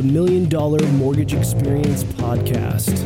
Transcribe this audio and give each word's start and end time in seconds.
the 0.00 0.06
Million 0.06 0.48
Dollar 0.48 0.82
Mortgage 0.92 1.34
Experience 1.34 2.04
Podcast. 2.04 2.96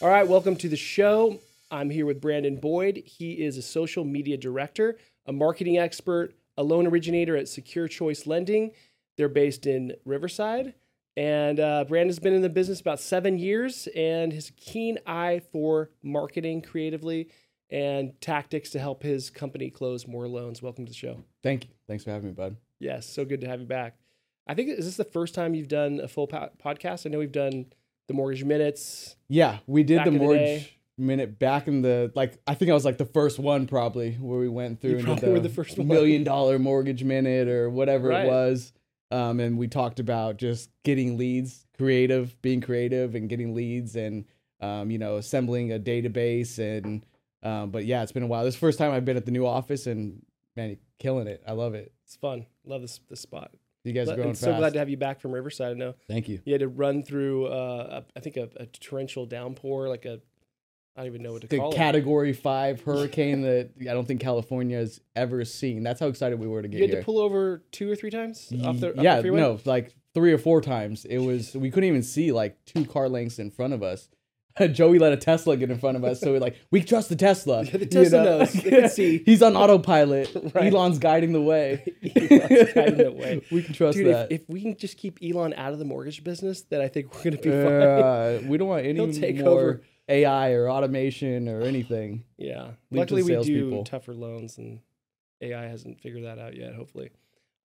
All 0.00 0.08
right, 0.08 0.26
welcome 0.26 0.56
to 0.56 0.70
the 0.70 0.76
show. 0.76 1.38
I'm 1.70 1.90
here 1.90 2.06
with 2.06 2.18
Brandon 2.18 2.56
Boyd. 2.56 3.02
He 3.04 3.44
is 3.44 3.58
a 3.58 3.62
social 3.62 4.06
media 4.06 4.38
director, 4.38 4.96
a 5.26 5.34
marketing 5.34 5.76
expert, 5.76 6.32
a 6.56 6.62
loan 6.62 6.86
originator 6.86 7.36
at 7.36 7.46
Secure 7.46 7.88
Choice 7.88 8.26
Lending. 8.26 8.70
They're 9.18 9.28
based 9.28 9.66
in 9.66 9.92
Riverside. 10.06 10.72
And 11.14 11.60
uh, 11.60 11.84
Brandon's 11.84 12.18
been 12.18 12.32
in 12.32 12.40
the 12.40 12.48
business 12.48 12.80
about 12.80 13.00
seven 13.00 13.38
years 13.38 13.86
and 13.94 14.32
has 14.32 14.48
a 14.48 14.52
keen 14.52 14.98
eye 15.06 15.42
for 15.52 15.90
marketing 16.02 16.62
creatively 16.62 17.28
and 17.72 18.12
tactics 18.20 18.70
to 18.70 18.78
help 18.78 19.02
his 19.02 19.30
company 19.30 19.70
close 19.70 20.06
more 20.06 20.28
loans. 20.28 20.62
Welcome 20.62 20.84
to 20.84 20.90
the 20.90 20.96
show. 20.96 21.24
Thank 21.42 21.64
you. 21.64 21.70
Thanks 21.88 22.04
for 22.04 22.10
having 22.10 22.28
me, 22.28 22.32
bud. 22.34 22.56
Yes, 22.78 23.06
so 23.06 23.24
good 23.24 23.40
to 23.40 23.48
have 23.48 23.58
you 23.60 23.66
back. 23.66 23.96
I 24.46 24.54
think 24.54 24.68
is 24.68 24.84
this 24.84 24.96
the 24.96 25.04
first 25.04 25.34
time 25.34 25.54
you've 25.54 25.68
done 25.68 25.98
a 26.00 26.06
full 26.08 26.26
po- 26.26 26.50
podcast? 26.64 27.06
I 27.06 27.10
know 27.10 27.18
we've 27.18 27.32
done 27.32 27.66
the 28.08 28.14
mortgage 28.14 28.44
minutes. 28.44 29.16
Yeah, 29.28 29.58
we 29.66 29.82
did 29.84 30.00
the 30.00 30.08
in 30.08 30.12
the 30.14 30.18
mortgage 30.18 30.78
minute 30.98 31.38
back 31.38 31.66
in 31.68 31.80
the 31.82 32.12
like. 32.14 32.38
I 32.46 32.54
think 32.54 32.70
I 32.70 32.74
was 32.74 32.84
like 32.84 32.98
the 32.98 33.06
first 33.06 33.38
one 33.38 33.66
probably 33.66 34.12
where 34.14 34.38
we 34.38 34.48
went 34.48 34.80
through 34.80 34.90
You 34.90 34.96
and 34.98 35.04
probably 35.06 35.26
did 35.28 35.32
were 35.32 35.40
the 35.40 35.48
first 35.48 35.78
one. 35.78 35.86
million 35.88 36.24
dollar 36.24 36.58
mortgage 36.58 37.02
minute 37.04 37.48
or 37.48 37.70
whatever 37.70 38.08
Right. 38.08 38.24
it 38.26 38.28
was. 38.28 38.72
Um, 39.12 39.40
and 39.40 39.56
we 39.58 39.68
talked 39.68 40.00
about 40.00 40.38
just 40.38 40.70
getting 40.84 41.16
leads, 41.18 41.66
creative, 41.76 42.40
being 42.42 42.60
creative, 42.60 43.14
and 43.14 43.28
getting 43.28 43.54
leads, 43.54 43.94
and 43.94 44.24
um, 44.60 44.90
you 44.90 44.98
know, 44.98 45.16
assembling 45.16 45.72
a 45.72 45.78
database. 45.78 46.58
And 46.58 47.04
um, 47.42 47.70
but 47.70 47.84
yeah, 47.84 48.02
it's 48.02 48.12
been 48.12 48.22
a 48.22 48.26
while. 48.26 48.44
This 48.44 48.54
is 48.54 48.60
the 48.60 48.66
first 48.66 48.78
time 48.78 48.92
I've 48.92 49.04
been 49.04 49.16
at 49.16 49.26
the 49.26 49.32
new 49.32 49.46
office, 49.46 49.86
and 49.86 50.22
man, 50.56 50.68
you're 50.70 50.78
killing 50.98 51.26
it. 51.26 51.42
I 51.46 51.52
love 51.52 51.74
it. 51.74 51.92
It's 52.04 52.16
fun. 52.16 52.46
Love 52.64 52.82
this 52.82 53.00
this 53.08 53.20
spot. 53.20 53.52
You 53.84 53.92
guys 53.92 54.08
are 54.08 54.14
growing 54.14 54.30
and 54.30 54.38
fast. 54.38 54.44
so 54.44 54.56
glad 54.56 54.74
to 54.74 54.78
have 54.78 54.88
you 54.88 54.96
back 54.96 55.20
from 55.20 55.32
Riverside. 55.32 55.72
I 55.72 55.74
know 55.74 55.94
Thank 56.06 56.28
you. 56.28 56.40
you 56.44 56.52
had 56.52 56.60
to 56.60 56.68
run 56.68 57.02
through, 57.02 57.46
uh, 57.46 58.02
a, 58.02 58.18
I 58.18 58.20
think, 58.20 58.36
a, 58.36 58.48
a 58.56 58.66
torrential 58.66 59.26
downpour, 59.26 59.88
like 59.88 60.04
a, 60.04 60.20
I 60.96 61.00
don't 61.00 61.06
even 61.06 61.22
know 61.22 61.32
what 61.32 61.42
to 61.42 61.48
the 61.48 61.58
call 61.58 61.72
it. 61.72 61.76
category 61.76 62.32
five 62.32 62.80
hurricane 62.84 63.42
that 63.42 63.70
I 63.80 63.92
don't 63.92 64.06
think 64.06 64.20
California 64.20 64.76
has 64.76 65.00
ever 65.16 65.44
seen. 65.44 65.82
That's 65.82 65.98
how 65.98 66.06
excited 66.06 66.38
we 66.38 66.46
were 66.46 66.62
to 66.62 66.68
get 66.68 66.76
here. 66.76 66.86
You 66.86 66.88
had 66.90 66.94
here. 66.94 67.02
to 67.02 67.04
pull 67.04 67.18
over 67.18 67.64
two 67.72 67.90
or 67.90 67.96
three 67.96 68.10
times 68.10 68.52
off 68.62 68.78
the, 68.78 68.90
off 68.90 69.02
yeah, 69.02 69.16
the 69.16 69.22
freeway? 69.22 69.40
no, 69.40 69.58
like 69.64 69.94
three 70.14 70.32
or 70.32 70.38
four 70.38 70.60
times. 70.60 71.04
It 71.04 71.18
was 71.18 71.54
we 71.54 71.70
couldn't 71.70 71.88
even 71.88 72.02
see 72.04 72.30
like 72.30 72.64
two 72.66 72.84
car 72.84 73.08
lengths 73.08 73.38
in 73.40 73.50
front 73.50 73.72
of 73.72 73.82
us. 73.82 74.08
Joey 74.72 74.98
let 74.98 75.12
a 75.12 75.16
Tesla 75.16 75.56
get 75.56 75.70
in 75.70 75.78
front 75.78 75.96
of 75.96 76.04
us, 76.04 76.20
so 76.20 76.32
we're 76.32 76.40
like, 76.40 76.56
we 76.70 76.82
trust 76.82 77.08
the 77.08 77.16
Tesla. 77.16 77.64
Yeah, 77.64 77.76
the 77.78 77.86
Tesla 77.86 78.22
knows. 78.24 78.52
They 78.52 78.70
can 78.80 78.88
see. 78.88 79.22
He's 79.24 79.42
on 79.42 79.56
autopilot. 79.56 80.30
Right. 80.54 80.72
Elon's 80.72 80.98
guiding 80.98 81.32
the 81.32 81.40
way. 81.40 81.82
Elon's 82.14 82.72
guiding 82.74 82.96
the 82.98 83.12
way. 83.12 83.42
we 83.50 83.62
can 83.62 83.72
trust 83.72 83.96
Dude, 83.96 84.08
if, 84.08 84.12
that. 84.12 84.32
if 84.32 84.42
we 84.48 84.60
can 84.60 84.76
just 84.76 84.98
keep 84.98 85.18
Elon 85.22 85.54
out 85.54 85.72
of 85.72 85.78
the 85.78 85.84
mortgage 85.86 86.22
business, 86.22 86.62
then 86.62 86.80
I 86.82 86.88
think 86.88 87.14
we're 87.14 87.22
going 87.22 87.36
to 87.36 87.42
be 87.42 87.50
fine. 87.50 87.72
Uh, 87.72 88.40
we 88.46 88.58
don't 88.58 88.68
want 88.68 88.84
any 88.84 88.94
He'll 88.94 89.12
take 89.12 89.38
more 89.38 89.48
over. 89.48 89.82
AI 90.08 90.50
or 90.52 90.68
automation 90.68 91.48
or 91.48 91.62
anything. 91.62 92.24
Yeah. 92.36 92.72
Leave 92.90 92.98
Luckily, 93.00 93.22
we 93.22 93.28
do 93.30 93.34
salespeople. 93.36 93.84
tougher 93.84 94.14
loans, 94.14 94.58
and 94.58 94.80
AI 95.40 95.62
hasn't 95.68 96.00
figured 96.00 96.24
that 96.24 96.38
out 96.38 96.56
yet. 96.56 96.74
Hopefully. 96.74 97.10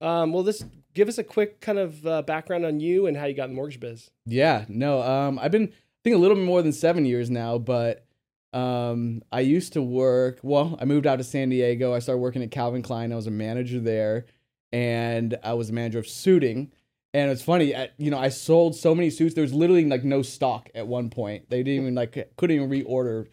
Um, 0.00 0.32
well, 0.32 0.44
this 0.44 0.64
give 0.94 1.08
us 1.08 1.18
a 1.18 1.24
quick 1.24 1.60
kind 1.60 1.78
of 1.78 2.06
uh, 2.06 2.22
background 2.22 2.64
on 2.64 2.78
you 2.80 3.06
and 3.06 3.16
how 3.16 3.24
you 3.26 3.34
got 3.34 3.44
in 3.44 3.50
the 3.50 3.56
mortgage 3.56 3.80
biz. 3.80 4.10
Yeah, 4.24 4.64
no. 4.68 5.02
Um, 5.02 5.38
I've 5.40 5.50
been 5.50 5.72
think 6.08 6.18
a 6.18 6.20
little 6.20 6.36
bit 6.36 6.44
more 6.44 6.62
than 6.62 6.72
seven 6.72 7.04
years 7.04 7.28
now, 7.30 7.58
but 7.58 8.06
um, 8.54 9.22
I 9.30 9.40
used 9.40 9.74
to 9.74 9.82
work. 9.82 10.40
Well, 10.42 10.78
I 10.80 10.86
moved 10.86 11.06
out 11.06 11.16
to 11.16 11.24
San 11.24 11.50
Diego. 11.50 11.92
I 11.92 11.98
started 11.98 12.20
working 12.20 12.42
at 12.42 12.50
Calvin 12.50 12.82
Klein. 12.82 13.12
I 13.12 13.16
was 13.16 13.26
a 13.26 13.30
manager 13.30 13.78
there, 13.78 14.24
and 14.72 15.36
I 15.44 15.52
was 15.52 15.68
a 15.68 15.72
manager 15.72 15.98
of 15.98 16.08
suiting. 16.08 16.72
And 17.14 17.30
it's 17.30 17.42
funny, 17.42 17.74
you 17.96 18.10
know, 18.10 18.18
I 18.18 18.28
sold 18.28 18.74
so 18.74 18.94
many 18.94 19.10
suits. 19.10 19.34
There 19.34 19.42
was 19.42 19.54
literally 19.54 19.84
like 19.84 20.04
no 20.04 20.22
stock 20.22 20.70
at 20.74 20.86
one 20.86 21.10
point. 21.10 21.48
They 21.50 21.62
didn't 21.62 21.82
even 21.82 21.94
like 21.94 22.34
couldn't 22.36 22.56
even 22.56 22.70
reorder. 22.70 23.28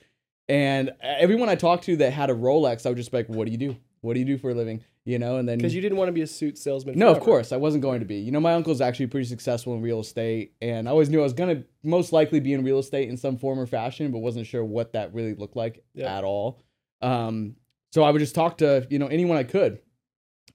And 0.47 0.91
everyone 1.01 1.50
I 1.50 1.55
talked 1.55 1.85
to 1.85 1.97
that 1.97 2.11
had 2.11 2.29
a 2.29 2.33
Rolex, 2.33 2.85
I 2.85 2.89
would 2.89 2.97
just 2.97 3.11
like, 3.13 3.27
"What 3.27 3.45
do 3.45 3.51
you 3.51 3.57
do? 3.57 3.77
What 4.01 4.13
do 4.13 4.19
you 4.19 4.25
do 4.25 4.38
for 4.38 4.51
a 4.51 4.53
living?" 4.53 4.83
You 5.07 5.19
know, 5.19 5.38
and 5.38 5.47
then 5.47 5.59
Because 5.59 5.75
you 5.75 5.81
didn't 5.81 5.99
want 5.99 6.07
to 6.07 6.13
be 6.13 6.21
a 6.21 6.27
suit 6.27 6.57
salesman. 6.57 6.97
no, 6.97 7.11
of 7.11 7.19
course, 7.19 7.51
I 7.51 7.57
wasn't 7.57 7.83
going 7.83 7.99
to 7.99 8.07
be. 8.07 8.16
You 8.16 8.31
know, 8.31 8.39
my 8.39 8.53
uncle's 8.53 8.81
actually 8.81 9.05
pretty 9.05 9.27
successful 9.27 9.75
in 9.75 9.81
real 9.83 9.99
estate, 9.99 10.53
and 10.63 10.88
I 10.88 10.91
always 10.91 11.09
knew 11.09 11.19
I 11.19 11.23
was 11.23 11.33
going 11.33 11.55
to 11.57 11.63
most 11.83 12.11
likely 12.11 12.39
be 12.39 12.53
in 12.53 12.63
real 12.63 12.79
estate 12.79 13.07
in 13.07 13.15
some 13.15 13.38
form 13.38 13.59
or 13.59 13.67
fashion, 13.67 14.11
but 14.11 14.17
wasn't 14.19 14.47
sure 14.47 14.65
what 14.65 14.94
that 14.94 15.13
really 15.13 15.35
looked 15.35 15.55
like 15.55 15.83
Yeah. 15.94 16.17
at 16.17 16.23
all. 16.23 16.59
Um, 17.03 17.55
so 17.94 18.01
I 18.03 18.09
would 18.09 18.17
just 18.19 18.33
talk 18.33 18.57
to 18.57 18.88
you 18.89 18.97
know 18.97 19.05
anyone 19.07 19.38
I 19.38 19.44
could, 19.44 19.79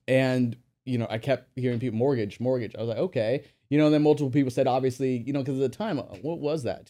and 0.07 0.57
you 0.85 0.97
know 0.97 1.07
I 1.09 1.17
kept 1.17 1.57
hearing 1.57 1.79
people 1.79 1.97
mortgage, 1.97 2.39
mortgage. 2.39 2.75
I 2.75 2.79
was 2.81 2.89
like, 2.89 2.97
okay, 2.97 3.43
you 3.69 3.77
know. 3.77 3.85
And 3.85 3.93
then 3.93 4.03
multiple 4.03 4.29
people 4.31 4.51
said, 4.51 4.67
obviously, 4.67 5.17
you 5.25 5.33
know, 5.33 5.39
because 5.39 5.59
at 5.61 5.71
the 5.71 5.77
time, 5.77 5.97
uh, 5.99 6.03
what 6.21 6.39
was 6.39 6.63
that? 6.63 6.89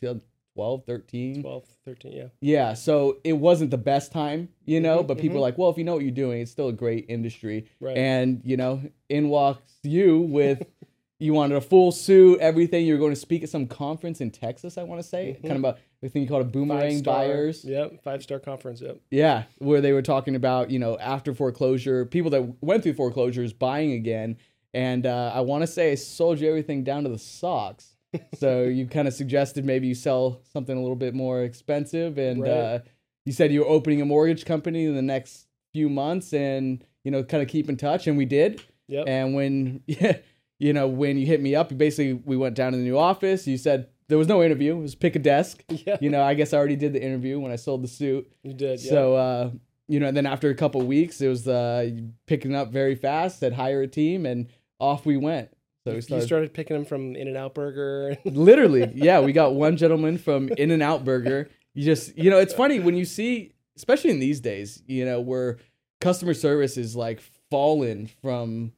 2012, 0.55 0.83
13? 0.85 1.41
12, 1.41 1.65
13, 1.85 2.11
yeah. 2.11 2.25
Yeah, 2.41 2.73
so 2.73 3.17
it 3.23 3.33
wasn't 3.33 3.71
the 3.71 3.77
best 3.77 4.11
time, 4.11 4.49
you 4.65 4.79
know, 4.79 5.03
Mhm, 5.03 5.07
but 5.07 5.17
people 5.17 5.35
mhm. 5.35 5.39
are 5.39 5.41
like, 5.41 5.57
well, 5.57 5.69
if 5.69 5.77
you 5.77 5.83
know 5.83 5.93
what 5.93 6.03
you're 6.03 6.11
doing, 6.11 6.41
it's 6.41 6.51
still 6.51 6.67
a 6.67 6.73
great 6.73 7.05
industry. 7.09 7.65
Right. 7.79 7.97
And, 7.97 8.41
you 8.43 8.57
know, 8.57 8.81
in 9.09 9.29
walks 9.29 9.73
you 9.83 10.19
with, 10.21 10.63
you 11.19 11.33
wanted 11.33 11.55
a 11.55 11.61
full 11.61 11.91
suit, 11.91 12.39
everything. 12.39 12.85
You 12.85 12.93
were 12.93 12.99
going 12.99 13.13
to 13.13 13.19
speak 13.19 13.43
at 13.43 13.49
some 13.49 13.67
conference 13.67 14.21
in 14.21 14.31
Texas, 14.31 14.77
I 14.77 14.83
want 14.83 15.01
to 15.01 15.07
say, 15.07 15.37
Mhm. 15.39 15.41
kind 15.41 15.51
of 15.53 15.59
about 15.59 15.77
the 16.01 16.09
thing 16.09 16.27
called 16.27 16.41
a 16.41 16.45
boomerang 16.49 16.93
Five-star- 16.95 17.15
buyers. 17.27 17.63
Yep. 17.63 18.01
Five 18.03 18.23
star 18.23 18.39
conference. 18.39 18.81
Yep. 18.81 18.99
Yeah, 19.11 19.43
where 19.59 19.81
they 19.81 19.93
were 19.93 20.01
talking 20.01 20.35
about, 20.35 20.71
you 20.71 20.79
know, 20.79 20.97
after 20.97 21.33
foreclosure, 21.33 22.05
people 22.05 22.31
that 22.31 22.61
went 22.63 22.83
through 22.83 22.93
foreclosures 22.93 23.53
buying 23.53 23.93
again. 23.93 24.37
And 24.73 25.05
uh, 25.05 25.31
I 25.33 25.41
want 25.41 25.61
to 25.63 25.67
say 25.67 25.91
I 25.91 25.95
sold 25.95 26.39
you 26.39 26.47
everything 26.49 26.83
down 26.83 27.03
to 27.03 27.09
the 27.09 27.19
socks. 27.19 27.90
So 28.35 28.63
you 28.63 28.87
kind 28.87 29.07
of 29.07 29.13
suggested 29.13 29.65
maybe 29.65 29.87
you 29.87 29.95
sell 29.95 30.41
something 30.51 30.75
a 30.75 30.81
little 30.81 30.95
bit 30.95 31.13
more 31.13 31.43
expensive. 31.43 32.17
And 32.17 32.41
Right. 32.41 32.49
uh, 32.51 32.79
you 33.25 33.31
said 33.31 33.51
you 33.51 33.61
were 33.61 33.67
opening 33.69 34.01
a 34.01 34.05
mortgage 34.05 34.45
company 34.45 34.85
in 34.85 34.95
the 34.95 35.01
next 35.01 35.47
few 35.73 35.89
months 35.89 36.33
and, 36.33 36.83
you 37.03 37.11
know, 37.11 37.23
kind 37.23 37.41
of 37.43 37.49
keep 37.49 37.69
in 37.69 37.77
touch. 37.77 38.07
And 38.07 38.17
we 38.17 38.25
did. 38.25 38.61
Yep. 38.87 39.05
And 39.07 39.33
when, 39.33 39.81
yeah, 39.87 40.17
you 40.59 40.73
know, 40.73 40.87
when 40.87 41.17
you 41.17 41.25
hit 41.25 41.41
me 41.41 41.55
up, 41.55 41.75
basically 41.77 42.13
we 42.13 42.35
went 42.37 42.55
down 42.55 42.71
to 42.73 42.77
the 42.77 42.83
new 42.83 42.97
office. 42.97 43.47
You 43.47 43.57
said 43.57 43.87
there 44.09 44.17
was 44.17 44.27
no 44.27 44.43
interview. 44.43 44.75
It 44.77 44.81
was 44.81 44.95
pick 44.95 45.15
a 45.15 45.19
desk. 45.19 45.63
yeah. 45.69 45.97
You 46.01 46.09
know, 46.09 46.21
I 46.21 46.33
guess 46.33 46.53
I 46.53 46.57
already 46.57 46.75
did 46.75 46.93
the 46.93 47.01
interview 47.01 47.39
when 47.39 47.51
I 47.51 47.55
sold 47.55 47.83
the 47.83 47.87
suit. 47.87 48.31
You 48.43 48.53
did. 48.53 48.81
Yeah. 48.83 48.89
So, 48.89 49.15
uh, 49.15 49.51
you 49.87 49.99
know, 49.99 50.07
and 50.07 50.15
then 50.17 50.25
after 50.25 50.49
a 50.49 50.55
couple 50.55 50.81
weeks, 50.81 51.21
it 51.21 51.27
was 51.27 51.47
uh, 51.47 51.89
picking 52.25 52.55
up 52.55 52.71
very 52.71 52.95
fast. 52.95 53.39
Said 53.39 53.53
hire 53.53 53.81
a 53.81 53.87
team, 53.87 54.25
and 54.25 54.47
off 54.79 55.05
we 55.05 55.17
went. 55.17 55.49
So 55.83 55.91
we 55.91 55.95
you 55.95 56.01
started. 56.01 56.25
started 56.27 56.53
picking 56.53 56.75
them 56.75 56.85
from 56.85 57.15
In 57.15 57.27
and 57.27 57.37
Out 57.37 57.53
Burger. 57.55 58.17
literally, 58.25 58.91
yeah, 58.95 59.19
we 59.19 59.33
got 59.33 59.55
one 59.55 59.77
gentleman 59.77 60.17
from 60.17 60.49
In 60.49 60.71
and 60.71 60.83
Out 60.83 61.03
Burger. 61.05 61.49
You 61.73 61.83
just, 61.85 62.17
you 62.17 62.29
know, 62.29 62.37
it's 62.37 62.53
funny 62.53 62.79
when 62.79 62.95
you 62.95 63.05
see, 63.05 63.53
especially 63.77 64.11
in 64.11 64.19
these 64.19 64.39
days, 64.41 64.83
you 64.85 65.05
know, 65.05 65.21
where 65.21 65.57
customer 66.01 66.33
service 66.33 66.77
is 66.77 66.95
like 66.95 67.21
fallen 67.49 68.07
from 68.21 68.73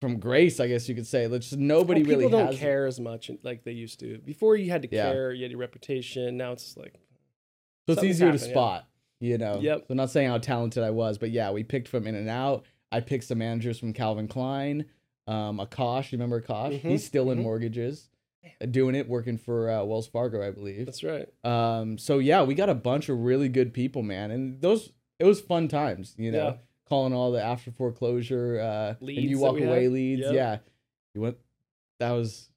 from 0.00 0.18
grace, 0.18 0.58
I 0.58 0.66
guess 0.66 0.88
you 0.88 0.94
could 0.96 1.06
say. 1.06 1.28
Like, 1.28 1.42
just 1.42 1.56
nobody 1.56 2.02
Well, 2.02 2.10
really 2.10 2.24
people 2.26 2.38
don't 2.46 2.56
care 2.56 2.86
as 2.86 2.98
much 2.98 3.30
like 3.44 3.62
they 3.64 3.70
used 3.72 4.00
to. 4.00 4.18
Before 4.18 4.56
you 4.56 4.68
had 4.70 4.82
to 4.82 4.88
Yeah. 4.90 5.12
care, 5.12 5.32
you 5.32 5.42
had 5.44 5.52
your 5.52 5.60
reputation. 5.60 6.36
Now 6.36 6.52
it's 6.52 6.76
like 6.76 6.94
So 7.86 7.92
it's 7.94 8.02
easier 8.04 8.26
to 8.26 8.32
happened, 8.32 8.48
yeah. 8.48 8.52
spot, 8.52 8.88
you 9.20 9.38
know. 9.38 9.58
Yep. 9.60 9.78
So 9.80 9.86
I'm 9.90 9.96
not 9.96 10.10
saying 10.10 10.28
how 10.28 10.38
talented 10.38 10.82
I 10.82 10.90
was, 10.90 11.18
but 11.18 11.30
yeah, 11.30 11.50
we 11.52 11.62
picked 11.62 11.86
from 11.88 12.06
In 12.08 12.14
and 12.16 12.28
Out. 12.28 12.64
I 12.90 12.98
picked 13.00 13.24
some 13.24 13.38
managers 13.38 13.78
from 13.78 13.92
Calvin 13.92 14.26
Klein. 14.28 14.86
Um, 15.26 15.58
Akash, 15.58 16.10
you 16.12 16.18
remember 16.18 16.40
Akash? 16.40 16.80
Mhm, 16.80 16.90
He's 16.90 17.04
still 17.06 17.30
in 17.30 17.38
mhm. 17.38 17.42
mortgages, 17.42 18.08
uh, 18.60 18.66
doing 18.66 18.94
it, 18.94 19.08
working 19.08 19.38
for 19.38 19.70
uh, 19.70 19.84
Wells 19.84 20.06
Fargo, 20.08 20.46
I 20.46 20.50
believe. 20.50 20.86
that's 20.86 21.04
right. 21.04 21.28
Um, 21.44 21.96
so 21.98 22.18
yeah, 22.18 22.42
we 22.42 22.54
got 22.54 22.68
a 22.68 22.74
bunch 22.74 23.08
of 23.08 23.20
really 23.20 23.48
good 23.48 23.72
people, 23.72 24.02
man, 24.02 24.30
and 24.30 24.60
those 24.60 24.90
it 25.18 25.24
was 25.24 25.40
fun 25.40 25.68
times, 25.68 26.14
you 26.18 26.32
know, 26.32 26.44
Yeah. 26.48 26.56
calling 26.88 27.12
all 27.12 27.30
the 27.30 27.40
after 27.42 27.70
foreclosure 27.70 28.58
uh, 28.60 28.88
and 28.98 29.02
Leads 29.06 29.30
you 29.30 29.38
walk 29.38 29.58
away 29.60 29.84
had? 29.84 29.92
leads. 29.92 30.22
Yep. 30.22 30.34
Yeah, 30.34 30.58
you 31.14 31.20
went. 31.20 31.36
That 32.00 32.10
was 32.10 32.48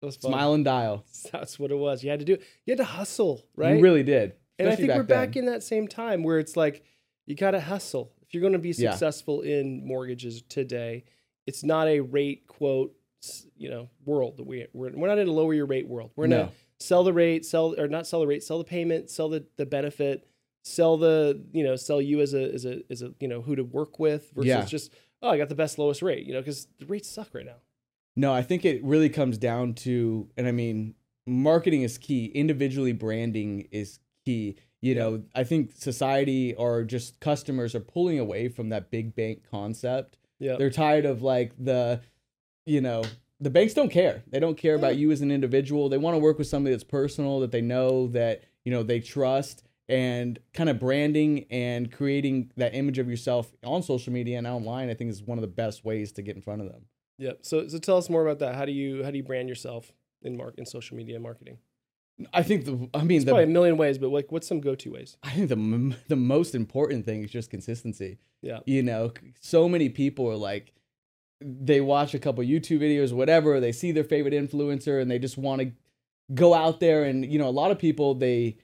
That 0.00 0.06
was 0.06 0.16
fun. 0.16 0.30
smile 0.32 0.54
and 0.54 0.64
dial. 0.64 1.04
That's 1.32 1.58
what 1.58 1.70
it 1.70 1.76
was. 1.76 2.02
You 2.02 2.08
had 2.10 2.20
to 2.20 2.24
do. 2.24 2.38
You 2.64 2.70
had 2.72 2.78
to 2.78 2.84
hustle, 2.84 3.44
right? 3.54 3.76
You 3.76 3.82
really 3.82 4.02
did. 4.02 4.32
and 4.58 4.66
I 4.68 4.72
especially 4.72 4.86
think 4.88 4.96
we're 4.96 5.02
then. 5.04 5.26
back 5.26 5.36
in 5.36 5.44
that 5.46 5.62
same 5.62 5.86
time 5.86 6.22
where 6.22 6.38
it's 6.38 6.56
like 6.56 6.82
you 7.26 7.34
got 7.34 7.50
to 7.50 7.60
hustle 7.60 8.12
if 8.22 8.32
you're 8.32 8.40
going 8.40 8.54
to 8.54 8.58
be 8.58 8.70
Yeah. 8.70 8.92
successful 8.92 9.42
in 9.42 9.86
mortgages 9.86 10.40
today. 10.48 11.04
It's 11.48 11.64
not 11.64 11.88
a 11.88 12.00
rate 12.00 12.46
quote, 12.46 12.94
you 13.56 13.70
know, 13.70 13.88
world 14.04 14.36
that 14.36 14.46
we 14.46 14.66
we're, 14.72 14.90
we're 14.94 15.08
not 15.08 15.18
in 15.18 15.28
a 15.28 15.32
lower 15.32 15.54
your 15.54 15.66
rate 15.66 15.88
world. 15.88 16.10
We're 16.14 16.24
in 16.24 16.30
No. 16.30 16.42
a 16.42 16.50
sell 16.78 17.02
the 17.04 17.12
rate, 17.12 17.44
sell 17.44 17.74
or 17.78 17.88
not 17.88 18.06
sell 18.06 18.20
the 18.20 18.26
rate, 18.26 18.42
sell 18.44 18.58
the 18.58 18.64
payment, 18.64 19.10
sell 19.10 19.28
the, 19.28 19.44
the 19.56 19.66
benefit, 19.66 20.26
sell 20.62 20.96
the 20.96 21.42
you 21.52 21.64
know 21.64 21.74
sell 21.76 22.00
you 22.00 22.20
as 22.20 22.34
a 22.34 22.52
as 22.54 22.64
a 22.64 22.82
as 22.90 23.02
a 23.02 23.12
you 23.20 23.28
know 23.28 23.40
who 23.40 23.56
to 23.56 23.64
work 23.64 23.98
with 23.98 24.30
versus 24.34 24.46
Yeah. 24.48 24.64
just 24.64 24.92
oh 25.22 25.30
I 25.30 25.38
got 25.38 25.48
the 25.48 25.54
best 25.54 25.78
lowest 25.78 26.02
rate 26.02 26.26
you 26.26 26.32
know 26.34 26.40
because 26.40 26.68
the 26.78 26.86
rates 26.86 27.08
suck 27.08 27.30
right 27.34 27.46
now. 27.46 27.56
No, 28.16 28.32
I 28.34 28.42
think 28.42 28.64
it 28.64 28.82
really 28.84 29.08
comes 29.10 29.38
down 29.38 29.74
to, 29.74 30.28
and 30.36 30.48
I 30.48 30.50
mean, 30.52 30.94
marketing 31.26 31.82
is 31.82 31.98
key. 31.98 32.26
Individually 32.26 32.92
branding 32.92 33.68
is 33.70 34.00
key. 34.24 34.56
You 34.80 34.94
know, 34.96 35.22
I 35.34 35.44
think 35.44 35.72
society 35.76 36.52
or 36.54 36.82
just 36.84 37.20
customers 37.20 37.74
are 37.76 37.80
pulling 37.80 38.18
away 38.18 38.48
from 38.48 38.68
that 38.70 38.90
big 38.90 39.14
bank 39.14 39.42
concept. 39.50 40.18
Yeah. 40.38 40.56
They're 40.56 40.70
tired 40.70 41.04
of 41.04 41.22
like 41.22 41.52
the, 41.58 42.00
you 42.66 42.80
know, 42.80 43.02
the 43.40 43.50
banks 43.50 43.74
don't 43.74 43.90
care. 43.90 44.22
They 44.28 44.40
don't 44.40 44.56
care 44.56 44.74
about 44.74 44.96
you 44.96 45.10
as 45.10 45.20
an 45.20 45.30
individual. 45.30 45.88
They 45.88 45.98
want 45.98 46.14
to 46.14 46.18
work 46.18 46.38
with 46.38 46.46
somebody 46.46 46.74
that's 46.74 46.84
personal, 46.84 47.40
that 47.40 47.52
they 47.52 47.60
know, 47.60 48.08
that, 48.08 48.44
you 48.64 48.72
know, 48.72 48.82
they 48.82 49.00
trust. 49.00 49.64
And 49.90 50.38
kind 50.52 50.68
of 50.68 50.78
branding 50.78 51.46
and 51.50 51.90
creating 51.90 52.52
that 52.58 52.74
image 52.74 52.98
of 52.98 53.08
yourself 53.08 53.50
on 53.64 53.82
social 53.82 54.12
media 54.12 54.36
and 54.36 54.46
online, 54.46 54.90
I 54.90 54.94
think 54.94 55.08
is 55.08 55.22
one 55.22 55.38
of 55.38 55.42
the 55.42 55.48
best 55.48 55.82
ways 55.82 56.12
to 56.12 56.22
get 56.22 56.36
in 56.36 56.42
front 56.42 56.60
of 56.60 56.68
them. 56.68 56.82
Yep. 57.16 57.38
So 57.40 57.68
so 57.68 57.78
tell 57.78 57.96
us 57.96 58.10
more 58.10 58.22
about 58.22 58.38
that. 58.40 58.54
How 58.54 58.66
do 58.66 58.72
you 58.72 59.02
how 59.02 59.10
do 59.10 59.16
you 59.16 59.22
brand 59.22 59.48
yourself 59.48 59.92
in 60.20 60.36
mark 60.36 60.56
in 60.58 60.66
social 60.66 60.96
media 60.96 61.18
marketing? 61.18 61.56
I 62.32 62.42
think 62.42 62.64
the, 62.64 62.88
I 62.94 63.04
mean, 63.04 63.18
It's 63.18 63.24
probably 63.24 63.44
a 63.44 63.46
million 63.46 63.76
ways, 63.76 63.98
but 63.98 64.10
like 64.10 64.32
what's 64.32 64.46
some 64.46 64.60
go 64.60 64.74
to 64.74 64.90
ways? 64.92 65.16
I 65.22 65.30
think 65.30 65.48
the 65.48 65.96
the 66.08 66.16
most 66.16 66.54
important 66.54 67.04
thing 67.04 67.22
is 67.22 67.30
just 67.30 67.50
consistency. 67.50 68.18
Yeah. 68.42 68.60
You 68.66 68.82
know, 68.82 69.12
so 69.40 69.68
many 69.68 69.88
people 69.88 70.28
are 70.28 70.36
like, 70.36 70.72
they 71.40 71.80
watch 71.80 72.14
a 72.14 72.18
couple 72.18 72.42
YouTube 72.44 72.80
videos, 72.80 73.12
whatever, 73.12 73.60
they 73.60 73.72
see 73.72 73.92
their 73.92 74.04
favorite 74.04 74.34
influencer, 74.34 75.00
and 75.00 75.10
they 75.10 75.18
just 75.18 75.38
want 75.38 75.60
to 75.62 75.72
go 76.34 76.54
out 76.54 76.80
there 76.80 77.04
and 77.04 77.24
you 77.30 77.38
know, 77.38 77.48
a 77.48 77.50
lot 77.50 77.70
of 77.70 77.78
people 77.78 78.14
they 78.14 78.56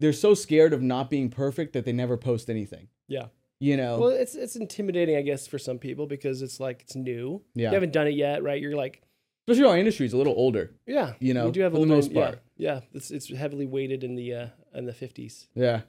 they're 0.00 0.12
so 0.12 0.34
scared 0.34 0.72
of 0.72 0.82
not 0.82 1.08
being 1.10 1.30
perfect 1.30 1.72
that 1.74 1.84
they 1.84 1.92
never 1.92 2.16
post 2.16 2.48
anything. 2.50 2.88
Yeah. 3.06 3.26
You 3.60 3.76
know, 3.76 3.98
Well, 3.98 4.08
it's 4.10 4.34
it's 4.34 4.56
intimidating, 4.56 5.16
I 5.16 5.22
guess, 5.22 5.46
for 5.46 5.58
some 5.58 5.78
people 5.78 6.06
because 6.06 6.42
it's 6.42 6.58
like 6.58 6.82
it's 6.82 6.96
new. 6.96 7.42
yeah. 7.54 7.68
You 7.68 7.74
haven't 7.74 7.92
done 7.92 8.06
it 8.08 8.14
yet, 8.14 8.42
right? 8.42 8.60
You're 8.60 8.74
like, 8.76 9.02
Especially 9.46 9.68
our 9.70 9.76
industry 9.78 10.06
is 10.06 10.12
a 10.14 10.16
little 10.16 10.34
older. 10.36 10.72
yeah, 10.86 11.12
You 11.20 11.34
know, 11.34 11.46
we 11.46 11.52
do 11.52 11.60
have 11.60 11.72
for 11.72 11.80
the 11.80 11.86
most 11.86 12.14
part. 12.14 12.40
Yeah, 12.56 12.80
it's 12.94 13.10
it's 13.10 13.28
heavily 13.34 13.66
weighted 13.66 14.02
in 14.04 14.14
the 14.14 14.34
uh, 14.34 14.46
in 14.74 14.86
the 14.86 14.92
fifties. 14.94 15.48
Yeah. 15.54 15.80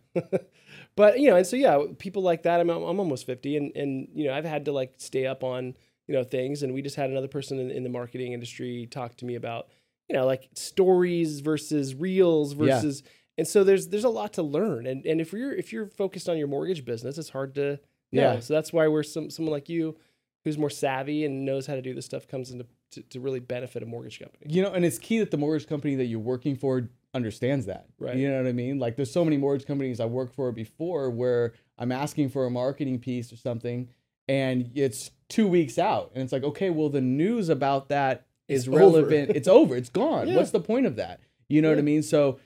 but 0.96 1.20
you 1.20 1.30
know, 1.30 1.36
and 1.38 1.46
so 1.48 1.56
yeah, 1.56 1.80
people 2.00 2.22
like 2.22 2.44
that. 2.44 2.60
I'm 2.60 2.70
I'm 2.70 3.00
almost 3.00 3.26
fifty, 3.26 3.58
and 3.58 3.76
and 3.76 4.08
you 4.14 4.26
know, 4.28 4.34
I've 4.34 4.46
had 4.46 4.66
to 4.66 4.72
like 4.72 4.94
stay 4.98 5.26
up 5.26 5.44
on 5.44 5.76
you 6.08 6.14
know 6.14 6.24
things, 6.24 6.64
and 6.64 6.74
we 6.74 6.82
just 6.82 6.96
had 6.96 7.10
another 7.10 7.28
person 7.28 7.60
in, 7.60 7.72
in 7.72 7.84
the 7.84 7.90
marketing 7.90 8.34
industry 8.34 8.88
talk 8.90 9.16
to 9.18 9.26
me 9.26 9.36
about 9.36 9.68
you 10.10 10.16
know 10.16 10.26
like 10.26 10.50
stories 10.54 11.40
versus 11.40 11.96
reels 11.96 12.54
Yeah. 12.54 12.76
versus, 12.76 13.04
and 13.38 13.48
so 13.48 13.64
there's 13.64 13.88
there's 13.90 14.04
a 14.04 14.10
lot 14.10 14.34
to 14.34 14.44
learn, 14.44 14.86
and 14.88 15.06
and 15.06 15.22
if 15.22 15.32
you're 15.34 15.54
if 15.54 15.72
you're 15.72 15.88
focused 15.88 16.30
on 16.30 16.38
your 16.38 16.48
mortgage 16.48 16.86
business, 16.86 17.18
it's 17.18 17.30
hard 17.30 17.56
to 17.56 17.80
know. 18.12 18.34
Yeah. 18.34 18.40
So 18.40 18.54
that's 18.54 18.74
why 18.74 18.88
we're 18.88 19.04
some 19.04 19.30
someone 19.30 19.52
like 19.54 19.70
you 19.70 19.98
who's 20.44 20.58
more 20.58 20.70
savvy 20.70 21.26
and 21.26 21.44
knows 21.46 21.66
how 21.66 21.74
to 21.76 21.82
do 21.82 21.94
this 21.96 22.06
stuff 22.06 22.28
comes 22.28 22.52
into 22.52 22.68
to, 22.96 23.02
to 23.04 23.20
really 23.20 23.40
benefit 23.40 23.84
a 23.84 23.86
mortgage 23.86 24.20
company. 24.20 24.48
You 24.54 24.62
know, 24.64 24.74
and 24.74 24.84
it's 24.84 24.98
key 25.00 25.20
that 25.20 25.32
the 25.32 25.38
mortgage 25.38 25.68
company 25.70 25.96
that 25.96 26.06
you're 26.06 26.20
working 26.20 26.56
for 26.56 26.90
understands 27.14 27.66
that. 27.68 27.86
Right. 28.00 28.18
You 28.18 28.30
know 28.30 28.38
what 28.38 28.48
I 28.48 28.52
mean? 28.52 28.78
Like 28.80 28.96
there's 28.98 29.12
so 29.12 29.24
many 29.24 29.38
mortgage 29.38 29.66
companies 29.66 30.00
I 30.02 30.06
worked 30.06 30.36
for 30.36 30.52
before 30.52 31.10
where 31.10 31.54
I'm 31.78 31.92
asking 31.92 32.30
for 32.30 32.46
a 32.46 32.50
marketing 32.50 33.00
piece 33.00 33.32
or 33.32 33.38
something 33.38 33.88
and 34.28 34.72
it's 34.76 35.12
2 35.30 35.48
weeks 35.48 35.78
out 35.78 36.12
and 36.14 36.24
it's 36.24 36.34
like, 36.34 36.44
"Okay, 36.44 36.72
well 36.72 36.90
the 36.90 37.00
news 37.02 37.48
about 37.50 37.90
that 37.90 38.26
is 38.48 38.62
It's 38.68 38.68
relevant. 38.68 39.30
over. 39.30 39.38
it's 39.38 39.48
over. 39.48 39.76
It's 39.78 39.90
gone. 40.04 40.28
Yeah. 40.28 40.36
What's 40.36 40.52
the 40.52 40.60
point 40.60 40.86
of 40.88 40.96
that?" 40.98 41.20
You 41.48 41.62
know 41.62 41.70
what 41.70 41.78
I 41.78 41.84
mean? 41.84 42.02
So 42.04 42.40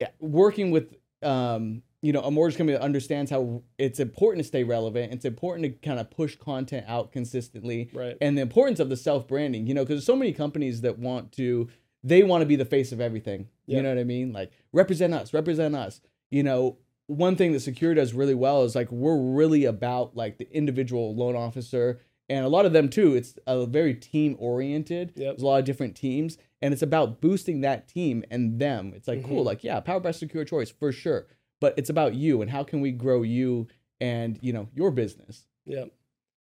yeah, 0.00 0.08
working 0.20 0.70
with 0.70 0.94
um 1.22 1.82
you 2.04 2.12
know, 2.12 2.20
a 2.20 2.30
mortgage 2.30 2.58
company 2.58 2.76
that 2.76 2.84
understands 2.84 3.30
how 3.30 3.62
it's 3.78 3.98
important 3.98 4.42
to 4.44 4.46
stay 4.46 4.62
relevant. 4.62 5.12
It's 5.12 5.24
important 5.24 5.64
to 5.64 5.88
kind 5.88 5.98
of 5.98 6.10
push 6.10 6.36
content 6.36 6.84
out 6.86 7.12
consistently 7.12 7.88
Right. 7.94 8.16
and 8.20 8.36
the 8.36 8.42
importance 8.42 8.78
of 8.78 8.90
the 8.90 8.96
self 8.96 9.26
branding, 9.26 9.66
you 9.66 9.72
know, 9.74 9.82
because 9.84 9.96
there's 9.96 10.06
so 10.06 10.16
many 10.16 10.32
companies 10.32 10.82
that 10.82 10.98
want 10.98 11.32
to, 11.32 11.68
they 12.02 12.22
want 12.22 12.42
to 12.42 12.46
be 12.46 12.56
the 12.56 12.66
face 12.66 12.92
of 12.92 13.00
everything. 13.00 13.48
Yeah. 13.66 13.78
You 13.78 13.82
know 13.84 13.88
what 13.88 13.98
I 13.98 14.04
mean? 14.04 14.32
Like 14.34 14.50
represent 14.72 15.14
us, 15.14 15.32
represent 15.32 15.74
us. 15.74 16.02
You 16.30 16.42
know, 16.42 16.76
one 17.06 17.36
thing 17.36 17.52
that 17.52 17.60
Secure 17.60 17.94
does 17.94 18.12
really 18.12 18.34
well 18.34 18.64
is 18.64 18.74
like 18.74 18.90
we're 18.92 19.16
really 19.18 19.64
about 19.64 20.14
like 20.16 20.36
the 20.38 20.48
individual 20.54 21.14
loan 21.16 21.36
officer, 21.36 22.00
and 22.28 22.44
a 22.44 22.48
lot 22.48 22.64
of 22.66 22.72
them 22.72 22.88
too. 22.88 23.14
It's 23.14 23.38
a 23.46 23.66
very 23.66 23.94
team 23.94 24.36
oriented. 24.38 25.12
Yep. 25.16 25.36
There's 25.36 25.42
a 25.42 25.46
lot 25.46 25.58
of 25.60 25.64
different 25.64 25.94
teams, 25.96 26.38
and 26.62 26.72
it's 26.72 26.82
about 26.82 27.20
boosting 27.20 27.60
that 27.62 27.88
team 27.88 28.24
and 28.30 28.58
them. 28.58 28.92
It's 28.96 29.06
like 29.08 29.22
cool, 29.22 29.42
Mhm. 29.42 29.46
like 29.46 29.64
yeah, 29.64 29.80
powered 29.80 30.02
by 30.02 30.10
Secure 30.12 30.44
Choice 30.44 30.70
for 30.70 30.90
sure, 30.92 31.26
but 31.60 31.74
it's 31.76 31.90
about 31.90 32.14
you 32.14 32.42
and 32.42 32.50
how 32.50 32.62
can 32.64 32.80
we 32.80 32.90
grow 32.92 33.22
you 33.22 33.68
and 34.00 34.38
you 34.42 34.52
know 34.52 34.68
your 34.74 34.90
business. 34.90 35.44
Yeah. 35.66 35.84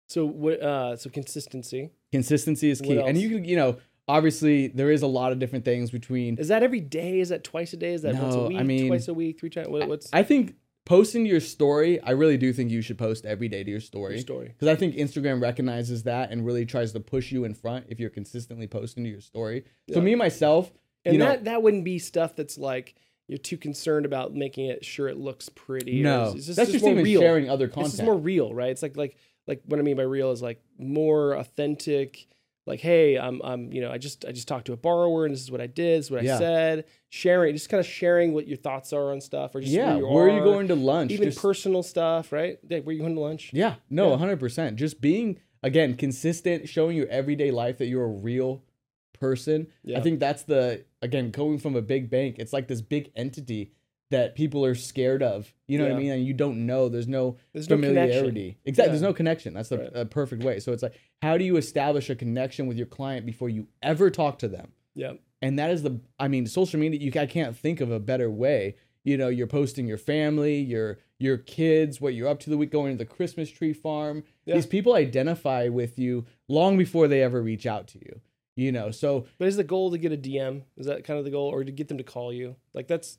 So 0.08 0.26
what? 0.26 0.62
Uh, 0.62 0.96
so 0.98 1.10
consistency 1.10 1.92
Consistency 2.12 2.70
is 2.72 2.82
key. 2.82 2.98
And 3.00 3.18
you 3.18 3.30
can, 3.30 3.46
you 3.46 3.56
know, 3.56 3.78
obviously 4.08 4.68
there 4.68 4.90
is 4.92 5.02
a 5.04 5.08
lot 5.08 5.32
of 5.32 5.38
different 5.40 5.64
things 5.66 5.92
between 5.92 6.38
is 6.40 6.48
that 6.48 6.64
every 6.64 6.80
day? 6.82 7.20
Is 7.20 7.30
that 7.30 7.44
twice 7.44 7.74
a 7.74 7.78
day? 7.78 7.94
Is 7.94 8.02
that 8.02 8.16
once 8.16 8.34
a 8.34 8.38
No, 8.38 8.46
I 8.46 8.48
week? 8.48 8.66
mean- 8.66 8.88
twice 8.88 9.08
a 9.08 9.14
week? 9.14 9.40
Three 9.40 9.50
times? 9.52 9.68
What, 9.70 9.88
what's 9.88 10.10
I 10.12 10.24
think 10.24 10.56
posting 10.86 11.26
your 11.28 11.40
story, 11.40 12.02
I 12.02 12.12
really 12.12 12.38
do 12.38 12.52
think 12.52 12.72
you 12.72 12.82
should 12.82 12.98
post 12.98 13.24
every 13.26 13.48
day 13.48 13.64
to 13.64 13.70
your 13.70 13.76
your 13.76 13.82
story. 13.82 14.20
story? 14.20 14.48
Because 14.48 14.68
I 14.70 14.76
think 14.76 14.96
Instagram 14.96 15.40
recognizes 15.40 16.02
that 16.04 16.32
and 16.32 16.44
really 16.44 16.66
tries 16.66 16.94
to 16.94 17.00
push 17.00 17.32
you 17.32 17.44
in 17.44 17.54
front 17.54 17.86
if 17.90 18.00
you're 18.00 18.10
consistently 18.10 18.66
posting 18.66 19.04
to 19.04 19.10
your 19.12 19.22
story. 19.22 19.66
So 19.94 20.02
me 20.02 20.16
myself, 20.16 20.72
And 21.06 21.14
you 21.14 21.20
know, 21.20 21.26
that 21.28 21.44
that 21.44 21.62
wouldn't 21.62 21.84
be 21.86 22.00
stuff 22.00 22.36
that's 22.36 22.58
like 22.58 22.96
you're 23.30 23.38
too 23.38 23.58
concerned 23.58 24.06
about 24.06 24.34
making 24.34 24.66
it 24.66 24.84
sure 24.84 25.08
it 25.08 25.18
looks 25.18 25.50
pretty. 25.50 26.02
no, 26.02 26.34
it's 26.36 26.46
just, 26.48 26.58
that's 26.58 26.70
it's 26.70 26.74
just 26.74 26.84
more 26.84 26.94
even 26.94 27.04
real. 27.06 27.22
sharing 27.22 27.50
other 27.50 27.68
content. 27.68 27.94
just 27.94 28.04
more 28.04 28.18
real, 28.18 28.54
right? 28.54 28.72
It's 28.72 28.82
like 28.82 28.98
like 28.98 29.18
like 29.48 29.62
what 29.66 29.80
I 29.80 29.84
mean 29.84 29.96
by 29.98 30.04
real 30.04 30.32
is 30.32 30.42
like 30.42 30.62
more 30.78 31.34
authentic. 31.34 32.28
Like, 32.66 32.82
hey, 32.82 33.18
I'm 33.18 33.42
I'm 33.44 33.72
you 33.74 33.82
know 33.82 33.92
I 33.92 33.98
just 33.98 34.26
I 34.26 34.32
just 34.32 34.48
talked 34.48 34.66
to 34.68 34.74
a 34.74 34.78
borrower 34.78 35.26
and 35.26 35.34
this 35.34 35.42
is 35.42 35.50
what 35.50 35.60
I 35.62 35.66
did, 35.68 36.00
this 36.00 36.06
is 36.08 36.12
what 36.12 36.24
Yeah. 36.24 36.36
I 36.36 36.40
said. 36.40 36.86
Sharing, 37.10 37.54
just 37.56 37.68
kind 37.70 37.80
of 37.80 37.88
sharing 37.88 38.34
what 38.34 38.48
your 38.48 38.58
thoughts 38.58 38.94
are 38.94 39.12
on 39.12 39.22
stuff, 39.22 39.56
or 39.56 39.62
just 39.62 39.74
yeah, 39.74 39.94
where 39.96 39.98
you 39.98 40.08
where 40.08 40.26
are 40.26 40.30
you 40.38 40.44
going 40.44 40.68
to 40.68 40.76
lunch? 40.76 41.12
even 41.12 41.30
Just- 41.30 41.42
personal 41.42 41.82
stuff, 41.82 42.32
right? 42.32 42.60
Yeah, 42.68 42.80
where 42.80 42.90
are 42.90 42.94
you 42.94 43.00
going 43.00 43.16
to 43.16 43.22
lunch? 43.22 43.50
Yeah, 43.54 43.76
no, 43.90 44.12
Yeah. 44.12 44.18
100%. 44.36 44.76
Just 44.76 45.02
being, 45.02 45.40
again, 45.64 45.96
consistent, 45.96 46.70
showing 46.70 46.96
your 46.96 47.08
everyday 47.08 47.50
life 47.50 47.80
that 47.80 47.88
you're 47.88 48.04
a 48.06 48.08
real 48.08 48.62
person. 49.20 49.68
Yeah. 49.84 49.98
I 50.00 50.02
think 50.02 50.20
that's 50.20 50.44
the, 50.44 50.86
again, 51.02 51.32
going 51.32 51.60
from 51.60 51.76
a 51.76 51.82
big 51.82 52.10
bank, 52.10 52.36
it's 52.40 52.54
like 52.54 52.68
this 52.68 52.82
big 52.82 53.12
entity 53.16 53.72
that 54.12 54.34
people 54.36 54.66
are 54.66 54.74
scared 54.74 55.22
of. 55.22 55.54
You 55.68 55.78
know 55.78 55.84
what 55.86 55.94
I 55.94 55.98
mean? 55.98 56.12
And 56.12 56.26
you 56.26 56.34
don't 56.34 56.66
know. 56.66 56.90
There's 56.90 57.08
no 57.08 57.38
There's 57.54 57.70
no 57.70 57.76
familiarity. 57.76 58.58
exactly. 58.66 58.92
There's 58.92 59.04
no 59.04 59.14
connection. 59.14 59.54
That's 59.54 59.70
the 59.70 59.78
Right. 59.78 59.92
a 59.94 60.06
perfect 60.06 60.44
way. 60.44 60.60
So 60.60 60.72
it's 60.72 60.82
like, 60.82 60.96
how 61.22 61.38
do 61.38 61.44
you 61.44 61.58
establish 61.58 62.10
a 62.10 62.16
connection 62.16 62.66
with 62.66 62.76
your 62.78 62.88
client 62.88 63.26
before 63.26 63.50
you 63.50 63.68
ever 63.84 64.10
talk 64.10 64.40
to 64.40 64.48
them? 64.48 64.72
Yeah, 64.96 65.14
and 65.42 65.58
that 65.60 65.70
is 65.70 65.84
the 65.84 66.02
i 66.20 66.28
mean 66.28 66.46
social 66.48 66.80
media 66.80 67.00
you 67.00 67.12
i 67.22 67.26
can't 67.26 67.56
think 67.56 67.80
of 67.80 67.90
a 67.92 68.00
better 68.00 68.30
way 68.30 68.76
you 69.06 69.16
know 69.16 69.30
you're 69.30 69.48
posting 69.48 69.88
your 69.88 69.98
family 70.00 70.58
your 70.60 70.98
your 71.20 71.38
kids 71.38 72.02
what 72.02 72.14
you're 72.16 72.28
up 72.28 72.40
to 72.42 72.50
the 72.50 72.58
week 72.58 72.72
going 72.72 72.92
to 72.92 72.98
the 72.98 73.10
christmas 73.10 73.50
tree 73.50 73.72
farm 73.72 74.24
Yeah. 74.46 74.56
these 74.56 74.66
people 74.66 74.96
identify 74.96 75.70
with 75.70 75.98
you 75.98 76.26
long 76.50 76.78
before 76.78 77.08
they 77.08 77.22
ever 77.24 77.42
reach 77.42 77.66
out 77.66 77.88
to 77.90 78.00
you 78.00 78.20
you 78.60 78.72
know 78.72 78.92
so 78.92 79.26
But 79.38 79.48
is 79.48 79.56
the 79.56 79.64
goal 79.64 79.92
to 79.92 79.98
get 79.98 80.12
a 80.12 80.18
DM? 80.18 80.64
Is 80.78 80.86
that 80.86 81.04
kind 81.04 81.18
of 81.18 81.26
the 81.26 81.32
goal, 81.32 81.50
or 81.50 81.64
to 81.64 81.72
get 81.72 81.88
them 81.88 81.98
to 81.98 82.04
call 82.04 82.34
you? 82.34 82.56
Like 82.74 82.88
that's 82.88 83.18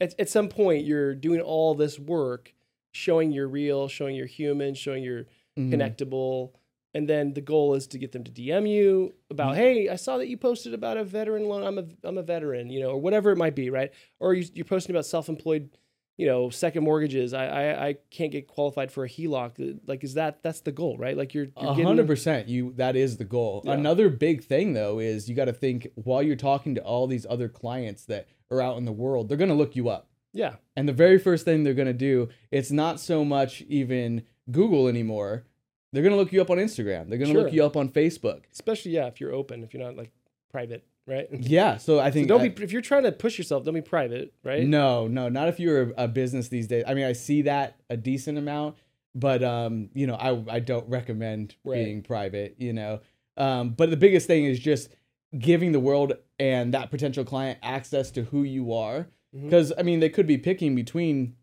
at, 0.00 0.18
at 0.18 0.28
some 0.28 0.48
point 0.48 0.84
you're 0.84 1.14
doing 1.14 1.40
all 1.40 1.74
this 1.74 1.98
work, 1.98 2.52
showing 2.92 3.32
you're 3.32 3.48
real, 3.48 3.88
showing 3.88 4.14
you're 4.16 4.26
human, 4.26 4.74
showing 4.74 5.02
you're 5.02 5.26
mhm. 5.58 5.72
connectable, 5.72 6.52
and 6.94 7.08
then 7.08 7.32
the 7.32 7.40
goal 7.40 7.74
is 7.74 7.86
to 7.88 7.98
get 7.98 8.12
them 8.12 8.24
to 8.24 8.30
DM 8.30 8.68
you 8.68 9.14
about, 9.30 9.56
hey, 9.56 9.88
I 9.88 9.96
saw 9.96 10.18
that 10.18 10.28
you 10.28 10.36
posted 10.36 10.74
about 10.74 10.98
a 10.98 11.04
veteran 11.04 11.48
loan. 11.48 11.62
I'm 11.62 11.78
a 11.78 11.86
I'm 12.04 12.18
a 12.18 12.22
veteran, 12.22 12.68
you 12.68 12.80
know, 12.80 12.90
or 12.90 12.98
whatever 12.98 13.30
it 13.30 13.38
might 13.38 13.54
be, 13.54 13.70
right? 13.70 13.92
Or 14.20 14.34
you, 14.34 14.46
you're 14.54 14.64
posting 14.64 14.94
about 14.94 15.06
self-employed, 15.06 15.70
you 16.18 16.26
know, 16.26 16.50
second 16.50 16.84
mortgages. 16.84 17.32
I, 17.34 17.46
I 17.46 17.86
I 17.88 17.96
can't 18.10 18.30
get 18.30 18.46
qualified 18.46 18.92
for 18.92 19.04
a 19.04 19.08
HELOC. 19.08 19.80
Like, 19.86 20.04
is 20.04 20.14
that 20.14 20.42
that's 20.42 20.60
the 20.60 20.72
goal, 20.72 20.96
right? 20.98 21.16
Like 21.16 21.34
you're, 21.34 21.46
you're 21.60 21.70
getting 21.70 21.86
hundred 21.86 22.06
percent. 22.06 22.48
You 22.48 22.72
that 22.76 22.96
is 22.96 23.16
the 23.16 23.24
goal. 23.24 23.62
Yeah. 23.64 23.72
Another 23.72 24.08
big 24.08 24.44
thing 24.44 24.72
though 24.74 24.98
is 24.98 25.28
you 25.28 25.34
got 25.34 25.46
to 25.46 25.52
think 25.52 25.88
while 25.94 26.22
you're 26.22 26.36
talking 26.36 26.74
to 26.74 26.82
all 26.82 27.06
these 27.06 27.26
other 27.28 27.48
clients 27.48 28.04
that 28.06 28.28
are 28.50 28.60
out 28.60 28.76
in 28.76 28.84
the 28.84 28.92
world, 28.92 29.28
they're 29.28 29.38
gonna 29.38 29.54
look 29.54 29.74
you 29.74 29.88
up. 29.88 30.08
yeah, 30.34 30.56
And 30.76 30.86
the 30.88 30.92
very 30.92 31.18
first 31.18 31.44
thing 31.44 31.62
they're 31.64 31.74
gonna 31.74 31.92
do, 31.92 32.28
it's 32.50 32.70
not 32.70 33.00
so 33.00 33.24
much 33.24 33.62
even 33.62 34.22
Google 34.50 34.88
anymore. 34.88 35.44
They're 35.92 36.02
gonna 36.02 36.16
look 36.16 36.32
you 36.32 36.40
up 36.42 36.50
on 36.50 36.58
Instagram. 36.58 37.08
They're 37.08 37.18
gonna 37.18 37.32
Sure. 37.32 37.42
look 37.44 37.52
you 37.52 37.64
up 37.64 37.76
on 37.76 37.88
Facebook. 37.88 38.42
especially 38.52 38.92
yeah 38.92 39.06
if 39.06 39.20
you're 39.20 39.32
open, 39.32 39.62
if 39.64 39.72
you're 39.74 39.82
not 39.82 39.96
like 39.96 40.10
private, 40.50 40.84
right? 41.06 41.26
Yeah. 41.32 41.76
So 41.76 41.98
I 42.00 42.10
So 42.10 42.14
think 42.14 42.28
don't 42.28 42.40
I- 42.40 42.48
be 42.48 42.62
if 42.62 42.72
you're 42.72 42.82
trying 42.82 43.04
to 43.04 43.12
push 43.12 43.38
yourself, 43.38 43.64
don't 43.64 43.74
be 43.74 43.80
private, 43.80 44.32
right? 44.44 44.66
No, 44.66 45.06
no, 45.08 45.28
not 45.28 45.48
if 45.48 45.58
you're 45.60 45.90
a, 45.90 46.04
a 46.04 46.08
business 46.08 46.48
these 46.48 46.66
days. 46.66 46.84
I 46.86 46.94
mean, 46.94 47.04
I 47.04 47.12
see 47.12 47.42
that 47.42 47.76
a 47.90 47.96
decent 47.96 48.38
amount, 48.38 48.76
but 49.14 49.42
um, 49.42 49.90
you 49.94 50.06
know, 50.06 50.14
I 50.14 50.56
I 50.56 50.60
don't 50.60 50.88
recommend 50.88 51.54
Right. 51.64 51.84
being 51.84 52.02
private. 52.02 52.56
You 52.58 52.72
know, 52.72 53.00
um, 53.36 53.70
but 53.70 53.90
the 53.90 53.96
biggest 53.96 54.26
thing 54.26 54.44
is 54.44 54.58
just 54.58 54.90
giving 55.38 55.72
the 55.72 55.80
world 55.80 56.12
and 56.38 56.74
that 56.74 56.90
potential 56.90 57.24
client 57.24 57.58
access 57.62 58.10
to 58.12 58.22
who 58.24 58.42
you 58.42 58.72
are. 58.72 59.08
Because 59.34 59.72
I 59.78 59.82
mean, 59.82 60.00
they 60.00 60.10
could 60.10 60.26
be 60.26 60.36
picking 60.36 60.74
between 60.74 61.36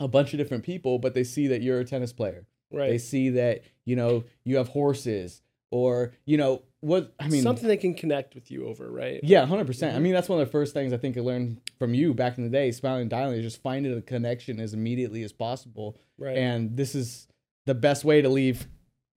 a 0.00 0.08
bunch 0.08 0.32
of 0.32 0.38
different 0.38 0.64
people, 0.64 0.98
but 0.98 1.14
they 1.14 1.22
see 1.22 1.46
that 1.46 1.62
you're 1.62 1.78
a 1.78 1.84
tennis 1.84 2.12
player. 2.12 2.46
Right. 2.72 2.90
They 2.90 2.98
see 2.98 3.28
that 3.30 3.62
you 3.84 3.94
know 3.96 4.24
you 4.44 4.56
have 4.56 4.68
horses, 4.68 5.40
or 5.70 6.12
you 6.24 6.36
know 6.36 6.62
what 6.80 7.14
I 7.20 7.28
mean, 7.28 7.42
something 7.42 7.68
they 7.68 7.76
can 7.76 7.94
connect 7.94 8.34
with 8.34 8.50
you 8.50 8.66
over, 8.66 8.90
right? 8.90 9.20
Yeah, 9.22 9.44
hundred 9.46 9.66
percent. 9.66 9.94
I 9.94 9.98
Mhm. 9.98 10.02
mean, 10.02 10.12
that's 10.14 10.28
one 10.28 10.40
of 10.40 10.46
the 10.46 10.50
first 10.52 10.72
things 10.72 10.92
I 10.92 10.96
think 10.96 11.16
I 11.16 11.20
learned 11.20 11.60
from 11.78 11.92
you 11.94 12.14
back 12.14 12.38
in 12.38 12.44
the 12.44 12.50
day, 12.50 12.70
smiling 12.72 13.02
and 13.02 13.10
dialing, 13.10 13.38
is 13.38 13.44
just 13.44 13.60
finding 13.62 13.96
a 13.96 14.00
connection 14.02 14.58
as 14.60 14.72
immediately 14.74 15.22
as 15.22 15.32
possible. 15.32 15.98
Right. 16.18 16.36
And 16.38 16.76
this 16.76 16.94
is 16.94 17.28
the 17.66 17.74
best 17.74 18.04
way 18.04 18.22
to 18.22 18.28
leave, 18.28 18.66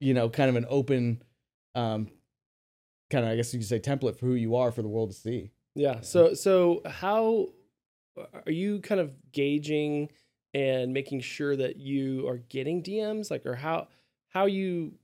you 0.00 0.12
know, 0.14 0.28
kind 0.28 0.50
of 0.50 0.56
an 0.56 0.66
open, 0.68 1.22
um, 1.74 2.10
kind 3.10 3.24
of 3.24 3.30
I 3.30 3.36
guess 3.36 3.52
you 3.54 3.60
could 3.60 3.68
say 3.68 3.80
template 3.80 4.16
for 4.18 4.26
who 4.26 4.34
you 4.34 4.56
are 4.56 4.70
for 4.70 4.82
the 4.82 4.88
world 4.88 5.10
to 5.10 5.16
see. 5.16 5.50
Yeah. 5.74 6.00
So 6.02 6.34
so 6.34 6.82
how 6.84 7.48
are 8.46 8.52
you 8.52 8.80
kind 8.80 9.00
of 9.00 9.12
gauging 9.32 10.10
and 10.52 10.92
making 10.92 11.20
sure 11.20 11.56
that 11.56 11.76
you 11.78 12.28
are 12.28 12.38
getting 12.38 12.82
DMs 12.82 13.30
like 13.30 13.44
or 13.46 13.54
how 13.56 13.88
how 14.28 14.46
you 14.46 14.94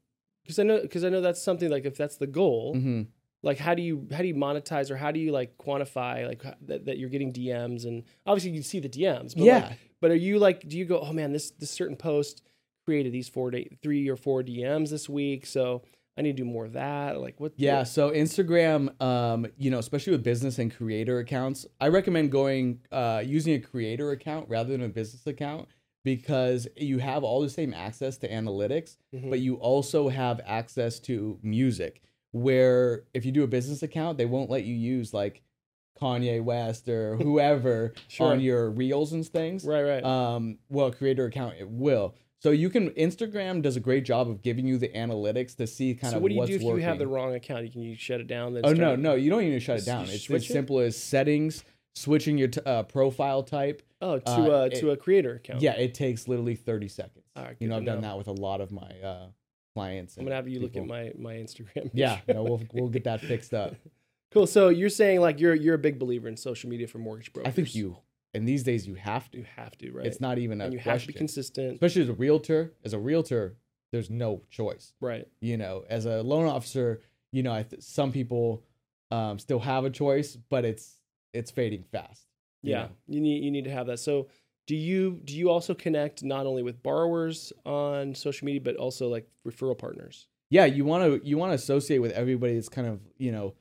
because 0.51 0.59
I 0.59 0.63
know 0.65 0.81
because 0.83 1.05
I 1.05 1.09
know 1.09 1.21
that's 1.21 1.43
something 1.43 1.71
like 1.71 1.85
if 1.85 1.97
that's 1.97 2.17
the 2.17 2.27
goal 2.27 2.75
hmm 2.75 3.03
like 3.43 3.57
how 3.57 3.75
do 3.75 3.81
you 3.83 4.07
how 4.13 4.19
do 4.19 4.29
you 4.29 4.35
monetize 4.35 4.91
or 4.91 4.97
how 4.97 5.11
do 5.11 5.19
you 5.19 5.33
like 5.33 5.57
quantify 5.57 6.27
like 6.29 6.43
that, 6.67 6.85
that 6.85 6.99
you're 6.99 7.09
getting 7.09 7.33
DMs 7.33 7.87
and 7.87 8.03
obviously 8.27 8.51
you 8.51 8.63
see 8.63 8.81
the 8.81 8.89
DMs 8.89 9.35
but 9.35 9.45
Yeah, 9.45 9.59
like, 9.69 9.79
but 10.01 10.11
are 10.11 10.17
you 10.17 10.39
like 10.39 10.69
do 10.69 10.77
you 10.77 10.85
go 10.85 11.01
oh 11.01 11.13
man 11.15 11.33
this 11.33 11.51
this 11.53 11.71
certain 11.71 11.97
post 11.97 12.43
created 12.85 13.13
these 13.15 13.31
four 13.31 13.51
day 13.51 13.79
three 13.83 14.09
or 14.11 14.17
four 14.17 14.43
DMs 14.43 14.91
this 14.91 15.09
week 15.09 15.47
so 15.47 15.83
I 16.19 16.23
need 16.23 16.37
to 16.37 16.43
do 16.43 16.45
more 16.45 16.67
of 16.67 16.75
that 16.75 17.19
like 17.19 17.41
what 17.41 17.53
Yeah, 17.57 17.79
what- 17.79 17.89
so 17.89 18.11
Instagram, 18.11 19.01
um, 19.01 19.47
you 19.57 19.71
know, 19.71 19.79
especially 19.79 20.13
with 20.13 20.23
business 20.23 20.59
and 20.59 20.75
creator 20.75 21.19
accounts, 21.21 21.65
I 21.81 21.89
recommend 21.89 22.31
going 22.31 22.81
uh, 22.93 23.23
using 23.25 23.55
a 23.55 23.59
creator 23.61 24.11
account 24.11 24.51
rather 24.51 24.71
than 24.71 24.83
a 24.83 24.89
business 24.89 25.27
account 25.27 25.69
because 26.05 26.67
you 26.77 26.99
have 26.99 27.23
all 27.25 27.41
the 27.41 27.51
same 27.51 27.75
access 27.75 28.17
to 28.19 28.29
analytics, 28.29 28.97
Mhm. 29.15 29.31
but 29.31 29.41
you 29.41 29.57
also 29.57 30.09
have 30.09 30.41
access 30.47 30.99
to 31.01 31.39
music. 31.43 32.01
Where 32.33 33.05
if 33.13 33.25
you 33.27 33.33
do 33.33 33.43
a 33.43 33.47
business 33.49 33.83
account, 33.83 34.17
they 34.19 34.27
won't 34.27 34.51
let 34.51 34.65
you 34.65 34.75
use 34.75 35.13
like 35.13 35.43
Kanye 36.01 36.43
West 36.43 36.89
or 36.89 37.17
whoever 37.23 37.93
Sure. 38.09 38.29
on 38.29 38.41
your 38.41 38.71
reels 38.71 39.13
and 39.13 39.27
things. 39.27 39.65
right 39.65 39.83
right 39.83 40.05
Um, 40.05 40.59
well, 40.71 40.91
creator 40.91 41.27
account 41.27 41.57
it 41.59 41.69
will. 41.69 42.15
So 42.39 42.51
you 42.53 42.71
can 42.71 42.89
Instagram 42.91 43.61
does 43.61 43.77
a 43.77 43.81
great 43.81 44.05
job 44.07 44.27
of 44.31 44.41
giving 44.41 44.67
you 44.67 44.79
the 44.79 44.89
analytics 44.89 45.55
to 45.57 45.67
see 45.67 45.95
kind 45.95 46.05
of. 46.07 46.11
so 46.13 46.17
of 46.17 46.23
what 46.23 46.29
do 46.31 46.37
you 46.37 46.47
do 46.47 46.55
if 46.55 46.63
working. 46.63 46.81
you 46.81 46.85
have 46.87 46.99
the 46.99 47.07
wrong 47.07 47.35
account 47.35 47.65
you 47.67 47.71
can 47.71 47.83
you 47.83 47.95
shut 47.97 48.21
it 48.21 48.29
down 48.29 48.55
then 48.55 48.63
Oh 48.65 48.73
no, 48.73 48.97
no, 48.97 49.15
you 49.15 49.29
don't 49.29 49.43
need 49.43 49.51
to 49.51 49.61
shut 49.61 49.79
it 49.81 49.85
down. 49.85 50.05
It's 50.09 50.31
as 50.31 50.45
it? 50.45 50.47
simple 50.53 50.79
as 50.79 50.97
settings, 50.97 51.65
switching 51.95 52.39
your 52.39 52.49
t- 52.49 52.61
uh, 52.65 52.85
profile 52.85 53.43
type. 53.43 53.83
Oh, 54.01 54.19
to 54.19 54.31
Uh, 54.31 54.61
uh, 54.63 54.69
it- 54.73 54.81
to 54.81 54.91
a 54.91 54.97
creator 54.97 55.35
account. 55.35 55.61
Yeah, 55.61 55.73
it 55.73 55.95
takes 55.95 56.27
literally 56.29 56.55
thirty 56.55 56.89
seconds. 56.89 57.27
All 57.37 57.45
right, 57.45 57.57
you 57.61 57.69
know, 57.69 57.77
I've 57.77 57.85
done 57.85 58.01
know. 58.01 58.09
that 58.09 58.19
with 58.19 58.29
a 58.29 58.33
lot 58.33 58.61
of 58.61 58.73
my 58.73 58.91
uh, 59.03 59.27
clients. 59.75 60.17
I'm 60.17 60.25
gonna 60.25 60.37
have 60.37 60.49
you 60.49 60.61
look 60.61 60.77
at 60.77 60.87
my 60.87 61.13
my 61.19 61.35
Instagram. 61.35 61.91
Yeah, 61.93 62.21
no, 62.29 62.43
we'll 62.43 62.63
we'll 62.73 62.89
get 62.89 63.05
that 63.05 63.21
fixed 63.21 63.55
up. 63.55 63.75
cool. 64.33 64.47
So 64.47 64.69
you're 64.69 64.89
saying 64.89 65.21
like 65.21 65.41
you're 65.41 65.55
you're 65.55 65.75
a 65.75 65.79
big 65.79 65.99
believer 65.99 66.29
in 66.29 66.37
social 66.37 66.71
media 66.71 66.87
for 66.89 66.99
mortgage 66.99 67.33
brokers. 67.33 67.49
I 67.51 67.55
think 67.55 67.75
you, 67.75 67.99
and 68.35 68.47
these 68.49 68.63
days 68.63 68.87
you 68.87 68.95
have 68.95 69.31
to. 69.33 69.39
you 69.39 69.47
have 69.57 69.77
to 69.79 69.93
right. 69.93 70.07
It's 70.07 70.21
not 70.21 70.39
even 70.39 70.61
a 70.61 70.65
and 70.65 70.73
you 70.73 70.79
have 70.81 71.01
to 71.03 71.07
be 71.07 71.13
consistent. 71.13 71.75
Especially 71.75 72.03
as 72.03 72.09
a 72.09 72.15
realtor. 72.15 72.73
As 72.85 72.93
a 72.95 72.99
realtor, 72.99 73.57
there's 73.93 74.11
no 74.11 74.43
choice. 74.51 74.93
Right. 75.01 75.27
You 75.41 75.57
know, 75.57 75.85
as 75.89 76.07
a 76.07 76.23
loan 76.23 76.47
officer, 76.47 77.03
you 77.33 77.43
know, 77.43 77.53
I 77.53 77.65
th- 77.65 77.83
some 77.83 78.13
people 78.13 78.65
um, 79.11 79.39
still 79.39 79.59
have 79.61 79.85
a 79.85 79.91
choice, 79.91 80.37
but 80.37 80.65
it's 80.65 80.99
it's 81.33 81.51
fading 81.51 81.85
fast. 81.93 82.27
You 82.63 82.73
Yeah. 82.73 82.83
know? 82.83 82.89
You 83.09 83.21
need 83.21 83.45
you 83.45 83.51
need 83.51 83.65
to 83.65 83.71
have 83.71 83.87
that. 83.89 83.99
So 83.99 84.29
do 84.67 84.77
you 84.77 85.21
do 85.25 85.37
you 85.37 85.51
also 85.51 85.75
connect 85.75 86.23
not 86.23 86.47
only 86.47 86.63
with 86.63 86.83
borrowers 86.83 87.53
on 87.67 88.15
social 88.15 88.45
media 88.45 88.61
but 88.61 88.77
also 88.77 89.09
like 89.09 89.29
referral 89.47 89.77
partners? 89.77 90.27
yeah 90.53 90.65
you 90.65 90.85
want 90.85 91.05
to 91.05 91.29
you 91.29 91.39
want 91.39 91.51
to 91.51 91.55
associate 91.55 91.99
with 91.99 92.11
everybody 92.13 92.55
that's 92.55 92.69
kind 92.69 92.87
of 92.89 93.01
you 93.19 93.31
know 93.33 93.55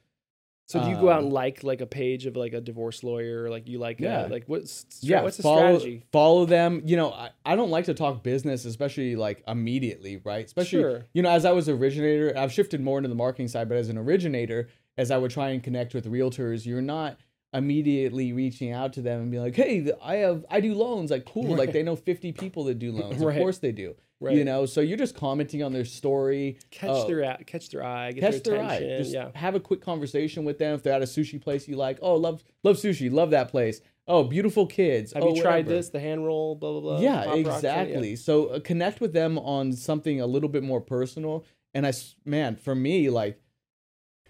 So 0.68 0.80
do 0.80 0.88
you 0.90 0.96
go 0.98 1.10
out 1.10 1.20
Um, 1.20 1.26
and 1.26 1.34
like 1.34 1.64
like 1.64 1.82
a 1.82 1.86
page 1.88 2.26
of 2.28 2.36
like 2.36 2.54
a 2.54 2.62
divorce 2.62 3.04
lawyer? 3.04 3.50
Like 3.50 3.68
you 3.68 3.80
like 3.80 4.00
yeah 4.00 4.22
Yeah. 4.24 4.28
like 4.28 4.44
what's 4.48 4.86
yeah 5.02 5.22
what's 5.24 5.38
the 5.38 5.44
follow 5.44 5.78
strategy? 5.80 6.06
follow 6.12 6.46
them 6.46 6.82
you 6.86 6.96
know 6.98 7.12
I, 7.12 7.30
I 7.46 7.56
don't 7.56 7.72
like 7.72 7.86
to 7.86 7.94
talk 7.96 8.22
business 8.24 8.66
especially 8.66 9.16
like 9.16 9.44
immediately 9.48 10.22
right 10.24 10.46
especially 10.46 10.82
Sure. 10.82 11.06
you 11.14 11.22
know 11.24 11.30
as 11.30 11.44
i 11.46 11.52
was 11.52 11.70
originator 11.70 12.36
i've 12.38 12.52
shifted 12.52 12.82
more 12.82 12.98
into 13.00 13.10
the 13.10 13.16
marketing 13.16 13.48
side 13.48 13.68
but 13.70 13.78
as 13.78 13.90
an 13.90 13.98
originator 13.98 14.68
as 14.98 15.10
i 15.12 15.18
would 15.18 15.32
try 15.32 15.50
and 15.50 15.64
connect 15.64 15.94
with 15.96 16.06
realtors 16.06 16.66
you're 16.68 16.82
not 16.84 17.18
immediately 17.54 18.32
reaching 18.32 18.72
out 18.72 18.94
to 18.94 19.02
them 19.02 19.22
and 19.22 19.32
be 19.32 19.40
like 19.40 19.56
hey 19.56 19.92
i 20.04 20.16
have 20.16 20.46
i 20.52 20.60
do 20.60 20.74
loans 20.74 21.10
like 21.12 21.26
cool 21.26 21.56
like 21.56 21.72
they 21.74 21.82
know 21.82 21.96
50 21.96 22.32
people 22.34 22.64
that 22.66 22.78
do 22.78 22.92
loans 23.00 23.18
Right. 23.18 23.36
of 23.36 23.42
course 23.42 23.58
they 23.58 23.72
do 23.72 23.96
Right. 24.22 24.36
you 24.36 24.44
know 24.44 24.66
so 24.66 24.82
you're 24.82 24.98
just 24.98 25.16
commenting 25.16 25.64
on 25.64 25.72
their 25.72 25.86
story 25.86 26.60
catch 26.72 26.90
oh, 26.90 27.08
their 27.08 27.22
a- 27.22 27.44
catch 27.46 27.70
their 27.70 27.84
eye, 27.84 28.12
get 28.12 28.20
catch 28.22 28.44
their 28.44 28.58
their 28.58 28.66
eye. 28.66 28.80
Just 29.00 29.14
yeah. 29.14 29.30
have 29.34 29.56
a 29.56 29.62
quick 29.62 29.80
conversation 29.82 30.44
with 30.44 30.58
them. 30.58 30.76
If 30.76 30.84
they're 30.84 30.92
at 30.92 31.02
a 31.02 31.06
sushi 31.06 31.42
place 31.42 31.70
you 31.70 31.78
like, 31.78 32.00
oh, 32.02 32.16
love 32.16 32.44
love 32.62 32.76
sushi, 32.76 33.10
love 33.10 33.30
that 33.32 33.48
place. 33.48 33.80
Oh, 34.10 34.26
beautiful 34.26 34.66
kids. 34.68 35.14
Have 35.14 35.24
oh, 35.24 35.34
you 35.34 35.42
tried 35.42 35.66
whatever. 35.68 35.70
this? 35.70 35.90
The 35.92 36.02
hand 36.02 36.26
roll, 36.26 36.56
blah 36.56 36.72
blah 36.72 36.82
blah. 36.82 37.00
yeah, 37.00 37.28
rocks, 37.28 37.38
yeah. 37.38 37.56
exactly. 37.56 38.16
So 38.18 38.48
uh, 38.48 38.60
connect 38.60 39.00
with 39.00 39.14
them 39.14 39.38
on 39.40 39.72
something 39.72 40.20
a 40.20 40.28
little 40.28 40.50
bit 40.50 40.64
more 40.64 40.82
personal. 40.82 41.46
And 41.74 41.88
I, 41.88 41.94
man, 42.26 42.58
for 42.58 42.76
me, 42.76 43.10
like, 43.10 43.40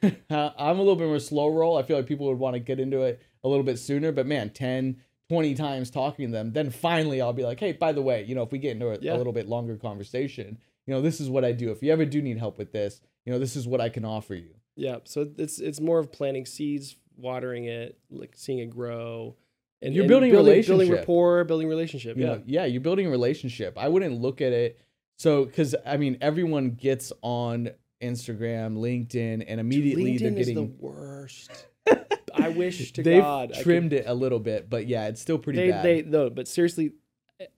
I'm 0.30 0.76
a 0.78 0.82
little 0.82 0.96
bit 0.96 1.08
more 1.08 1.20
slow 1.20 1.48
roll. 1.50 1.78
I 1.78 1.84
feel 1.84 1.98
like 1.98 2.08
people 2.08 2.28
would 2.28 2.40
want 2.40 2.56
to 2.56 2.60
get 2.60 2.80
into 2.80 3.02
it 3.02 3.22
a 3.44 3.48
little 3.50 3.64
bit 3.64 3.80
sooner. 3.80 4.12
But 4.12 4.26
man, 4.28 4.50
10, 4.50 4.98
20 5.30 5.56
times 5.56 5.90
talking 5.90 6.28
to 6.28 6.32
them, 6.32 6.52
then 6.54 6.70
finally 6.70 7.22
I'll 7.22 7.34
be 7.34 7.44
like, 7.44 7.60
hey, 7.60 7.72
by 7.74 7.92
the 7.92 8.02
way, 8.02 8.24
you 8.24 8.36
know, 8.36 8.44
if 8.44 8.52
we 8.52 8.58
get 8.60 8.72
into 8.72 8.90
a, 8.90 8.98
Yeah. 9.00 9.16
a 9.16 9.18
little 9.18 9.34
bit 9.34 9.48
longer 9.48 9.76
conversation, 9.78 10.58
you 10.88 10.94
know, 10.94 11.02
this 11.02 11.20
is 11.22 11.30
what 11.30 11.46
I 11.46 11.52
do. 11.52 11.72
If 11.72 11.84
you 11.84 11.92
ever 11.92 12.06
do 12.06 12.22
need 12.22 12.38
help 12.38 12.58
with 12.58 12.72
this, 12.72 13.02
you 13.26 13.32
know, 13.34 13.40
this 13.40 13.56
is 13.56 13.68
what 13.68 13.80
I 13.82 13.90
can 13.90 14.06
offer 14.06 14.34
you. 14.36 14.56
Yeah, 14.76 14.98
so 15.04 15.30
it's 15.38 15.60
it's 15.60 15.82
more 15.82 16.00
of 16.00 16.10
planting 16.12 16.46
seeds, 16.46 16.96
watering 17.18 17.66
it, 17.66 17.98
like 18.10 18.32
seeing 18.36 18.60
it 18.60 18.70
grow, 18.70 19.36
and 19.82 19.94
You're 19.94 20.04
and 20.04 20.10
building 20.10 20.32
building 20.32 20.48
relationship. 20.52 20.78
Building 20.80 20.92
rapport, 20.94 21.44
building 21.44 21.68
relationship. 21.68 22.16
you 22.18 22.24
Yeah, 22.24 22.30
know, 22.36 22.44
yeah, 22.46 22.66
you're 22.66 22.80
building 22.82 23.06
a 23.06 23.10
relationship. 23.10 23.78
I 23.78 23.90
wouldn't 23.90 24.22
look 24.22 24.40
at 24.42 24.54
it 24.54 24.80
so 25.18 25.44
because 25.46 25.76
I 25.86 25.98
mean 25.98 26.18
everyone 26.22 26.72
gets 26.72 27.12
on 27.22 27.72
Instagram, 28.02 28.78
LinkedIn, 28.78 29.44
and 29.48 29.60
immediately 29.60 30.14
LinkedIn 30.14 30.20
they're 30.20 30.38
is 30.38 30.48
getting 30.48 30.56
the 30.56 30.74
worst. 30.80 31.68
I 32.36 32.50
wish 32.50 32.92
to 32.94 33.04
they've 33.04 33.22
God 33.22 33.52
I 33.52 33.56
could- 33.56 33.64
trimmed 33.64 33.94
it 33.94 34.06
a 34.08 34.14
little 34.14 34.40
bit, 34.40 34.70
but 34.70 34.88
yeah, 34.88 35.08
it's 35.08 35.22
still 35.22 35.38
pretty 35.38 35.60
they 35.60 35.72
bad. 35.72 35.86
they 35.86 36.02
no, 36.04 36.30
but 36.30 36.48
seriously, 36.48 36.94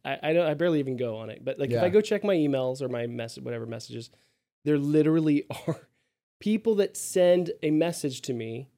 I 0.03 0.17
I 0.23 0.33
don't 0.33 0.47
I 0.47 0.53
barely 0.53 0.79
even 0.79 0.97
go 0.97 1.17
on 1.17 1.29
it. 1.29 1.43
But 1.43 1.59
like 1.59 1.71
if 1.71 1.81
I 1.83 1.89
go 1.89 2.01
check 2.01 2.23
my 2.23 2.35
emails 2.35 2.81
or 2.81 2.89
my 2.89 3.07
message, 3.07 3.43
whatever 3.43 3.65
messages, 3.65 4.09
there 4.65 4.77
literally 4.77 5.45
are 5.67 5.87
people 6.39 6.75
that 6.75 6.97
send 6.97 7.51
a 7.61 7.71
message 7.71 8.21
to 8.23 8.33
me. 8.33 8.69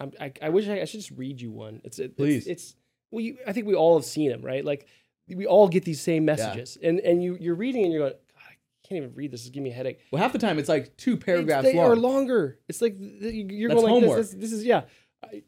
I'm, 0.00 0.12
I 0.20 0.32
I 0.42 0.48
wish 0.48 0.68
I, 0.68 0.80
I 0.80 0.84
should 0.84 1.00
just 1.00 1.12
read 1.12 1.40
you 1.40 1.52
one. 1.52 1.80
It's 1.84 1.98
it, 1.98 2.16
Please. 2.16 2.46
It's, 2.46 2.62
it's 2.70 2.76
well, 3.10 3.20
you, 3.20 3.36
I 3.46 3.52
think 3.52 3.66
we 3.66 3.74
all 3.74 3.96
have 3.96 4.06
seen 4.06 4.30
them, 4.30 4.42
right? 4.42 4.64
Like 4.64 4.86
we 5.28 5.46
all 5.46 5.68
get 5.68 5.84
these 5.84 6.00
same 6.00 6.24
messages, 6.24 6.76
and 6.82 6.98
and 7.00 7.22
you 7.22 7.36
you're 7.40 7.54
reading 7.54 7.84
and 7.84 7.92
you're 7.92 8.08
going, 8.08 8.20
can't 8.88 8.98
even 8.98 9.14
read 9.14 9.30
this. 9.30 9.42
It's 9.42 9.50
giving 9.50 9.64
me 9.64 9.70
a 9.70 9.74
headache. 9.74 10.00
Well, 10.10 10.22
half 10.22 10.32
the 10.32 10.38
time 10.38 10.58
it's 10.58 10.68
like 10.68 10.96
two 10.96 11.16
paragraphs 11.16 11.64
they 11.64 11.76
long. 11.76 11.86
are 11.86 11.96
longer. 11.96 12.58
It's 12.68 12.82
like 12.82 12.96
you're 12.98 13.68
That's 13.68 13.80
going 13.80 13.92
like 13.92 14.02
homework. 14.02 14.18
this. 14.18 14.30
This, 14.30 14.40
this 14.40 14.52
is 14.52 14.64
yeah. 14.64 14.82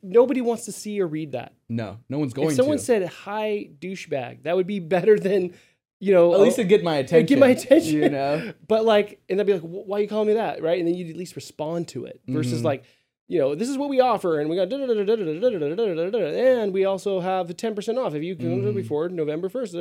Nobody 0.03 0.41
wants 0.41 0.67
to 0.67 0.73
see 0.73 1.01
or 1.01 1.07
read 1.07 1.33
that. 1.33 1.55
No, 1.69 1.99
no 2.09 2.19
one's 2.19 2.33
going. 2.33 2.51
If 2.51 2.57
someone 2.57 2.79
to. 2.79 2.83
said 2.83 3.09
"hi 3.09 3.71
douchebag," 3.81 4.45
that 4.45 4.57
would 4.57 4.67
be 4.67 4.79
better 4.79 5.19
than 5.19 5.55
you 5.99 6.13
know. 6.13 6.35
At 6.35 6.41
least 6.41 6.59
it'd 6.59 6.69
get 6.69 6.85
my 6.85 6.97
attention. 6.97 7.27
Get 7.27 7.39
my 7.39 7.49
attention, 7.49 7.95
you 7.95 8.09
know. 8.09 8.53
but 8.69 8.85
like, 8.85 9.21
and 9.29 9.39
they'd 9.39 9.47
be 9.47 9.55
like, 9.55 9.63
"Why 9.63 9.99
are 9.99 10.01
you 10.01 10.09
calling 10.09 10.29
me 10.29 10.35
that?" 10.35 10.63
Right, 10.63 10.79
and 10.79 10.87
then 10.87 10.95
you'd 10.95 11.11
at 11.11 11.17
least 11.17 11.35
respond 11.35 11.89
to 11.89 12.05
it 12.05 12.21
versus 12.29 12.59
mm-hmm. 12.59 12.67
like, 12.67 12.85
you 13.27 13.41
know, 13.41 13.55
this 13.55 13.69
is 13.69 13.77
what 13.77 13.89
we 13.89 14.01
offer, 14.01 14.41
and 14.41 14.49
we 14.49 14.57
got 14.57 14.73
and 14.73 16.73
we 16.73 16.85
also 16.85 17.21
have 17.21 17.57
ten 17.57 17.75
percent 17.75 17.99
off 17.99 18.15
if 18.15 18.23
you 18.23 18.37
can 18.37 18.63
mm. 18.63 18.75
before 18.75 19.09
November 19.09 19.49
first. 19.49 19.75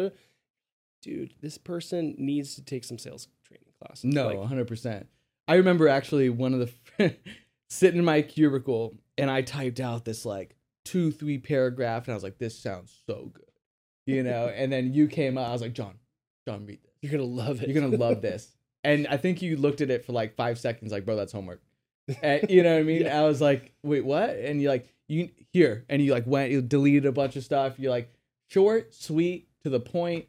Dude, 1.03 1.33
this 1.41 1.57
person 1.57 2.15
needs 2.17 2.55
to 2.55 2.63
take 2.63 2.85
some 2.85 2.97
sales 2.97 3.27
classes. 3.85 4.05
no, 4.05 4.27
Like, 4.27 4.37
100. 4.37 4.67
percent 4.67 5.07
I 5.47 5.55
remember 5.55 5.87
actually 5.89 6.29
one 6.29 6.53
of 6.53 6.71
the 6.97 7.15
sitting 7.69 7.99
in 7.99 8.05
my 8.05 8.21
cubicle 8.21 8.95
and 9.17 9.29
I 9.29 9.41
typed 9.41 9.79
out 9.79 10.05
this 10.05 10.25
like 10.25 10.55
two, 10.85 11.11
three 11.11 11.37
paragraph, 11.37 12.05
and 12.05 12.13
I 12.13 12.15
was 12.15 12.23
like, 12.23 12.37
"This 12.37 12.57
sounds 12.57 12.93
so 13.05 13.31
good," 13.33 13.45
you 14.05 14.23
know. 14.23 14.47
and 14.55 14.71
then 14.71 14.93
you 14.93 15.07
came 15.07 15.37
out, 15.37 15.49
I 15.49 15.51
was 15.53 15.61
like, 15.61 15.73
"John, 15.73 15.95
John, 16.47 16.65
read 16.65 16.79
this. 16.83 16.91
you're 17.01 17.11
gonna 17.11 17.23
love 17.29 17.61
it. 17.61 17.69
You're 17.69 17.81
gonna 17.81 17.97
love 17.97 18.21
this." 18.21 18.49
And 18.85 19.07
I 19.07 19.15
think 19.15 19.41
you 19.41 19.55
looked 19.55 19.79
at 19.79 19.89
it 19.89 20.03
for 20.03 20.11
like 20.11 20.35
five 20.35 20.59
seconds, 20.59 20.91
like, 20.91 21.05
"Bro, 21.05 21.15
that's 21.15 21.31
homework." 21.31 21.61
And, 22.21 22.49
you 22.49 22.63
know 22.63 22.73
what 22.73 22.79
I 22.81 22.83
mean? 22.83 23.03
Yeah. 23.03 23.21
I 23.21 23.25
was 23.25 23.39
like, 23.39 23.71
"Wait, 23.81 24.03
what?" 24.03 24.31
And 24.31 24.61
you're 24.61 24.71
like, 24.71 24.89
"You 25.07 25.29
here?" 25.53 25.85
And 25.87 26.01
you 26.01 26.11
like 26.11 26.27
went, 26.27 26.51
you 26.51 26.61
deleted 26.61 27.05
a 27.05 27.13
bunch 27.13 27.37
of 27.37 27.45
stuff. 27.45 27.79
You're 27.79 27.91
like, 27.91 28.13
short, 28.49 28.93
sweet, 28.93 29.47
to 29.63 29.69
the 29.69 29.79
point. 29.79 30.25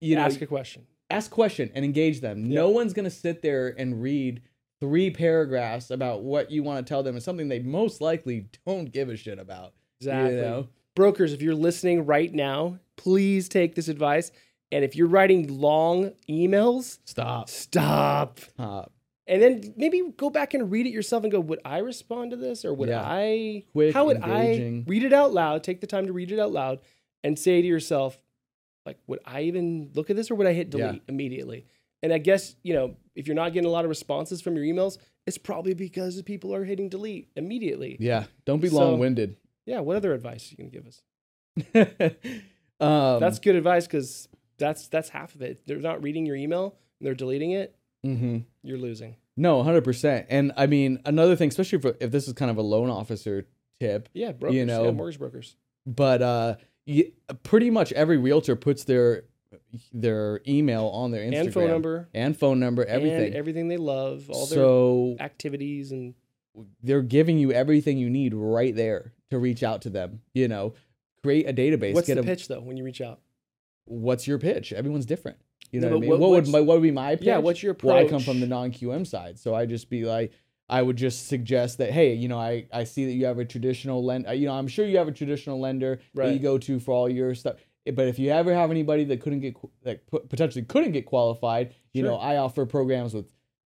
You 0.00 0.16
know, 0.16 0.22
ask 0.22 0.40
a 0.40 0.46
question. 0.46 0.86
Ask 1.10 1.30
question 1.30 1.70
and 1.74 1.84
engage 1.84 2.20
them. 2.20 2.48
No 2.48 2.68
one's 2.70 2.92
gonna 2.92 3.10
sit 3.10 3.42
there 3.42 3.74
and 3.78 4.02
read 4.02 4.42
three 4.80 5.10
paragraphs 5.10 5.90
about 5.90 6.22
what 6.22 6.50
you 6.50 6.62
want 6.62 6.84
to 6.86 6.88
tell 6.88 7.02
them 7.02 7.16
is 7.16 7.24
something 7.24 7.48
they 7.48 7.58
most 7.58 8.00
likely 8.00 8.46
don't 8.66 8.92
give 8.92 9.08
a 9.08 9.16
shit 9.16 9.38
about. 9.38 9.72
Exactly. 10.00 10.36
You 10.36 10.40
know? 10.42 10.68
Brokers, 10.94 11.32
if 11.32 11.42
you're 11.42 11.54
listening 11.54 12.06
right 12.06 12.32
now, 12.32 12.78
please 12.96 13.48
take 13.48 13.74
this 13.74 13.88
advice. 13.88 14.30
And 14.70 14.84
if 14.84 14.94
you're 14.94 15.08
writing 15.08 15.58
long 15.60 16.12
emails, 16.28 16.98
Stop. 17.04 17.48
stop. 17.48 18.38
Stop. 18.40 18.92
and 19.26 19.40
then 19.42 19.74
maybe 19.76 20.02
go 20.16 20.30
back 20.30 20.54
and 20.54 20.70
read 20.70 20.86
it 20.86 20.90
yourself 20.90 21.22
and 21.24 21.32
go, 21.32 21.40
would 21.40 21.60
I 21.64 21.78
respond 21.78 22.30
to 22.32 22.36
this 22.36 22.64
or 22.64 22.72
would 22.74 22.88
Yeah. 22.88 23.02
I? 23.04 23.64
Quick, 23.72 23.94
how 23.94 24.06
would 24.06 24.18
engaging. 24.18 24.84
I 24.86 24.90
read 24.90 25.02
it 25.04 25.12
out 25.12 25.32
loud? 25.32 25.64
Take 25.64 25.80
the 25.80 25.86
time 25.86 26.06
to 26.06 26.12
read 26.12 26.30
it 26.30 26.38
out 26.38 26.52
loud 26.52 26.80
and 27.24 27.38
say 27.38 27.60
to 27.62 27.66
yourself, 27.66 28.18
like, 28.88 28.98
would 29.06 29.20
I 29.24 29.42
even 29.42 29.90
look 29.94 30.10
at 30.10 30.16
this 30.16 30.30
or 30.30 30.34
would 30.36 30.46
I 30.46 30.52
hit 30.52 30.74
Yeah. 30.74 30.86
delete 30.88 31.02
immediately? 31.08 31.66
And 32.02 32.12
I 32.12 32.18
guess 32.18 32.54
you 32.62 32.74
know 32.74 32.96
if 33.14 33.26
you're 33.26 33.34
not 33.36 33.52
getting 33.52 33.68
a 33.68 33.72
lot 33.72 33.84
of 33.84 33.88
responses 33.88 34.40
from 34.40 34.56
your 34.56 34.64
emails, 34.64 34.98
it's 35.26 35.38
probably 35.38 35.74
because 35.74 36.20
people 36.22 36.54
are 36.54 36.64
hitting 36.64 36.88
delete 36.88 37.28
immediately. 37.36 37.96
Yeah. 38.00 38.24
Don't 38.44 38.60
be 38.60 38.68
So- 38.68 38.76
long 38.76 38.98
winded. 39.00 39.36
Yeah. 39.66 39.80
What 39.80 39.96
other 39.96 40.12
advice 40.14 40.42
are 40.50 40.54
you 40.54 40.56
gonna 40.58 40.70
give 40.70 40.86
us? 40.86 41.02
um, 42.80 43.20
That's 43.20 43.38
good 43.38 43.56
advice 43.56 43.86
because 43.86 44.28
that's 44.58 44.88
that's 44.88 45.08
half 45.08 45.34
of 45.34 45.42
it. 45.42 45.62
They're 45.66 45.78
not 45.78 46.02
reading 46.02 46.26
your 46.26 46.36
email 46.36 46.76
and 47.00 47.06
they're 47.06 47.14
deleting 47.14 47.52
it. 47.52 47.74
mhm. 48.06 48.44
You're 48.62 48.78
losing. 48.78 49.16
No, 49.36 49.62
hundred 49.62 49.84
percent. 49.84 50.26
And 50.30 50.52
I 50.56 50.66
mean, 50.66 51.00
another 51.04 51.36
thing, 51.36 51.48
especially 51.48 51.80
for, 51.80 51.96
if 52.00 52.10
this 52.10 52.26
is 52.26 52.34
kind 52.34 52.50
of 52.50 52.56
a 52.58 52.62
loan 52.62 52.90
officer 52.90 53.46
tip, 53.80 54.08
Yeah, 54.12 54.32
brokers. 54.32 54.56
You 54.56 54.66
know, 54.66 54.84
yeah, 54.86 54.90
mortgage 54.92 55.18
brokers. 55.18 55.56
but 55.86 56.22
uh, 56.22 56.56
pretty 57.42 57.70
much 57.70 57.92
every 57.92 58.16
realtor 58.16 58.56
puts 58.56 58.84
their 58.84 59.24
their 59.92 60.40
email 60.46 60.86
on 60.86 61.10
their 61.10 61.22
Instagram 61.22 61.40
and 61.40 61.52
phone 61.54 61.68
number, 61.68 62.08
and 62.14 62.36
phone 62.36 62.60
number, 62.60 62.84
everything. 62.84 63.26
and 63.26 63.34
everything 63.34 63.68
they 63.68 63.76
love, 63.76 64.28
all 64.30 64.46
their 65.16 65.24
activities, 65.24 65.92
and 65.92 66.14
they're 66.82 67.02
giving 67.02 67.38
you 67.38 67.52
everything 67.52 67.98
you 67.98 68.10
need 68.10 68.34
right 68.34 68.74
there 68.74 69.12
to 69.30 69.38
reach 69.38 69.62
out 69.62 69.82
to 69.82 69.90
them. 69.90 70.20
You 70.34 70.48
know, 70.48 70.74
create 71.22 71.48
a 71.48 71.52
database. 71.52 71.94
what's 71.94 72.06
get 72.06 72.14
the 72.16 72.20
a, 72.22 72.24
pitch 72.24 72.48
though 72.48 72.60
when 72.60 72.76
you 72.76 72.84
reach 72.84 73.00
out? 73.00 73.20
What's 73.84 74.26
your 74.26 74.38
pitch? 74.38 74.72
Everyone's 74.72 75.06
different. 75.06 75.38
You 75.70 75.80
know 75.80 75.88
No, 75.88 75.94
what 75.96 75.98
I 75.98 76.00
mean? 76.00 76.10
what- 76.10 76.20
What, 76.20 76.30
would 76.30 76.48
my, 76.48 76.60
what 76.60 76.76
would 76.76 76.82
be 76.82 76.90
my 76.90 77.16
pitch? 77.16 77.26
Yeah, 77.26 77.38
what's 77.38 77.62
your 77.62 77.76
Well, 77.82 77.96
I 77.96 78.06
come 78.08 78.20
from 78.20 78.40
the 78.40 78.46
non 78.46 78.70
QM 78.72 79.06
side, 79.06 79.38
so 79.38 79.54
I 79.54 79.66
just 79.66 79.90
be 79.90 80.04
like, 80.04 80.32
I 80.68 80.82
would 80.82 80.96
just 80.96 81.28
suggest 81.28 81.78
that, 81.78 81.90
hey, 81.92 82.12
you 82.14 82.28
know, 82.28 82.38
I, 82.38 82.66
I 82.72 82.84
see 82.84 83.06
that 83.06 83.12
you 83.12 83.24
have 83.26 83.38
a 83.38 83.44
traditional 83.44 84.04
lend, 84.04 84.26
uh, 84.26 84.32
you 84.32 84.46
know, 84.46 84.52
I'm 84.54 84.68
sure 84.68 84.86
you 84.86 84.98
have 84.98 85.08
a 85.08 85.12
traditional 85.12 85.58
lender 85.60 86.00
that 86.14 86.32
you 86.34 86.38
go 86.38 86.58
to 86.58 86.78
for 86.78 86.92
all 86.92 87.08
your 87.08 87.34
stuff. 87.34 87.56
Eh, 87.86 87.90
But 87.92 88.06
if 88.08 88.18
you 88.18 88.30
ever 88.30 88.52
have 88.54 88.70
anybody 88.70 89.04
that 89.04 89.20
couldn't 89.20 89.40
get 89.40 89.56
that 89.84 90.06
potentially 90.28 90.64
couldn't 90.64 90.92
get 90.92 91.06
qualified, 91.06 91.74
you 91.94 92.02
know, 92.02 92.16
I 92.16 92.36
offer 92.36 92.66
programs 92.66 93.14
with, 93.14 93.26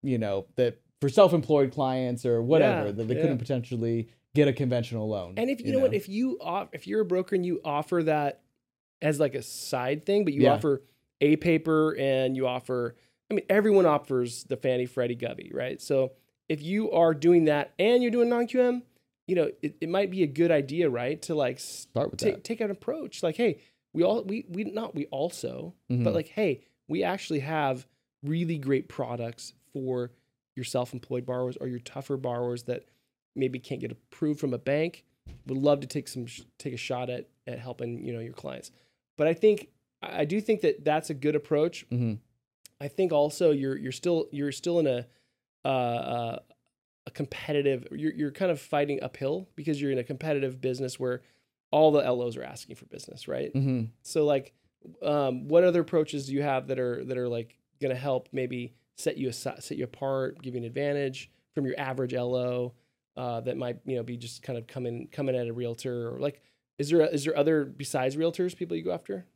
you 0.02 0.18
know, 0.18 0.46
that 0.56 0.80
for 1.00 1.08
self-employed 1.08 1.72
clients 1.72 2.26
or 2.26 2.42
whatever 2.42 2.87
Yeah, 2.87 2.92
that 2.92 3.08
they 3.08 3.14
yeah. 3.14 3.20
couldn't 3.22 3.38
potentially 3.38 4.08
get 4.34 4.49
a 4.49 4.52
conventional 4.52 5.08
loan. 5.08 5.34
And 5.37 5.49
if 5.50 5.61
you, 5.64 5.72
know, 5.72 5.80
what, 5.80 5.94
if 5.94 6.08
you 6.08 6.38
off, 6.40 6.68
if 6.72 6.87
you're 6.87 7.00
a 7.00 7.04
broker 7.04 7.34
and 7.34 7.44
you 7.44 7.61
offer 7.64 8.02
that 8.04 8.42
as 9.00 9.18
like 9.18 9.34
a 9.34 9.42
side 9.42 10.04
thing, 10.04 10.25
but 10.25 10.32
you 10.34 10.42
Yeah. 10.42 10.52
offer 10.52 10.82
a 11.20 11.37
paper 11.37 11.96
and 11.99 12.37
you 12.37 12.46
offer, 12.46 12.96
I 13.30 13.34
mean, 13.34 13.46
everyone 13.49 13.87
offers 13.87 14.44
the 14.44 14.56
Fannie 14.56 14.87
Freddie 14.87 15.14
Gubby, 15.14 15.50
right? 15.54 15.80
So 15.80 16.12
if 16.49 16.62
you 16.62 16.90
are 16.92 17.14
doing 17.14 17.44
that 17.46 17.72
and 17.78 18.02
you're 18.02 18.11
doing 18.12 18.28
non 18.28 18.46
QM, 18.46 18.82
you 19.26 19.34
know, 19.37 19.50
it, 19.62 19.76
it 19.80 19.88
might 19.88 20.11
be 20.11 20.22
a 20.22 20.26
good 20.26 20.50
idea, 20.50 20.90
right? 20.90 21.20
To 21.22 21.34
like 21.34 21.58
start 21.61 22.11
with 22.11 22.20
take 22.20 22.34
that. 22.37 22.44
take 22.44 22.61
an 22.61 22.70
approach 22.70 23.22
like, 23.22 23.37
hey, 23.37 23.58
we 23.94 24.02
all 24.02 24.22
we 24.25 24.44
we 24.49 24.64
not 24.64 24.94
we 24.94 25.06
also, 25.06 25.75
Mhm. 25.90 26.04
but 26.04 26.14
like, 26.14 26.28
hey, 26.28 26.62
we 26.88 27.02
actually 27.02 27.40
have 27.40 27.87
really 28.22 28.58
great 28.58 28.88
products 28.88 29.54
for 29.72 30.11
your 30.56 30.64
self-employed 30.64 31.25
borrowers 31.25 31.56
or 31.56 31.66
your 31.66 31.78
tougher 31.78 32.16
borrowers 32.16 32.64
that 32.64 32.84
maybe 33.34 33.58
can't 33.58 33.80
get 33.80 33.90
approved 33.92 34.38
from 34.40 34.52
a 34.52 34.58
bank. 34.58 35.04
Would 35.46 35.56
love 35.58 35.80
to 35.80 35.87
take 35.87 36.08
some 36.08 36.26
take 36.58 36.75
a 36.75 36.78
shot 36.78 37.08
at 37.08 37.28
at 37.46 37.58
helping 37.58 38.04
you 38.04 38.12
know 38.12 38.20
your 38.20 38.32
clients. 38.34 38.70
But 39.16 39.26
I 39.28 39.34
think 39.34 39.68
I 40.02 40.25
do 40.25 40.40
think 40.40 40.62
that 40.62 40.84
that's 40.84 41.11
a 41.11 41.14
good 41.14 41.37
approach. 41.37 41.88
Mhm. 41.90 42.18
I 42.80 42.88
think 42.88 43.12
also 43.12 43.52
you're 43.52 43.76
you're 43.78 43.92
still 43.92 44.28
you're 44.32 44.52
still 44.52 44.80
in 44.80 44.87
a 44.88 45.06
uh, 45.64 45.69
uh, 45.69 46.38
a 47.07 47.11
competitive. 47.11 47.87
You're 47.92 48.12
you're 48.12 48.31
kind 48.31 48.50
of 48.50 48.61
fighting 48.61 49.02
uphill 49.02 49.49
because 49.57 49.81
you're 49.81 49.90
in 49.92 49.99
a 49.99 50.04
competitive 50.04 50.61
business 50.61 50.99
where 51.00 51.23
all 51.71 51.90
the 51.90 52.00
LOs 52.00 52.37
are 52.37 52.42
asking 52.42 52.76
for 52.76 52.85
business, 52.87 53.26
right? 53.28 53.52
Mhm. 53.54 53.88
So 54.02 54.25
like, 54.26 54.52
um, 55.02 55.49
what 55.49 55.64
other 55.64 55.81
approaches 55.81 56.26
do 56.26 56.33
you 56.35 56.42
have 56.42 56.69
that 56.69 56.78
are 56.78 57.04
that 57.04 57.16
are 57.19 57.28
like 57.28 57.59
going 57.81 57.95
to 57.95 58.00
help 58.00 58.28
maybe 58.33 58.75
set 58.97 59.16
you 59.16 59.28
aside, 59.28 59.62
set 59.62 59.78
you 59.78 59.85
apart, 59.85 60.40
give 60.42 60.54
you 60.54 60.61
an 60.61 60.66
advantage 60.66 61.31
from 61.54 61.66
your 61.66 61.75
average 61.78 62.14
LO 62.14 62.75
uh, 63.16 63.40
that 63.40 63.57
might 63.57 63.79
you 63.85 63.96
know 63.96 64.03
be 64.03 64.16
just 64.16 64.42
kind 64.42 64.59
of 64.59 64.66
coming 64.66 65.09
coming 65.11 65.35
at 65.37 65.48
a 65.48 65.53
realtor 65.53 66.14
or 66.14 66.18
like 66.18 66.40
is 66.79 66.88
there 66.90 67.03
is 67.07 67.25
there 67.25 67.37
other 67.37 67.64
besides 67.64 68.16
realtors 68.16 68.57
people 68.57 68.77
you 68.77 68.85
go 68.85 68.92
after? 68.92 69.27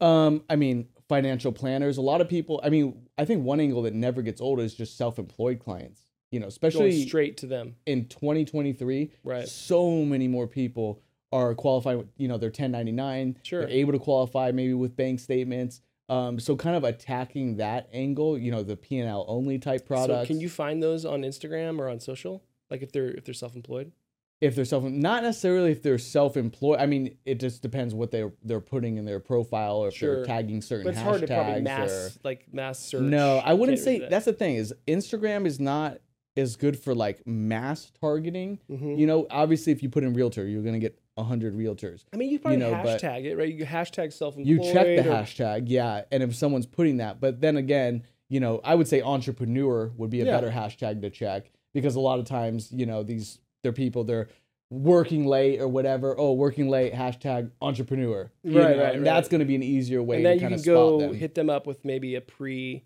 Um, 0.00 0.44
I 0.48 0.56
mean, 0.56 0.88
financial 1.08 1.52
planners. 1.52 1.98
A 1.98 2.02
lot 2.02 2.20
of 2.20 2.28
people. 2.28 2.60
I 2.62 2.70
mean, 2.70 3.06
I 3.18 3.24
think 3.24 3.44
one 3.44 3.60
angle 3.60 3.82
that 3.82 3.94
never 3.94 4.22
gets 4.22 4.40
old 4.40 4.60
is 4.60 4.74
just 4.74 4.96
self-employed 4.96 5.60
clients. 5.60 6.06
You 6.30 6.38
know, 6.38 6.44
Going 6.44 6.48
especially 6.48 7.06
straight 7.06 7.36
to 7.38 7.46
them, 7.46 7.74
in 7.86 8.06
2023, 8.06 9.10
right? 9.24 9.48
so 9.48 10.04
many 10.04 10.28
more 10.28 10.46
people 10.46 11.02
are 11.32 11.54
qualified. 11.54 11.98
With, 11.98 12.08
you 12.16 12.28
know, 12.28 12.38
they're 12.38 12.48
1099. 12.50 13.38
Sure. 13.42 13.60
They're 13.60 13.68
able 13.68 13.92
to 13.92 13.98
qualify 13.98 14.52
maybe 14.52 14.74
with 14.74 14.96
bank 14.96 15.18
statements. 15.18 15.80
Um, 16.08 16.38
so 16.38 16.56
kind 16.56 16.76
of 16.76 16.84
attacking 16.84 17.56
that 17.56 17.88
angle. 17.92 18.38
You 18.38 18.52
know, 18.52 18.62
the 18.62 18.76
P 18.76 18.98
and 18.98 19.08
L 19.08 19.24
only 19.28 19.58
type 19.58 19.86
products. 19.86 20.28
So 20.28 20.34
can 20.34 20.40
you 20.40 20.48
find 20.48 20.82
those 20.82 21.04
on 21.04 21.22
Instagram 21.22 21.78
or 21.78 21.88
on 21.88 21.98
social? 21.98 22.44
Like 22.70 22.82
if 22.82 22.92
they're 22.92 23.10
if 23.10 23.24
they're 23.24 23.34
self-employed? 23.34 23.90
If 24.40 24.54
they're 24.56 24.64
self 24.64 24.84
not 24.84 25.22
necessarily 25.22 25.70
if 25.70 25.82
they're 25.82 25.98
self-employed 25.98 26.78
i 26.80 26.86
mean 26.86 27.16
it 27.24 27.38
just 27.40 27.62
depends 27.62 27.94
what 27.94 28.10
they're 28.10 28.32
they're 28.42 28.60
putting 28.60 28.96
in 28.96 29.04
their 29.04 29.20
profile 29.20 29.76
or 29.76 29.88
if 29.88 29.94
Sure. 29.94 30.16
they're 30.16 30.24
tagging 30.24 30.62
certain 30.62 30.84
But 30.84 30.90
it's 30.90 30.98
hashtags 31.00 31.04
hard 31.04 31.20
to 31.22 31.26
probably 31.26 31.60
mass 31.62 31.90
or 31.90 32.10
like 32.24 32.46
mass 32.52 32.78
search. 32.78 33.02
no 33.02 33.38
i 33.44 33.52
wouldn't 33.52 33.78
say 33.78 34.06
that's 34.08 34.24
the 34.24 34.32
thing 34.32 34.56
is 34.56 34.72
instagram 34.88 35.46
is 35.46 35.60
not 35.60 35.98
as 36.36 36.56
good 36.56 36.78
for 36.78 36.94
like 36.94 37.26
mass 37.26 37.90
targeting 38.00 38.58
Mhm. 38.70 38.98
you 38.98 39.06
know 39.06 39.26
obviously 39.30 39.72
if 39.72 39.82
you 39.82 39.88
put 39.90 40.04
in 40.04 40.14
realtor 40.14 40.46
you're 40.46 40.62
going 40.62 40.74
to 40.74 40.80
get 40.80 40.98
100 41.16 41.54
realtors 41.54 42.04
I 42.14 42.16
mean, 42.16 42.30
you 42.30 42.38
probably 42.38 42.56
know, 42.58 42.72
hashtag 42.72 43.24
it, 43.26 43.36
right? 43.36 43.52
You 43.52 43.66
hashtag 43.66 44.10
self-employed. 44.10 44.46
you 44.46 44.72
check 44.72 44.86
the 44.86 45.00
or- 45.00 45.12
hashtag 45.22 45.64
yeah 45.66 46.02
and 46.10 46.22
if 46.22 46.34
someone's 46.34 46.66
putting 46.66 46.96
that 46.98 47.20
but 47.20 47.40
then 47.42 47.56
again 47.58 48.04
you 48.30 48.40
know 48.40 48.60
i 48.64 48.74
would 48.74 48.88
say 48.88 49.02
entrepreneur 49.02 49.92
would 49.98 50.08
be 50.08 50.22
a 50.22 50.24
Yeah. 50.24 50.30
better 50.40 50.50
hashtag 50.50 51.02
to 51.02 51.10
check 51.10 51.50
because 51.74 51.94
a 51.96 52.00
lot 52.00 52.20
of 52.20 52.24
times 52.24 52.72
you 52.72 52.86
know 52.86 53.02
these 53.02 53.38
they're 53.62 53.72
people 53.72 54.04
they're 54.04 54.28
working 54.70 55.26
late 55.26 55.60
or 55.60 55.66
whatever 55.68 56.14
oh 56.18 56.32
working 56.32 56.68
late 56.68 56.92
hashtag 56.94 57.50
entrepreneur 57.60 58.30
Right, 58.44 58.52
know, 58.54 58.60
right, 58.62 58.68
and 58.70 58.80
right. 58.80 59.04
that's 59.04 59.28
going 59.28 59.40
to 59.40 59.44
be 59.44 59.56
an 59.56 59.62
easier 59.62 60.02
way 60.02 60.18
and 60.18 60.26
then 60.26 60.36
to 60.38 60.42
you 60.44 60.48
kind 60.48 60.54
can 60.54 60.60
of 60.60 60.64
go 60.64 61.00
them 61.00 61.14
hit 61.14 61.34
them 61.34 61.50
up 61.50 61.66
with 61.66 61.84
maybe 61.84 62.14
a 62.14 62.20
pre, 62.20 62.84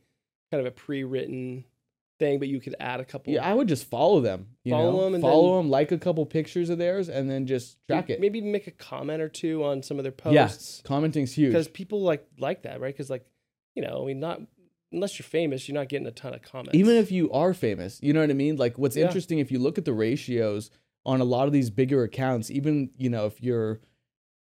kind 0.51 0.61
of 0.61 0.67
a 0.67 0.71
pre-written 0.71 1.65
thing, 2.21 2.39
but 2.39 2.47
you 2.47 2.61
could 2.61 2.77
add 2.79 3.01
a 3.01 3.05
couple. 3.05 3.33
yeah 3.35 3.45
i 3.45 3.53
would 3.53 3.67
just 3.69 3.85
follow 3.91 4.21
them 4.21 4.47
you 4.63 4.71
Follow 4.73 4.93
know? 4.93 5.05
them 5.05 5.15
and 5.15 5.23
follow 5.23 5.57
them 5.59 5.69
like 5.69 5.93
a 5.93 5.99
couple 5.99 6.25
pictures 6.25 6.71
of 6.71 6.79
theirs 6.79 7.09
and 7.09 7.29
then 7.29 7.45
just 7.47 7.77
track 7.89 8.09
it 8.09 8.21
Maybe 8.21 8.41
make 8.41 8.67
a 8.67 8.71
comment 8.71 9.21
or 9.21 9.29
two 9.29 9.63
on 9.65 9.83
some 9.83 9.99
of 9.99 10.05
their 10.05 10.13
posts. 10.13 10.35
yeah 10.35 10.47
posts 10.47 10.81
commenting's 10.85 11.33
huge 11.35 11.51
because 11.53 11.69
people 11.69 12.01
like 12.03 12.27
like 12.39 12.63
that, 12.63 12.81
right? 12.81 12.95
Because 12.95 13.11
like, 13.11 13.27
you 13.75 13.83
know, 13.83 14.03
I 14.05 14.07
mean, 14.07 14.21
not 14.21 14.41
unless 14.95 15.19
you're 15.19 15.25
famous, 15.25 15.69
you're 15.69 15.75
not 15.75 15.89
getting 15.89 16.07
a 16.07 16.11
ton 16.13 16.33
of 16.35 16.43
comments. 16.43 16.75
even 16.75 16.97
if 16.97 17.11
you 17.13 17.31
are 17.33 17.53
famous 17.53 17.99
you 18.03 18.13
know 18.13 18.21
what 18.21 18.31
i 18.31 18.35
mean 18.35 18.57
like 18.57 18.79
what's 18.79 18.97
Yeah. 18.97 19.05
interesting 19.07 19.39
if 19.41 19.51
you 19.53 19.59
look 19.59 19.77
at 19.79 19.85
the 19.85 19.93
ratios 19.93 20.71
on 21.05 21.21
a 21.21 21.25
lot 21.25 21.47
of 21.47 21.53
these 21.53 21.69
bigger 21.71 22.03
accounts 22.05 22.51
even 22.51 22.91
you 22.97 23.11
know 23.11 23.27
if 23.27 23.43
you're 23.43 23.81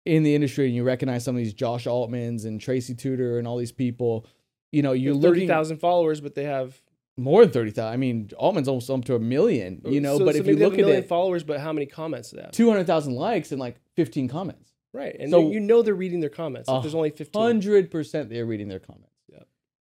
in 0.06 0.24
the 0.24 0.34
industry 0.36 0.66
and 0.66 0.76
you 0.76 0.84
recognize 0.84 1.24
some 1.24 1.36
of 1.36 1.40
these 1.44 1.54
josh 1.54 1.86
altmans 1.86 2.46
and 2.46 2.60
tracy 2.62 2.94
tutor 2.96 3.38
and 3.40 3.48
all 3.48 3.58
these 3.58 3.72
people 3.72 4.26
you 4.72 4.82
know 4.82 4.92
you're 4.94 5.16
30,000 5.16 5.78
followers, 5.78 6.22
but 6.22 6.34
they 6.36 6.44
have 6.46 6.82
more 7.18 7.44
than 7.44 7.52
30,000 7.54 7.92
i 7.94 7.98
mean 7.98 8.30
altman's 8.38 8.68
almost 8.68 8.90
up 8.90 9.04
to 9.06 9.16
a 9.16 9.20
million 9.20 9.82
you 9.86 10.00
know 10.02 10.18
so- 10.18 10.26
but 10.26 10.36
so 10.36 10.42
if 10.42 10.48
you 10.48 10.56
look 10.56 10.74
a 10.74 10.78
at 10.78 10.86
million 10.86 11.04
it 11.04 11.08
followers, 11.08 11.44
but 11.44 11.60
how 11.60 11.72
many 11.74 11.86
comments 11.86 12.30
do 12.32 12.38
they 12.38 12.44
have? 12.44 12.52
200,000 12.52 13.14
likes 13.14 13.52
and 13.52 13.60
like 13.60 13.76
15 13.96 14.28
comments 14.28 14.70
Right, 14.94 15.16
and 15.20 15.30
So- 15.32 15.52
you 15.52 15.62
know 15.62 15.82
they're 15.84 15.96
reading 15.96 16.20
their 16.20 16.30
comments. 16.30 16.68
If 16.70 16.82
there's 16.84 16.94
only 16.96 17.12
fifteen. 17.12 17.42
100% 17.42 18.28
they're 18.30 18.46
reading 18.46 18.68
their 18.68 18.80
comments. 18.80 19.11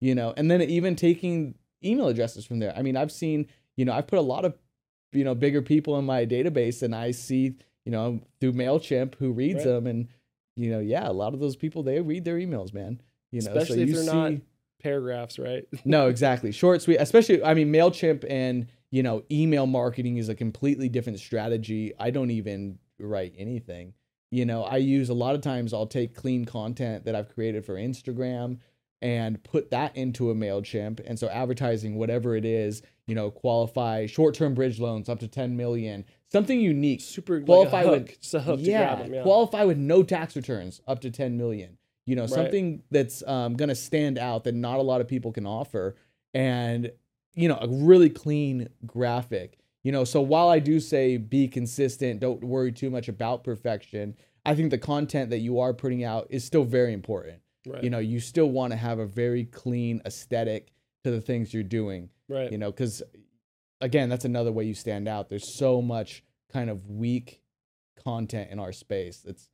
You 0.00 0.14
know 0.14 0.32
and 0.36 0.50
then 0.50 0.60
even 0.62 0.96
taking 0.96 1.54
email 1.84 2.08
addresses 2.08 2.44
from 2.44 2.58
there. 2.58 2.74
I 2.76 2.82
mean 2.82 2.96
i've 2.96 3.12
seen 3.12 3.46
you 3.76 3.84
know 3.84 3.92
i've 3.92 4.06
put 4.06 4.18
a 4.18 4.22
lot 4.22 4.44
of 4.44 4.56
you 5.12 5.24
know 5.24 5.34
bigger 5.34 5.62
people 5.62 5.98
in 5.98 6.04
my 6.04 6.26
database 6.26 6.82
and 6.82 6.94
i 6.94 7.10
see 7.10 7.54
you 7.84 7.92
know 7.92 8.20
through 8.40 8.52
mailchimp 8.52 9.14
who 9.16 9.32
reads 9.32 9.64
Right. 9.64 9.72
them. 9.72 9.86
And 9.86 10.08
you 10.56 10.70
know 10.70 10.80
yeah 10.80 11.08
a 11.08 11.12
lot 11.12 11.32
of 11.34 11.40
those 11.40 11.56
people 11.56 11.82
they 11.82 12.00
read 12.00 12.24
their 12.24 12.36
emails 12.38 12.72
man 12.74 13.00
you 13.32 13.40
know 13.42 13.50
Especially 13.52 13.76
so 13.76 13.82
if 13.82 13.88
you 13.88 13.94
they're 13.94 14.04
see 14.04 14.16
not 14.16 14.32
paragraphs, 14.82 15.38
right? 15.38 15.64
no 15.84 16.08
exactly. 16.08 16.52
Short 16.52 16.82
sweet 16.82 16.96
especially 16.96 17.42
i 17.44 17.54
mean 17.54 17.72
mailchimp 17.72 18.24
and 18.28 18.66
you 18.90 19.02
know 19.02 19.22
email 19.30 19.66
marketing 19.66 20.16
is 20.18 20.28
a 20.28 20.34
completely 20.34 20.88
different 20.88 21.18
strategy. 21.18 21.92
I 21.98 22.10
don't 22.10 22.30
even 22.30 22.78
write 22.98 23.34
anything. 23.38 23.94
You 24.32 24.44
know 24.46 24.62
i 24.62 24.76
use 24.76 25.08
a 25.08 25.14
lot 25.14 25.34
of 25.34 25.40
times 25.40 25.72
i'll 25.74 25.86
take 25.88 26.14
clean 26.14 26.44
content 26.44 27.04
that 27.06 27.16
i've 27.16 27.28
created 27.34 27.64
for 27.64 27.74
instagram 27.74 28.58
and 29.02 29.42
put 29.44 29.70
that 29.70 29.96
into 29.96 30.30
a 30.30 30.34
mailchimp 30.34 31.00
and 31.06 31.18
so 31.18 31.28
advertising 31.28 31.96
whatever 31.96 32.36
it 32.36 32.44
is 32.44 32.82
you 33.06 33.14
know 33.14 33.30
qualify 33.30 34.06
short-term 34.06 34.54
bridge 34.54 34.78
loans 34.78 35.08
up 35.08 35.18
to 35.20 35.28
10 35.28 35.56
million 35.56 36.04
something 36.30 36.60
unique 36.60 37.00
Super 37.00 37.40
Qualify 37.40 37.82
like 37.82 37.90
with- 37.90 38.08
hook, 38.10 38.20
just 38.20 38.34
a 38.34 38.40
hook 38.40 38.60
to 38.60 38.66
yeah, 38.66 38.96
them. 38.96 39.14
Yeah. 39.14 39.22
qualify 39.22 39.64
with 39.64 39.78
no 39.78 40.02
tax 40.02 40.36
returns 40.36 40.80
up 40.86 41.00
to 41.00 41.10
10 41.10 41.36
million 41.36 41.78
you 42.06 42.14
know 42.16 42.22
Right. 42.22 42.30
something 42.30 42.82
that's 42.90 43.22
um, 43.26 43.54
going 43.54 43.68
to 43.70 43.74
stand 43.74 44.18
out 44.18 44.44
that 44.44 44.54
not 44.54 44.78
a 44.78 44.82
lot 44.82 45.00
of 45.00 45.08
people 45.08 45.32
can 45.32 45.46
offer 45.46 45.96
and 46.34 46.92
you 47.36 47.48
know, 47.48 47.58
a 47.60 47.68
really 47.68 48.10
clean 48.10 48.68
graphic. 48.84 49.56
You 49.84 49.92
know, 49.92 50.02
so 50.04 50.20
while 50.20 50.48
I 50.48 50.58
do 50.58 50.80
say 50.80 51.16
be 51.16 51.46
consistent, 51.46 52.18
don't 52.20 52.42
worry 52.42 52.72
too 52.72 52.90
much 52.90 53.08
about 53.08 53.44
perfection, 53.44 54.16
I 54.44 54.56
think 54.56 54.70
the 54.70 54.78
content 54.78 55.30
that 55.30 55.38
you 55.38 55.60
are 55.60 55.72
putting 55.72 56.02
out 56.04 56.26
is 56.28 56.44
still 56.44 56.64
very 56.64 56.92
important. 56.92 57.38
Right. 57.66 57.82
You 57.84 57.90
know, 57.90 57.98
you 57.98 58.20
still 58.20 58.50
want 58.50 58.72
to 58.72 58.76
have 58.76 58.98
a 58.98 59.06
very 59.06 59.44
clean 59.44 60.00
aesthetic 60.06 60.72
to 61.04 61.10
the 61.10 61.20
things 61.20 61.52
you're 61.52 61.62
doing. 61.62 62.10
right. 62.28 62.50
You 62.50 62.58
know, 62.58 62.70
because 62.70 63.02
again, 63.80 64.08
that's 64.08 64.24
another 64.24 64.52
way 64.52 64.64
you 64.64 64.74
stand 64.74 65.08
out. 65.08 65.28
There's 65.28 65.54
so 65.54 65.80
much 65.82 66.22
kind 66.52 66.70
of 66.70 66.88
weak 66.88 67.42
content 68.04 68.50
in 68.50 68.58
our 68.58 68.72
space. 68.72 69.24
It's, 69.26 69.48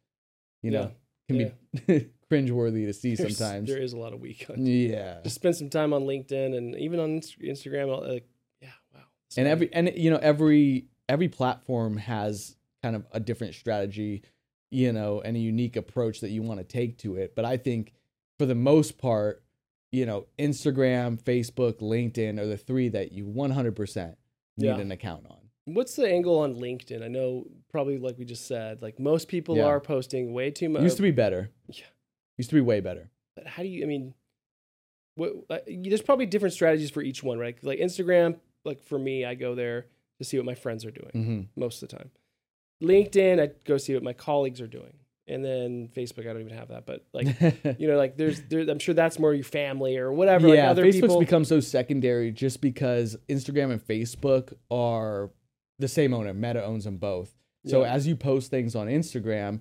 you 0.63 0.71
know, 0.71 0.93
can 1.29 1.39
be 1.39 2.07
cringeworthy 2.31 2.87
to 2.87 2.93
see 2.93 3.15
There's- 3.15 3.37
sometimes. 3.37 3.69
there 3.69 3.79
is 3.83 3.93
a 3.93 3.99
lot 3.99 4.13
of 4.13 4.21
weak 4.21 4.47
content. 4.47 4.67
Yeah. 4.69 5.19
Just 5.23 5.37
spend 5.37 5.57
some 5.57 5.71
time 5.71 5.93
on 5.93 6.03
LinkedIn 6.03 6.57
and 6.57 6.77
even 6.77 7.01
on 7.01 7.21
Instagram. 7.21 7.89
uh, 7.93 8.13
Like, 8.13 8.29
yeah, 8.61 8.69
wow. 8.95 9.01
And 9.37 9.47
every 9.49 9.73
and 9.73 9.93
you 9.97 10.11
know 10.11 10.19
every 10.19 10.87
every 11.09 11.29
platform 11.29 11.97
has 11.99 12.57
kind 12.83 12.97
of 12.97 13.05
a 13.13 13.21
different 13.21 13.55
strategy 13.55 14.23
you 14.71 14.93
know 14.93 15.21
and 15.21 15.37
a 15.37 15.41
unique 15.41 15.77
approach 15.77 16.21
that 16.21 16.31
you 16.31 16.43
want 16.43 16.59
to 16.59 16.65
take 16.65 16.99
to 16.99 17.17
it 17.17 17.35
but 17.37 17.45
i 17.45 17.57
think 17.57 17.93
for 18.39 18.47
the 18.47 18.55
most 18.55 18.99
part 18.99 19.43
you 19.93 20.05
know 20.05 20.27
instagram 20.39 21.21
facebook 21.23 21.79
linkedin 21.81 22.39
are 22.39 22.47
the 22.47 22.57
three 22.57 22.89
that 22.89 23.13
you 23.13 23.25
100% 23.27 24.17
need 24.59 24.67
Yeah. 24.67 24.79
an 24.79 24.91
account 24.93 25.27
on 25.31 25.39
What's 25.69 25.97
the 25.97 26.09
angle 26.09 26.39
on 26.39 26.55
LinkedIn? 26.55 27.03
I 27.03 27.09
know 27.09 27.49
probably 27.73 27.99
like 27.99 28.17
we 28.19 28.25
just 28.25 28.47
said, 28.47 28.83
like 28.83 29.01
most 29.01 29.27
people 29.27 29.57
Yeah. 29.57 29.65
are 29.65 29.81
posting 29.81 30.33
way 30.33 30.53
too 30.53 30.69
much. 30.69 30.85
used 30.85 30.97
to 30.99 31.03
be 31.03 31.11
better 31.11 31.51
Yeah. 31.69 31.85
used 32.39 32.51
to 32.51 32.55
be 32.55 32.61
way 32.61 32.79
better 32.81 33.11
But 33.35 33.49
how 33.49 33.65
do 33.65 33.69
you? 33.69 33.83
I 33.83 33.87
mean, 33.89 34.15
what? 35.17 35.33
Uh, 35.51 35.59
there's 35.67 36.03
probably 36.03 36.27
different 36.27 36.53
strategies 36.55 36.91
for 36.91 37.03
each 37.03 37.23
one, 37.25 37.39
right? 37.39 37.57
Like 37.65 37.81
Instagram, 37.81 38.39
like 38.65 38.81
for 38.85 38.97
me, 38.99 39.25
I 39.25 39.35
go 39.35 39.55
there 39.57 39.87
to 40.19 40.25
see 40.25 40.37
what 40.37 40.47
my 40.47 40.55
friends 40.55 40.85
are 40.85 40.93
doing 40.93 41.11
hmm 41.13 41.61
most 41.61 41.83
of 41.83 41.89
the 41.89 41.97
time. 41.97 42.11
LinkedIn, 42.83 43.41
I 43.41 43.51
go 43.65 43.77
see 43.79 43.95
what 43.95 44.03
my 44.03 44.13
colleagues 44.13 44.61
are 44.61 44.67
doing, 44.67 44.93
and 45.27 45.45
then 45.45 45.89
Facebook, 45.97 46.29
I 46.29 46.33
don't 46.33 46.43
even 46.43 46.57
have 46.57 46.69
that, 46.69 46.85
but 46.87 47.05
like 47.13 47.27
you 47.79 47.89
know, 47.89 47.97
like 47.97 48.17
there's, 48.17 48.43
there, 48.49 48.61
I'm 48.69 48.79
sure 48.79 48.95
that's 48.95 49.19
more 49.19 49.33
your 49.35 49.45
family 49.45 49.97
or 49.97 50.13
whatever. 50.13 50.49
yeah 50.55 50.69
like 50.71 50.79
facebook's 50.79 51.01
people. 51.01 51.21
become 51.21 51.45
so 51.45 51.61
secondary 51.61 52.31
just 52.31 52.61
because 52.61 53.17
instagram 53.29 53.73
and 53.73 53.81
facebook 53.87 54.53
are 54.71 55.31
the 55.79 55.89
same 55.89 56.13
owner 56.15 56.33
meta 56.35 56.65
owns 56.65 56.85
them 56.85 56.97
both 56.99 57.35
so 57.67 57.83
Yeah. 57.83 57.93
as 57.93 58.07
you 58.07 58.15
post 58.17 58.51
things 58.51 58.75
on 58.77 58.87
instagram 58.89 59.61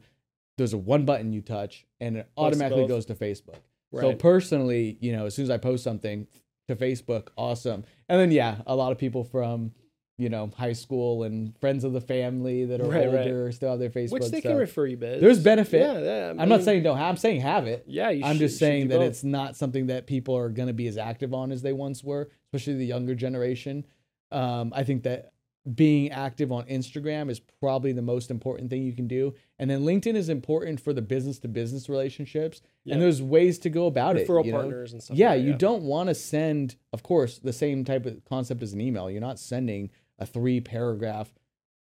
there's 0.57 0.73
a 0.73 0.77
one 0.77 1.03
button 1.05 1.33
you 1.33 1.41
touch 1.41 1.85
and 1.99 2.17
it 2.17 2.29
automatically 2.37 2.83
both. 2.83 2.89
goes 2.89 3.05
to 3.07 3.15
facebook 3.15 3.59
so 3.93 4.13
personally 4.13 4.97
you 5.01 5.11
know 5.13 5.25
as 5.25 5.35
soon 5.35 5.43
as 5.43 5.49
i 5.49 5.57
post 5.57 5.83
something 5.83 6.27
to 6.67 6.75
facebook 6.75 7.29
awesome 7.37 7.83
and 8.09 8.19
then 8.19 8.31
yeah 8.31 8.57
a 8.67 8.75
lot 8.75 8.91
of 8.91 8.97
people 8.97 9.23
from 9.23 9.71
you 10.17 10.29
know 10.29 10.49
high 10.57 10.71
school 10.73 11.23
and 11.23 11.57
friends 11.59 11.83
of 11.83 11.91
the 11.93 11.99
family 11.99 12.63
that 12.65 12.79
are 12.79 12.85
Right, 12.89 13.05
right. 13.11 13.27
older 13.27 13.51
still 13.51 13.71
have 13.71 13.79
their 13.79 13.89
facebook 13.89 14.11
Which 14.11 14.23
they 14.31 14.39
stuff. 14.39 14.51
can 14.51 14.57
refer 14.57 14.85
you. 14.85 14.95
There's 14.95 15.39
benefit. 15.39 15.81
Yeah, 15.81 15.99
yeah. 15.99 16.33
I 16.37 16.41
i'm 16.41 16.47
not 16.49 16.63
saying 16.63 16.83
don't 16.83 16.97
have 16.97 17.09
i'm 17.09 17.17
saying 17.17 17.41
have 17.41 17.67
it 17.67 17.83
Yeah, 17.87 18.09
you 18.11 18.23
I'm 18.23 18.35
should- 18.35 18.39
just 18.47 18.57
saying 18.59 18.87
that 18.89 18.99
both. 18.99 19.07
it's 19.09 19.23
not 19.23 19.55
something 19.57 19.87
that 19.87 20.07
people 20.07 20.35
are 20.37 20.49
going 20.49 20.67
to 20.67 20.73
be 20.73 20.87
as 20.87 20.97
active 20.97 21.33
on 21.33 21.51
as 21.51 21.61
they 21.61 21.73
once 21.73 22.03
were, 22.03 22.29
especially 22.47 22.75
the 22.75 22.85
younger 22.85 23.13
generation. 23.15 23.85
Um, 24.31 24.71
I 24.75 24.83
think 24.83 25.03
that 25.03 25.33
being 25.73 26.11
active 26.11 26.51
on 26.51 26.63
Instagram 26.67 27.29
is 27.29 27.39
probably 27.39 27.91
the 27.91 28.01
most 28.01 28.29
important 28.29 28.69
thing 28.69 28.83
you 28.83 28.93
can 28.93 29.07
do. 29.07 29.33
And 29.57 29.67
then 29.69 29.81
LinkedIn 29.81 30.15
is 30.15 30.29
important 30.29 30.79
for 30.79 30.93
the 30.93 31.01
business 31.01 31.39
to 31.39 31.47
business 31.47 31.89
relationships. 31.89 32.61
Yeah. 32.83 32.93
And 32.93 33.01
there's 33.01 33.19
ways 33.21 33.57
to 33.59 33.69
go 33.71 33.87
about 33.87 34.15
referral 34.15 34.45
it. 34.45 34.51
know? 34.51 34.57
partners 34.59 34.93
and 34.93 35.01
stuff. 35.01 35.17
Yeah, 35.17 35.31
like 35.31 35.41
you 35.43 35.53
don't 35.55 35.81
want 35.83 36.09
to 36.09 36.15
send, 36.15 36.75
of 36.93 37.01
course, 37.01 37.39
the 37.39 37.51
same 37.53 37.83
type 37.83 38.05
of 38.05 38.23
concept 38.25 38.61
as 38.61 38.73
an 38.73 38.81
email. 38.81 39.09
You're 39.09 39.21
not 39.21 39.39
sending 39.39 39.89
a 40.19 40.25
three 40.25 40.61
paragraph, 40.61 41.33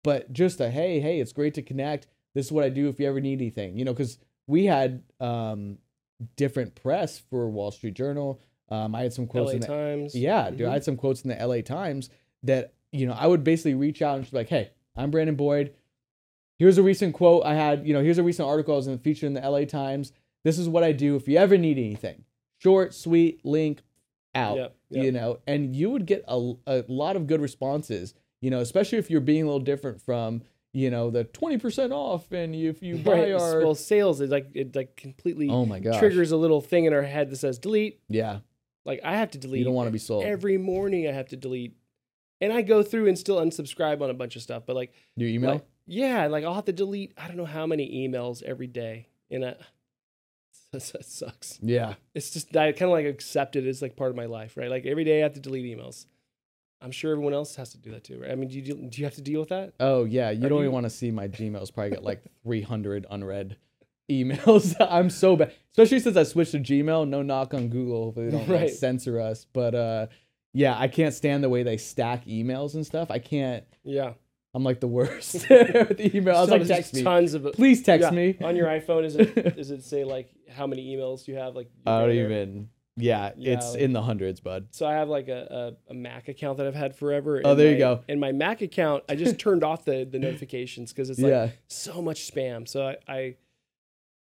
but 0.04 0.32
just 0.34 0.60
a 0.62 0.70
hey, 0.70 1.00
hey, 1.00 1.20
it's 1.20 1.34
great 1.34 1.54
to 1.56 1.62
connect. 1.62 2.08
This 2.36 2.48
is 2.48 2.52
what 2.52 2.64
I 2.64 2.70
do 2.70 2.90
if 2.90 3.00
you 3.00 3.08
ever 3.08 3.22
need 3.22 3.40
anything. 3.42 3.78
You 3.78 3.86
know, 3.86 3.94
because 3.94 4.18
we 4.48 4.66
had 4.66 5.04
um, 5.20 5.78
different 6.36 6.76
press 6.76 7.20
for 7.30 7.50
Wall 7.50 7.72
Street 7.72 7.94
Journal. 7.94 8.42
Um, 8.70 8.96
I 8.96 9.02
had 9.02 9.14
some 9.14 9.28
quotes 9.28 9.50
LA 9.50 9.56
in 9.56 9.60
the 9.62 9.68
Times. 9.68 10.16
yeah, 10.16 10.50
dude. 10.50 10.62
Mhm. 10.62 10.70
I 10.70 10.74
had 10.74 10.84
some 10.84 10.98
quotes 10.98 11.22
in 11.22 11.30
the 11.30 11.36
LA 11.48 11.62
Times 11.62 12.10
that, 12.44 12.74
you 12.92 13.06
know, 13.06 13.14
I 13.14 13.28
would 13.28 13.44
basically 13.44 13.76
reach 13.76 14.02
out 14.02 14.16
and 14.16 14.24
just 14.24 14.32
be 14.32 14.38
like, 14.40 14.50
hey, 14.50 14.72
I'm 14.96 15.12
Brandon 15.12 15.36
Boyd. 15.36 15.74
Here's 16.60 16.78
a 16.78 16.84
recent 16.84 17.14
quote 17.14 17.46
I 17.46 17.56
had, 17.56 17.86
you 17.88 17.94
know, 17.94 18.02
here's 18.02 18.18
a 18.18 18.24
recent 18.24 18.48
article 18.48 18.74
I 18.74 18.78
was 18.78 18.88
in 18.88 18.98
featured 19.00 19.28
in 19.28 19.34
the 19.34 19.42
LA 19.48 19.66
Times. 19.66 20.12
This 20.44 20.58
is 20.58 20.68
what 20.70 20.84
I 20.84 20.92
do 20.92 21.16
if 21.16 21.28
you 21.28 21.38
ever 21.38 21.58
need 21.58 21.78
anything. 21.78 22.24
Short, 22.58 22.94
sweet, 22.94 23.46
link, 23.46 23.82
out. 24.36 24.58
Yep, 24.58 24.76
yep. 24.90 25.04
You 25.06 25.12
know, 25.12 25.40
and 25.48 25.76
you 25.76 25.90
would 25.92 26.06
get 26.06 26.24
a, 26.28 26.54
a 26.68 26.84
lot 26.88 27.16
of 27.16 27.28
good 27.28 27.42
responses, 27.42 28.14
you 28.42 28.50
know, 28.50 28.60
especially 28.60 28.98
if 28.98 29.10
you're 29.10 29.22
being 29.22 29.44
a 29.44 29.46
little 29.46 29.60
different 29.60 30.02
from, 30.02 30.42
you 30.74 30.90
know, 30.90 31.10
the 31.12 31.26
20% 31.26 31.92
off 31.92 32.32
and 32.32 32.56
if 32.56 32.82
you 32.82 32.98
buy 32.98 33.12
Right. 33.12 33.32
our 33.34 33.60
Well, 33.60 33.76
sales 33.76 34.22
is 34.22 34.30
like 34.32 34.48
it 34.56 34.76
like 34.76 34.96
completely 34.96 35.50
Oh 35.50 35.66
my 35.66 35.80
gosh. 35.80 36.00
triggers 36.00 36.32
a 36.32 36.38
little 36.38 36.62
thing 36.62 36.86
in 36.86 36.94
our 36.94 37.04
head 37.04 37.30
that 37.30 37.36
says 37.38 37.60
delete. 37.60 38.00
Yeah. 38.10 38.40
Like 38.86 39.00
I 39.04 39.18
have 39.18 39.32
to 39.32 39.38
delete. 39.38 39.60
You 39.60 39.66
don't 39.66 39.76
want 39.76 39.88
to 39.88 39.92
be 39.94 40.00
sold. 40.00 40.26
every 40.26 40.58
morning. 40.58 41.08
I 41.08 41.12
have 41.12 41.30
to 41.30 41.38
delete, 41.38 41.78
and 42.42 42.52
I 42.52 42.62
go 42.64 42.84
through 42.84 43.08
and 43.08 43.18
still 43.18 43.38
unsubscribe 43.38 44.02
on 44.02 44.10
a 44.10 44.14
bunch 44.14 44.36
of 44.36 44.42
stuff. 44.42 44.64
But 44.66 44.76
like, 44.76 44.94
Your 45.16 45.30
email? 45.30 45.52
like, 45.52 45.66
yeah, 45.86 46.28
like 46.28 46.44
I'll 46.44 46.56
have 46.56 46.66
to 46.66 46.74
delete. 46.74 47.14
I 47.18 47.28
don't 47.28 47.38
know 47.38 47.46
how 47.46 47.66
many 47.66 48.06
emails 48.06 48.44
every 48.44 48.68
day, 48.68 49.08
and 49.32 49.46
I, 49.46 49.56
that 50.74 51.06
sucks. 51.06 51.60
yeah. 51.62 51.94
It's 52.14 52.32
just 52.32 52.56
I 52.56 52.72
kind 52.72 52.84
of 52.84 52.90
like 52.92 53.06
accept 53.06 53.56
it 53.56 53.66
as 53.66 53.82
like 53.82 53.96
part 53.96 54.10
of 54.10 54.16
my 54.16 54.26
life, 54.26 54.58
right? 54.58 54.70
Like 54.70 54.86
every 54.86 55.04
day 55.04 55.20
I 55.20 55.24
have 55.24 55.34
to 55.34 55.40
delete 55.40 55.66
emails. 55.78 56.06
I'm 56.82 56.92
sure 56.92 57.12
everyone 57.14 57.34
else 57.34 57.56
has 57.56 57.70
to 57.72 57.78
do 57.78 57.92
that 57.92 58.04
too, 58.04 58.20
right? 58.22 58.32
I 58.32 58.36
mean, 58.36 58.50
do 58.50 58.60
you 58.60 58.74
do 58.76 59.00
you 59.00 59.06
have 59.06 59.16
to 59.16 59.22
deal 59.22 59.40
with 59.40 59.50
that? 59.50 59.74
Oh 59.80 60.04
yeah, 60.04 60.32
you 60.32 60.46
Are 60.46 60.50
don't 60.50 60.58
you- 60.60 60.64
even 60.66 60.74
want 60.74 60.86
to 60.86 60.90
see 60.90 61.12
my 61.12 61.28
Gmails. 61.30 61.74
Probably 61.74 61.92
got 61.92 62.04
like 62.04 62.24
300 62.44 63.06
unread 63.10 63.56
emails. 64.12 64.76
I'm 64.92 65.10
so 65.10 65.36
bad, 65.38 65.54
especially 65.72 66.00
since 66.00 66.18
I 66.18 66.24
switched 66.24 66.52
to 66.52 66.60
Gmail. 66.60 67.08
No 67.08 67.22
knock 67.22 67.54
on 67.54 67.70
Google, 67.70 68.12
they 68.12 68.30
don't 68.30 68.48
like, 68.50 68.70
censor 68.70 69.20
us. 69.20 69.46
But 69.54 69.76
uh, 69.76 70.08
yeah, 70.54 70.78
I 70.78 70.88
can't 70.90 71.14
stand 71.14 71.44
the 71.44 71.50
way 71.50 71.64
they 71.64 71.78
stack 71.78 72.26
emails 72.26 72.74
and 72.76 72.86
stuff. 72.86 73.10
I 73.12 73.20
can't. 73.20 73.64
Yeah, 73.86 74.14
I'm 74.54 74.64
like 74.64 74.80
the 74.80 74.88
worst 74.88 75.34
with 75.50 75.98
the 75.98 76.12
email. 76.16 76.36
I 76.38 76.42
was 76.42 76.50
like, 76.50 76.66
text 76.68 76.94
me, 76.94 77.02
Tons 77.04 77.34
of 77.34 77.52
please 77.54 77.82
text 77.82 78.04
Yeah, 78.04 78.12
me. 78.12 78.38
on 78.42 78.56
your 78.56 78.68
iPhone. 78.68 79.04
Is 79.04 79.16
it 79.16 79.56
does 79.56 79.72
it 79.72 79.84
say 79.84 80.04
like 80.04 80.30
how 80.52 80.68
many 80.68 80.96
emails 80.96 81.28
you 81.28 81.36
have? 81.36 81.56
Like 81.56 81.70
I 81.86 82.02
don't 82.02 82.10
there? 82.10 82.26
even. 82.26 82.70
Yeah, 82.96 83.32
Yeah, 83.36 83.54
it's 83.54 83.72
like- 83.72 83.80
in 83.82 83.92
the 83.94 84.04
hundreds, 84.04 84.40
bud. 84.40 84.68
So 84.70 84.86
I 84.86 84.94
have 84.94 85.10
like 85.10 85.28
a, 85.28 85.74
a, 85.90 85.92
a 85.92 85.94
Mac 85.96 86.28
account 86.28 86.58
that 86.60 86.68
I've 86.68 86.76
had 86.76 86.96
forever. 86.96 87.42
Oh, 87.44 87.52
and 87.52 87.60
there 87.60 87.72
you 87.72 87.80
go. 87.80 88.04
And 88.08 88.20
my 88.20 88.32
Mac 88.32 88.62
account, 88.62 89.04
I 89.10 89.16
just 89.16 89.40
turned 89.40 89.64
off 89.64 89.84
the 89.86 90.06
the 90.06 90.20
notifications 90.20 90.94
because 90.94 91.10
it's 91.10 91.20
like 91.20 91.32
yeah, 91.32 91.50
so 91.68 92.04
much 92.04 92.32
spam. 92.32 92.68
So 92.68 92.86
I, 92.90 92.98
I, 93.12 93.36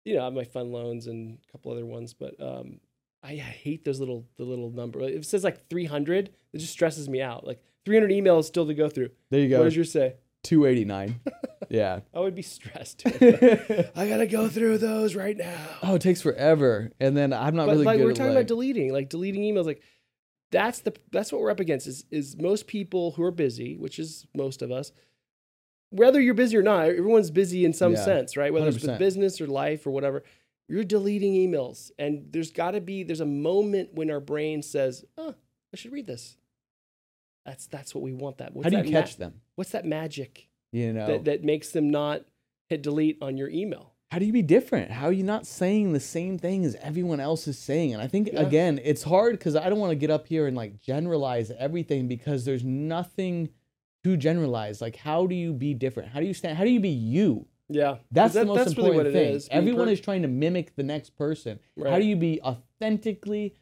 you 0.04 0.14
know, 0.14 0.20
I 0.20 0.24
have 0.24 0.34
my 0.34 0.44
fun 0.44 0.70
loans 0.70 1.06
and 1.06 1.38
a 1.48 1.52
couple 1.52 1.72
other 1.72 1.86
ones, 1.86 2.12
but 2.12 2.34
um, 2.42 2.80
I, 3.22 3.30
I 3.32 3.36
hate 3.36 3.86
those 3.86 4.00
little 4.00 4.26
the 4.36 4.44
little 4.44 4.70
number. 4.70 5.00
If 5.00 5.14
it 5.22 5.24
says 5.24 5.44
like 5.44 5.66
300, 5.70 6.28
it 6.52 6.58
just 6.58 6.72
stresses 6.74 7.08
me 7.08 7.22
out. 7.22 7.46
Like 7.46 7.62
300 7.88 8.10
emails 8.10 8.44
still 8.44 8.66
to 8.66 8.74
go 8.74 8.90
through. 8.90 9.08
there 9.30 9.40
you 9.40 9.48
go. 9.48 9.60
What 9.60 9.64
does 9.64 9.76
your 9.76 9.86
say? 9.86 10.16
289. 10.42 11.20
yeah. 11.70 12.00
I 12.12 12.20
would 12.20 12.34
be 12.34 12.42
stressed. 12.42 13.02
I 13.06 14.08
gotta 14.08 14.26
go 14.26 14.46
through 14.46 14.76
those 14.76 15.14
right 15.14 15.36
now. 15.36 15.58
Oh, 15.82 15.94
it 15.94 16.02
takes 16.02 16.20
forever, 16.20 16.92
and 17.00 17.16
then 17.16 17.32
I'm 17.32 17.56
not 17.56 17.64
but 17.64 17.72
really 17.72 17.84
like 17.86 17.98
we're 18.00 18.12
talking 18.12 18.26
like, 18.26 18.36
about 18.36 18.46
deleting, 18.46 18.92
like 18.92 19.08
deleting 19.08 19.42
emails, 19.42 19.64
like 19.64 19.82
that's 20.52 20.80
the 20.80 20.94
that's 21.12 21.32
what 21.32 21.40
we're 21.40 21.50
up 21.50 21.60
against. 21.60 21.86
Is 21.86 22.04
is 22.10 22.36
most 22.36 22.66
people 22.66 23.12
who 23.12 23.22
are 23.22 23.30
busy, 23.30 23.78
which 23.78 23.98
is 23.98 24.26
most 24.36 24.60
of 24.60 24.70
us, 24.70 24.92
whether 25.88 26.20
you're 26.20 26.34
busy 26.34 26.58
or 26.58 26.62
not, 26.62 26.88
everyone's 26.88 27.30
busy 27.30 27.64
in 27.64 27.72
some 27.72 27.92
Yeah, 27.94 28.04
sense, 28.04 28.36
right? 28.36 28.52
Whether 28.52 28.68
it's 28.68 28.84
with 28.84 28.98
business 28.98 29.40
or 29.40 29.46
life 29.46 29.86
or 29.86 29.92
whatever, 29.92 30.24
you're 30.68 30.84
deleting 30.84 31.32
emails, 31.32 31.90
and 31.98 32.26
there's 32.30 32.52
got 32.52 32.72
to 32.72 32.82
be 32.82 33.02
there's 33.02 33.20
a 33.20 33.26
moment 33.26 33.94
when 33.94 34.10
our 34.10 34.20
brain 34.20 34.62
says, 34.62 35.06
"Oh, 35.16 35.34
I 35.72 35.76
should 35.76 35.92
read 35.92 36.06
this." 36.06 36.36
That's 37.48 37.66
that's 37.66 37.94
what 37.94 38.02
we 38.04 38.12
want. 38.12 38.38
That 38.38 38.54
What's 38.54 38.64
how 38.66 38.70
do 38.70 38.76
you 38.76 38.82
that 38.84 38.90
ma- 38.92 39.00
catch 39.00 39.16
them? 39.16 39.40
What's 39.54 39.70
that 39.70 39.84
magic 39.86 40.48
You 40.72 40.92
know, 40.92 41.06
that 41.06 41.24
that 41.24 41.44
makes 41.44 41.70
them 41.70 41.88
not 41.90 42.22
hit 42.68 42.82
delete 42.82 43.18
on 43.22 43.36
your 43.38 43.48
email? 43.48 43.94
how 44.10 44.18
do 44.18 44.24
you 44.24 44.32
be 44.32 44.40
different? 44.40 44.90
How 44.90 45.04
are 45.06 45.12
you 45.12 45.22
not 45.22 45.46
saying 45.46 45.92
the 45.92 46.00
same 46.00 46.38
thing 46.38 46.64
as 46.64 46.74
everyone 46.76 47.20
else 47.20 47.46
is 47.46 47.58
saying? 47.58 47.92
And 47.92 48.00
I 48.02 48.06
think 48.06 48.30
Yeah. 48.32 48.40
again, 48.40 48.80
it's 48.82 49.02
hard 49.02 49.32
because 49.38 49.54
I 49.54 49.68
don't 49.68 49.78
want 49.78 49.90
to 49.90 49.96
get 49.96 50.10
up 50.10 50.26
here 50.26 50.46
and 50.46 50.56
like 50.56 50.80
generalize 50.80 51.50
everything 51.50 52.08
because 52.08 52.46
there's 52.46 52.64
nothing 52.64 53.50
to 54.04 54.16
generalize. 54.16 54.80
Like, 54.80 54.96
how 54.96 55.26
do 55.26 55.34
you 55.34 55.52
be 55.52 55.74
different? 55.74 56.08
How 56.10 56.20
do 56.20 56.26
you 56.26 56.32
stand? 56.32 56.56
How 56.56 56.64
do 56.64 56.70
you 56.70 56.80
be 56.80 56.88
you? 56.88 57.46
Yeah, 57.68 57.96
That's 58.10 58.32
that- 58.32 58.40
the 58.40 58.46
most 58.46 58.56
that's 58.58 58.70
important 58.70 58.98
really 59.04 59.12
thing. 59.12 59.34
is. 59.34 59.48
Everyone 59.50 59.88
per- 59.88 59.92
is 59.92 60.00
trying 60.00 60.22
to 60.22 60.28
mimic 60.28 60.74
the 60.74 60.82
next 60.84 61.10
person. 61.16 61.58
How 61.82 61.98
do 61.98 62.04
you 62.06 62.16
be 62.16 62.40
authentically, 62.42 63.56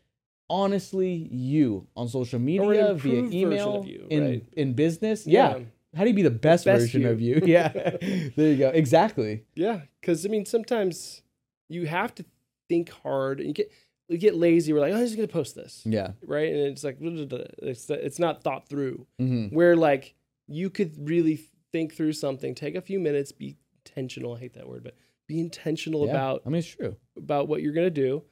honestly 0.48 1.28
you 1.30 1.86
on 1.96 2.08
social 2.08 2.38
media, 2.38 2.94
via 2.94 3.24
email, 3.30 3.76
of 3.76 3.86
you, 3.86 4.06
in 4.10 4.24
right? 4.24 4.44
in 4.52 4.72
business? 4.74 5.26
Yeah. 5.26 5.60
How 5.94 6.02
do 6.02 6.10
you 6.10 6.14
be 6.16 6.22
the 6.22 6.30
best, 6.30 6.66
best 6.66 6.82
version 6.82 7.02
you. 7.02 7.08
of 7.08 7.20
you? 7.20 7.40
Yeah. 7.46 7.68
there 8.36 8.50
you 8.50 8.56
go. 8.56 8.68
Exactly. 8.68 9.44
Yeah, 9.54 9.80
because 10.00 10.26
I 10.26 10.28
mean, 10.28 10.44
sometimes 10.44 11.22
you 11.68 11.86
have 11.86 12.14
to 12.16 12.24
think 12.68 12.90
hard, 12.90 13.38
and 13.40 13.48
you 13.48 13.54
get 13.54 13.72
we 14.08 14.18
get 14.18 14.34
lazy. 14.36 14.72
We're 14.72 14.80
like, 14.80 14.92
oh, 14.92 14.96
I'm 14.96 15.04
just 15.04 15.16
gonna 15.16 15.28
post 15.28 15.54
this, 15.54 15.82
Yeah. 15.84 16.12
right? 16.24 16.48
And 16.52 16.58
it's 16.60 16.84
like 16.84 16.98
it's 17.00 17.88
it's 17.90 18.18
not 18.18 18.42
thought 18.42 18.68
through. 18.68 19.06
hmm 19.18 19.46
Where 19.48 19.76
like 19.76 20.14
you 20.48 20.70
could 20.70 21.08
really 21.08 21.40
think 21.72 21.94
through 21.94 22.12
something, 22.12 22.54
take 22.54 22.74
a 22.76 22.80
few 22.80 23.00
minutes, 23.00 23.32
be 23.32 23.56
intentional. 23.84 24.34
I 24.34 24.38
hate 24.40 24.54
that 24.54 24.68
word, 24.68 24.84
but 24.84 24.94
be 25.26 25.40
intentional 25.40 26.04
Yeah. 26.04 26.10
about 26.12 26.42
I 26.46 26.50
mean, 26.50 26.58
it's 26.60 26.68
true. 26.68 26.96
about 27.16 27.48
what 27.48 27.62
you're 27.62 27.72
gonna 27.72 27.90
do, 27.90 28.22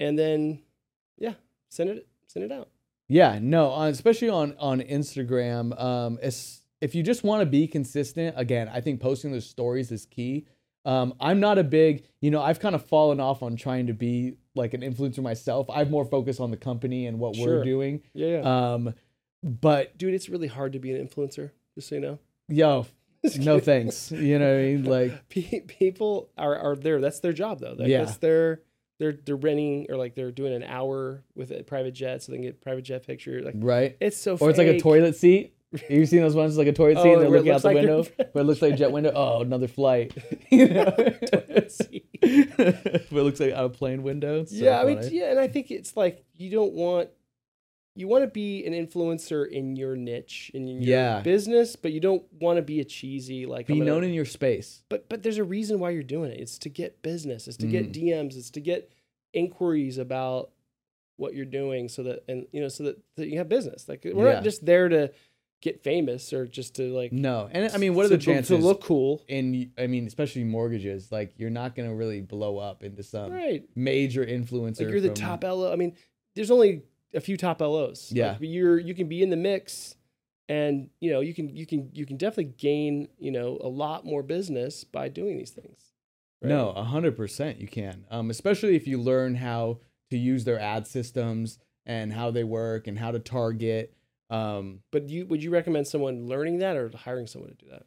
and 0.00 0.18
then 0.18 0.62
yeah, 1.18 1.34
send 1.68 1.90
it 1.90 2.06
send 2.26 2.44
it 2.44 2.52
out. 2.52 2.68
Yeah, 3.08 3.38
no, 3.40 3.80
especially 3.82 4.28
on 4.28 4.54
on 4.58 4.80
Instagram. 4.80 5.78
Um, 5.80 6.18
it's, 6.22 6.62
if 6.80 6.94
you 6.94 7.02
just 7.02 7.24
want 7.24 7.40
to 7.40 7.46
be 7.46 7.66
consistent, 7.66 8.34
again, 8.38 8.68
I 8.72 8.80
think 8.80 9.00
posting 9.00 9.32
those 9.32 9.46
stories 9.48 9.90
is 9.90 10.04
key. 10.06 10.46
Um, 10.84 11.14
I'm 11.20 11.40
not 11.40 11.58
a 11.58 11.64
big, 11.64 12.04
you 12.20 12.30
know, 12.30 12.40
I've 12.40 12.60
kind 12.60 12.74
of 12.74 12.84
fallen 12.86 13.18
off 13.20 13.42
on 13.42 13.56
trying 13.56 13.88
to 13.88 13.92
be 13.92 14.34
like 14.54 14.74
an 14.74 14.80
influencer 14.82 15.18
myself. 15.22 15.68
I've 15.70 15.90
more 15.90 16.04
focused 16.04 16.40
on 16.40 16.50
the 16.50 16.56
company 16.56 17.06
and 17.06 17.18
what 17.18 17.34
Sure. 17.36 17.58
we're 17.58 17.64
doing. 17.64 18.02
Yeah, 18.14 18.40
yeah. 18.42 18.72
Um, 18.74 18.94
but 19.42 19.96
dude, 19.98 20.14
it's 20.14 20.28
really 20.28 20.46
hard 20.48 20.72
to 20.74 20.78
be 20.78 20.92
an 20.92 21.06
influencer. 21.06 21.50
Just 21.74 21.88
so 21.88 21.94
you 21.96 22.00
know. 22.00 22.18
yo, 22.48 22.86
no 23.38 23.58
thanks. 23.58 24.10
You 24.12 24.38
know 24.38 24.50
what 24.52 24.60
I 24.60 24.62
mean? 24.62 24.84
Like, 24.84 25.28
people 25.68 26.30
are 26.38 26.56
are 26.56 26.76
there. 26.76 27.00
That's 27.00 27.20
their 27.20 27.32
job 27.32 27.60
though. 27.60 27.74
Like, 27.78 27.88
Yeah. 27.88 28.04
That's 28.04 28.16
their 28.18 28.62
they're 28.98 29.12
they're 29.24 29.36
renting 29.36 29.86
or 29.88 29.96
like 29.96 30.14
they're 30.14 30.32
doing 30.32 30.52
an 30.52 30.62
hour 30.62 31.22
with 31.34 31.50
a 31.50 31.62
private 31.62 31.92
jet 31.92 32.22
so 32.22 32.32
they 32.32 32.38
can 32.38 32.44
get 32.44 32.60
private 32.60 32.82
jet 32.82 33.06
picture. 33.06 33.42
Like 33.42 33.54
right? 33.58 33.96
it's 34.00 34.16
so. 34.16 34.36
Funny. 34.36 34.46
Or 34.46 34.50
it's 34.50 34.58
like 34.58 34.68
a 34.68 34.80
toilet 34.80 35.16
seat. 35.16 35.54
Have 35.72 35.90
you 35.90 36.06
seen 36.06 36.22
those 36.22 36.34
ones 36.34 36.56
like 36.56 36.66
a 36.66 36.72
toilet 36.72 36.96
oh, 36.98 37.02
seat 37.02 37.08
Oh, 37.10 37.12
and 37.14 37.22
they're 37.22 37.30
looking 37.30 37.52
out 37.52 37.60
the 37.62 37.68
like 37.68 37.74
window, 37.76 38.02
they're- 38.02 38.26
it 38.34 38.44
looks 38.44 38.62
like 38.62 38.72
a 38.72 38.76
jet 38.76 38.90
window? 38.90 39.12
Oh, 39.14 39.42
another 39.42 39.68
flight. 39.68 40.16
you 40.50 40.66
know, 40.68 40.90
Toilet 40.90 41.72
seat. 41.72 42.06
where 42.22 42.68
it 42.68 43.12
looks 43.12 43.38
like 43.40 43.52
out 43.52 43.66
a 43.66 43.68
plane 43.68 44.02
window. 44.02 44.44
So 44.44 44.56
yeah, 44.56 44.80
I 44.80 44.84
mean, 44.84 45.00
yeah, 45.10 45.30
and 45.30 45.38
I 45.38 45.46
think 45.48 45.70
it's 45.70 45.96
like 45.96 46.24
you 46.34 46.50
don't 46.50 46.72
want 46.72 47.10
you 47.98 48.06
want 48.08 48.22
to 48.22 48.28
be 48.28 48.64
an 48.64 48.72
influencer 48.72 49.48
in 49.50 49.74
your 49.76 49.96
niche 49.96 50.50
in 50.54 50.68
your 50.68 50.80
Yeah. 50.80 51.20
business, 51.20 51.74
but 51.76 51.92
you 51.92 52.00
don't 52.00 52.22
want 52.40 52.56
to 52.56 52.62
be 52.62 52.80
a 52.80 52.84
cheesy 52.84 53.44
like 53.46 53.66
be 53.66 53.74
gonna- 53.74 53.84
known 53.84 54.04
in 54.04 54.12
your 54.14 54.24
space. 54.24 54.84
But 54.88 55.08
but 55.08 55.22
there's 55.22 55.38
a 55.38 55.44
reason 55.44 55.80
why 55.80 55.90
you're 55.90 56.02
doing 56.02 56.30
it. 56.30 56.40
It's 56.40 56.58
to 56.58 56.68
get 56.68 57.02
business. 57.02 57.48
It's 57.48 57.56
to 57.58 57.66
get 57.66 57.86
Mm. 57.90 57.92
DMs. 57.92 58.36
It's 58.36 58.50
to 58.50 58.60
get 58.60 58.90
inquiries 59.32 59.98
about 59.98 60.50
what 61.16 61.34
you're 61.34 61.44
doing, 61.44 61.88
so 61.88 62.02
that 62.04 62.22
and 62.28 62.46
you 62.52 62.60
know 62.60 62.68
so 62.68 62.84
that, 62.84 62.98
that 63.16 63.28
you 63.28 63.38
have 63.38 63.48
business. 63.48 63.88
Like 63.88 64.04
we're 64.04 64.26
Yeah. 64.28 64.34
not 64.34 64.44
just 64.44 64.64
there 64.64 64.88
to 64.88 65.10
get 65.60 65.82
famous 65.82 66.32
or 66.32 66.46
just 66.46 66.76
to 66.76 66.84
like. 66.94 67.12
No, 67.12 67.48
and 67.50 67.72
I 67.72 67.78
mean, 67.78 67.94
what 67.96 68.06
are 68.06 68.10
to, 68.10 68.16
the 68.16 68.22
chances? 68.22 68.56
to 68.56 68.64
look 68.64 68.80
cool? 68.80 69.24
And 69.28 69.70
I 69.76 69.88
mean, 69.88 70.06
especially 70.06 70.44
mortgages, 70.44 71.10
like 71.10 71.34
you're 71.36 71.50
not 71.50 71.74
gonna 71.74 71.94
really 71.94 72.20
blow 72.20 72.58
up 72.58 72.84
into 72.84 73.02
some 73.02 73.32
right. 73.32 73.68
major 73.74 74.24
influencer. 74.24 74.82
Like 74.82 74.90
you're 74.90 75.00
the 75.00 75.08
from- 75.08 75.14
top 75.16 75.42
LO. 75.44 75.72
I 75.72 75.76
mean, 75.76 75.94
there's 76.36 76.52
only 76.52 76.82
a 77.14 77.20
few 77.20 77.36
top 77.36 77.60
LOs. 77.60 78.10
Yeah. 78.12 78.30
Like, 78.30 78.38
but 78.40 78.48
you're 78.48 78.78
you 78.78 78.94
can 78.94 79.08
be 79.08 79.22
in 79.22 79.30
the 79.30 79.36
mix, 79.36 79.96
and 80.48 80.90
you 81.00 81.10
know 81.10 81.20
you 81.20 81.34
can 81.34 81.48
you 81.54 81.66
can 81.66 81.90
you 81.92 82.06
can 82.06 82.16
definitely 82.16 82.52
gain 82.58 83.08
you 83.18 83.30
know 83.30 83.58
a 83.62 83.68
lot 83.68 84.04
more 84.04 84.22
business 84.22 84.84
by 84.84 85.08
doing 85.08 85.36
these 85.36 85.50
things. 85.50 85.92
right? 86.42 86.48
No, 86.48 86.70
a 86.70 86.84
hundred 86.84 87.16
percent, 87.16 87.58
you 87.60 87.68
can. 87.68 88.04
Um, 88.10 88.30
especially 88.30 88.76
if 88.76 88.86
you 88.86 88.98
learn 89.00 89.34
how 89.36 89.80
to 90.10 90.16
use 90.18 90.44
their 90.44 90.58
ad 90.58 90.86
systems 90.86 91.58
and 91.86 92.12
how 92.12 92.30
they 92.30 92.44
work 92.44 92.86
and 92.86 92.98
how 92.98 93.10
to 93.10 93.18
target. 93.18 93.94
Um, 94.30 94.80
But 94.90 95.08
you 95.08 95.26
would 95.26 95.42
you 95.42 95.50
recommend 95.50 95.86
someone 95.86 96.26
learning 96.26 96.58
that 96.58 96.76
or 96.76 96.90
hiring 96.94 97.26
someone 97.26 97.50
to 97.50 97.56
do 97.56 97.70
that? 97.70 97.84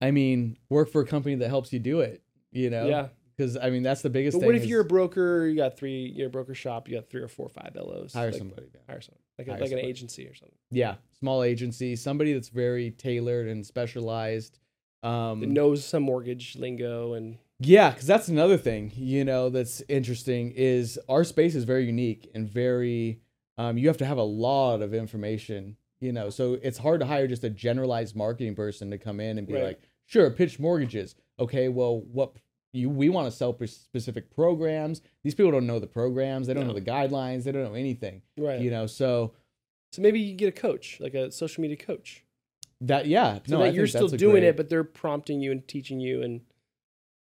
I 0.00 0.10
mean, 0.10 0.56
work 0.68 0.90
for 0.90 1.02
a 1.02 1.06
company 1.06 1.36
that 1.36 1.48
helps 1.48 1.72
you 1.72 1.78
do 1.78 2.00
it. 2.00 2.22
You 2.50 2.68
know, 2.70 2.88
Yeah. 2.88 3.08
Because 3.42 3.56
I 3.56 3.70
mean, 3.70 3.82
that's 3.82 4.02
the 4.02 4.10
biggest 4.10 4.36
thing. 4.36 4.40
But 4.42 4.46
what 4.46 4.54
if 4.54 4.66
you're 4.66 4.82
a 4.82 4.84
broker? 4.84 5.46
You 5.46 5.56
got 5.56 5.76
three. 5.76 6.12
You're 6.14 6.28
a 6.28 6.30
broker 6.30 6.54
shop. 6.54 6.88
You 6.88 6.94
got 6.96 7.10
three 7.10 7.22
or 7.22 7.28
four, 7.28 7.46
or 7.46 7.48
five 7.48 7.72
LOs. 7.74 8.12
hire 8.12 8.30
like, 8.30 8.38
somebody? 8.38 8.62
man. 8.62 8.82
Hire 8.88 9.00
someone 9.00 9.20
like 9.38 9.48
a, 9.48 9.50
Hire 9.52 9.60
like 9.60 9.72
an 9.72 9.78
agency 9.78 10.26
or 10.26 10.34
something 10.34 10.54
Yeah, 10.70 10.96
small 11.18 11.42
agency, 11.42 11.96
somebody 11.96 12.32
that's 12.32 12.48
very 12.48 12.90
tailored 12.90 13.48
and 13.48 13.66
specialized. 13.66 14.58
Um, 15.02 15.40
that 15.40 15.48
knows 15.48 15.84
some 15.84 16.04
mortgage 16.04 16.54
lingo 16.54 17.14
and 17.14 17.38
Yeah, 17.58 17.90
because 17.90 18.06
that's 18.06 18.28
another 18.28 18.56
thing, 18.56 18.92
you 18.94 19.24
know, 19.24 19.50
that's 19.50 19.82
interesting 19.88 20.52
is 20.54 20.96
our 21.08 21.24
space 21.24 21.56
is 21.56 21.64
very 21.64 21.84
unique 21.86 22.30
and 22.36 22.48
very, 22.48 23.20
um, 23.58 23.76
you 23.78 23.88
have 23.88 23.96
to 23.98 24.06
have 24.06 24.18
a 24.18 24.22
lot 24.22 24.80
of 24.80 24.94
information, 24.94 25.76
you 25.98 26.12
know, 26.12 26.30
so 26.30 26.56
it's 26.62 26.78
hard 26.78 27.00
to 27.00 27.06
hire 27.06 27.26
just 27.26 27.42
a 27.42 27.50
generalized 27.50 28.14
marketing 28.14 28.54
person 28.54 28.90
to 28.92 28.98
come 28.98 29.18
in 29.18 29.38
and 29.38 29.46
be 29.48 29.54
Right. 29.54 29.64
like, 29.64 29.82
sure, 30.06 30.30
pitch 30.30 30.60
mortgages. 30.60 31.16
Okay, 31.40 31.68
well, 31.68 32.00
what 32.00 32.36
you 32.72 32.88
we 32.88 33.08
want 33.08 33.26
to 33.30 33.36
sell 33.36 33.54
specific 33.66 34.30
programs. 34.34 35.02
These 35.24 35.34
people 35.34 35.52
don't 35.52 35.66
know 35.66 35.78
the 35.78 35.86
programs, 35.86 36.46
they 36.46 36.54
don't 36.54 36.64
No. 36.66 36.72
know 36.72 36.78
the 36.78 36.84
guidelines, 36.90 37.44
they 37.44 37.52
don't 37.52 37.64
know 37.64 37.74
anything, 37.74 38.22
right. 38.38 38.60
you 38.60 38.70
know, 38.70 38.86
so 38.86 39.32
So 39.92 40.00
maybe 40.02 40.20
you 40.20 40.34
get 40.34 40.48
a 40.48 40.52
coach, 40.52 40.98
like 41.00 41.14
a 41.14 41.30
social 41.30 41.60
media 41.62 41.76
coach. 41.76 42.24
that, 42.80 43.06
yeah, 43.06 43.38
So 43.46 43.58
no, 43.58 43.62
I 43.62 43.66
that 43.68 43.74
you're 43.74 43.86
still 43.86 44.08
doing 44.08 44.32
great- 44.32 44.44
it, 44.44 44.56
but 44.56 44.68
they're 44.68 44.84
prompting 44.84 45.40
you 45.40 45.52
and 45.52 45.66
teaching 45.68 46.00
you. 46.00 46.22
And 46.22 46.40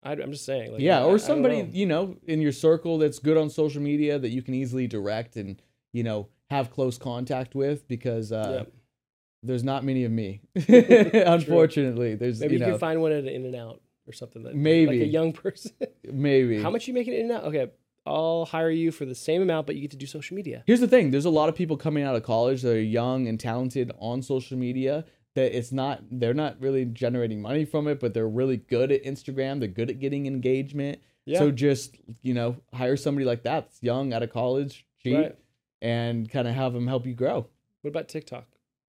I, 0.04 0.12
I'm 0.12 0.30
just 0.32 0.44
saying, 0.44 0.72
like, 0.72 0.80
yeah, 0.80 1.00
I- 1.00 1.04
or 1.04 1.18
somebody 1.18 1.62
know. 1.62 1.68
you 1.72 1.86
know 1.86 2.16
in 2.26 2.40
your 2.40 2.52
circle 2.52 2.98
that's 2.98 3.18
good 3.18 3.36
on 3.36 3.50
social 3.50 3.82
media 3.82 4.18
that 4.18 4.28
you 4.28 4.42
can 4.42 4.54
easily 4.54 4.86
direct 4.86 5.34
and 5.36 5.60
you 5.92 6.02
know 6.04 6.28
have 6.50 6.70
close 6.70 6.96
contact 6.98 7.54
with 7.56 7.88
because 7.88 8.30
uh, 8.32 8.64
Yeah. 8.66 8.72
there's 9.42 9.64
not 9.64 9.82
many 9.84 10.04
of 10.04 10.12
me. 10.12 10.42
Unfortunately, 10.68 12.14
there's 12.14 12.40
Maybe 12.40 12.54
you 12.54 12.60
you, 12.60 12.66
know 12.66 12.72
can 12.72 12.78
find 12.78 13.00
one 13.00 13.12
at 13.12 13.24
an 13.24 13.28
In 13.28 13.44
and 13.46 13.56
Out 13.56 13.80
or 14.08 14.12
something. 14.12 14.42
That, 14.42 14.54
Maybe. 14.54 14.98
like 14.98 15.08
a 15.08 15.10
young 15.10 15.32
person. 15.44 15.72
maybe. 16.10 16.60
How 16.62 16.70
much 16.70 16.88
you 16.88 16.94
making 16.94 17.14
In 17.14 17.22
and 17.22 17.32
Out? 17.32 17.44
Okay, 17.44 17.70
I'll 18.06 18.46
hire 18.46 18.70
you 18.70 18.90
for 18.90 19.04
the 19.04 19.14
same 19.14 19.42
amount, 19.42 19.66
but 19.66 19.74
you 19.76 19.82
get 19.82 19.90
to 19.92 19.96
do 19.96 20.06
social 20.06 20.34
media. 20.34 20.64
Here's 20.66 20.80
the 20.80 20.88
thing: 20.88 21.10
there's 21.10 21.24
a 21.26 21.30
lot 21.30 21.48
of 21.48 21.54
people 21.54 21.76
coming 21.76 22.04
out 22.04 22.16
of 22.16 22.22
college 22.22 22.62
that 22.62 22.72
are 22.74 22.80
young 22.80 23.28
and 23.28 23.38
talented 23.38 23.92
on 23.98 24.22
social 24.22 24.56
media. 24.56 25.04
That 25.34 25.56
it's 25.56 25.70
not 25.72 26.02
they're 26.10 26.34
not 26.34 26.56
really 26.60 26.84
generating 26.86 27.40
money 27.42 27.64
from 27.64 27.86
it, 27.86 28.00
but 28.00 28.14
they're 28.14 28.26
really 28.28 28.56
good 28.56 28.90
at 28.90 29.04
Instagram. 29.04 29.60
They're 29.60 29.68
good 29.68 29.90
at 29.90 30.00
getting 30.00 30.26
engagement. 30.26 31.00
Yeah. 31.26 31.38
So 31.40 31.50
just 31.50 31.96
you 32.22 32.32
know 32.34 32.56
hire 32.72 32.96
somebody 32.96 33.26
like 33.26 33.42
that 33.42 33.66
that's 33.66 33.82
young 33.82 34.12
out 34.14 34.22
of 34.22 34.32
college, 34.32 34.86
cheap, 35.02 35.16
Right. 35.16 35.36
and 35.82 36.28
kind 36.30 36.48
of 36.48 36.54
have 36.54 36.72
them 36.72 36.86
help 36.88 37.06
you 37.06 37.14
grow. 37.14 37.46
What 37.82 37.90
about 37.90 38.08
TikTok? 38.08 38.46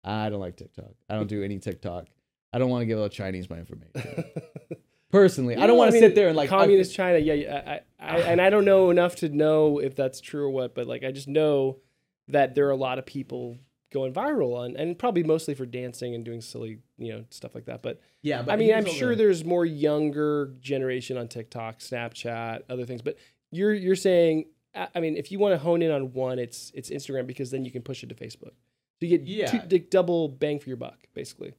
I 0.04 0.30
don't 0.30 0.40
like 0.40 0.56
TikTok. 0.56 0.92
I 1.10 1.16
don't 1.16 1.28
do 1.28 1.44
any 1.44 1.58
TikTok. 1.60 2.06
I 2.54 2.58
don't 2.60 2.70
want 2.70 2.84
to 2.84 2.86
give 2.86 3.00
out 3.00 3.12
Chinese 3.12 3.50
my 3.50 3.58
information. 3.58 3.92
Personally, 5.12 5.56
I 5.56 5.66
don't 5.66 5.78
want 5.78 5.92
to 5.92 6.00
sit 6.00 6.14
there 6.16 6.28
and 6.28 6.38
like 6.38 6.52
I- 6.52 6.60
communist 6.60 6.94
China. 6.94 7.18
Yeah, 7.18 7.64
I, 7.66 7.72
I, 7.72 7.76
I, 7.76 7.82
ah. 8.22 8.24
and 8.26 8.40
I 8.40 8.50
don't 8.50 8.66
know 8.66 8.90
enough 8.92 9.16
to 9.18 9.30
know 9.30 9.80
if 9.80 9.96
that's 9.96 10.22
true 10.22 10.44
or 10.44 10.50
what, 10.50 10.76
but 10.76 10.88
like 10.88 11.04
I 11.04 11.12
just 11.12 11.28
know 11.28 11.80
that 12.28 12.54
there 12.54 12.68
are 12.68 12.72
a 12.72 12.78
lot 12.78 13.00
of 13.00 13.06
people 13.06 13.58
going 13.92 14.14
viral 14.14 14.56
on, 14.56 14.76
and 14.78 14.98
probably 15.00 15.24
mostly 15.24 15.56
for 15.56 15.66
dancing 15.66 16.14
and 16.14 16.24
doing 16.24 16.42
silly, 16.42 16.78
you 17.00 17.12
know, 17.12 17.26
stuff 17.32 17.56
like 17.56 17.66
that. 17.66 17.82
But 17.82 18.00
yeah, 18.22 18.46
I 18.48 18.56
mean, 18.56 18.74
I'm 18.74 18.86
sure 18.86 19.16
there's 19.16 19.44
more 19.44 19.66
younger 19.66 20.54
generation 20.60 21.18
on 21.18 21.28
TikTok, 21.28 21.80
Snapchat, 21.80 22.62
other 22.70 22.86
things. 22.86 23.02
But 23.02 23.18
you're 23.52 23.74
you're 23.74 23.96
saying, 23.96 24.46
I 24.76 24.90
I 24.96 25.00
mean, 25.00 25.18
if 25.18 25.32
you 25.32 25.40
want 25.40 25.54
to 25.54 25.58
hone 25.58 25.82
in 25.82 25.90
on 25.90 26.14
one, 26.14 26.38
it's 26.38 26.72
it's 26.76 26.92
Instagram 26.92 27.26
because 27.26 27.50
then 27.50 27.66
you 27.66 27.72
can 27.72 27.82
push 27.82 28.04
it 28.04 28.10
to 28.10 28.16
Facebook. 28.16 28.54
So 29.00 29.06
you 29.06 29.18
get 29.18 29.28
Yeah. 29.28 29.50
two, 29.50 29.60
like, 29.72 29.90
double 29.90 30.28
bang 30.28 30.60
for 30.60 30.70
your 30.70 30.78
buck, 30.78 31.00
basically. 31.14 31.54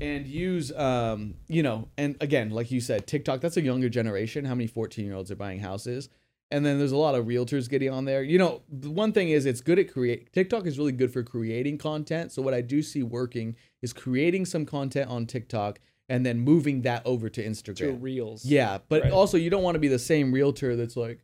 And 0.00 0.26
use 0.26 0.70
um 0.72 1.34
you 1.48 1.62
know 1.62 1.88
and 1.96 2.16
again 2.20 2.50
like 2.50 2.70
you 2.70 2.80
said 2.80 3.06
tiktok 3.06 3.40
that's 3.40 3.56
a 3.56 3.62
younger 3.62 3.88
generation 3.88 4.44
how 4.44 4.54
many 4.54 4.66
14 4.66 5.04
year 5.06 5.14
olds 5.14 5.30
are 5.30 5.36
buying 5.36 5.60
houses 5.60 6.10
and 6.50 6.64
then 6.66 6.78
there's 6.78 6.92
a 6.92 6.96
lot 6.96 7.14
of 7.14 7.24
realtors 7.24 7.68
getting 7.68 7.88
on 7.90 8.04
there 8.04 8.22
you 8.22 8.36
know 8.38 8.60
the 8.68 8.90
one 8.90 9.10
thing 9.12 9.30
is 9.30 9.46
it's 9.46 9.62
good 9.62 9.78
at 9.78 9.90
create 9.90 10.30
tiktok 10.34 10.66
is 10.66 10.78
really 10.78 10.92
good 10.92 11.10
for 11.10 11.22
creating 11.22 11.78
content 11.78 12.30
so 12.30 12.42
what 12.42 12.52
i 12.52 12.60
do 12.60 12.82
see 12.82 13.02
working 13.02 13.56
is 13.80 13.94
creating 13.94 14.44
some 14.44 14.66
content 14.66 15.08
on 15.08 15.24
tiktok 15.24 15.78
and 16.10 16.26
then 16.26 16.38
moving 16.38 16.82
that 16.82 17.02
over 17.06 17.30
to 17.30 17.42
To 17.42 17.48
instagram 17.48 18.02
reels. 18.02 18.44
yeah 18.44 18.78
but 18.90 19.02
Right. 19.04 19.12
also 19.12 19.38
you 19.38 19.48
don't 19.48 19.62
want 19.62 19.76
to 19.76 19.80
be 19.80 19.88
the 19.88 19.98
same 19.98 20.30
realtor 20.30 20.76
that's 20.76 20.96
like 20.96 21.20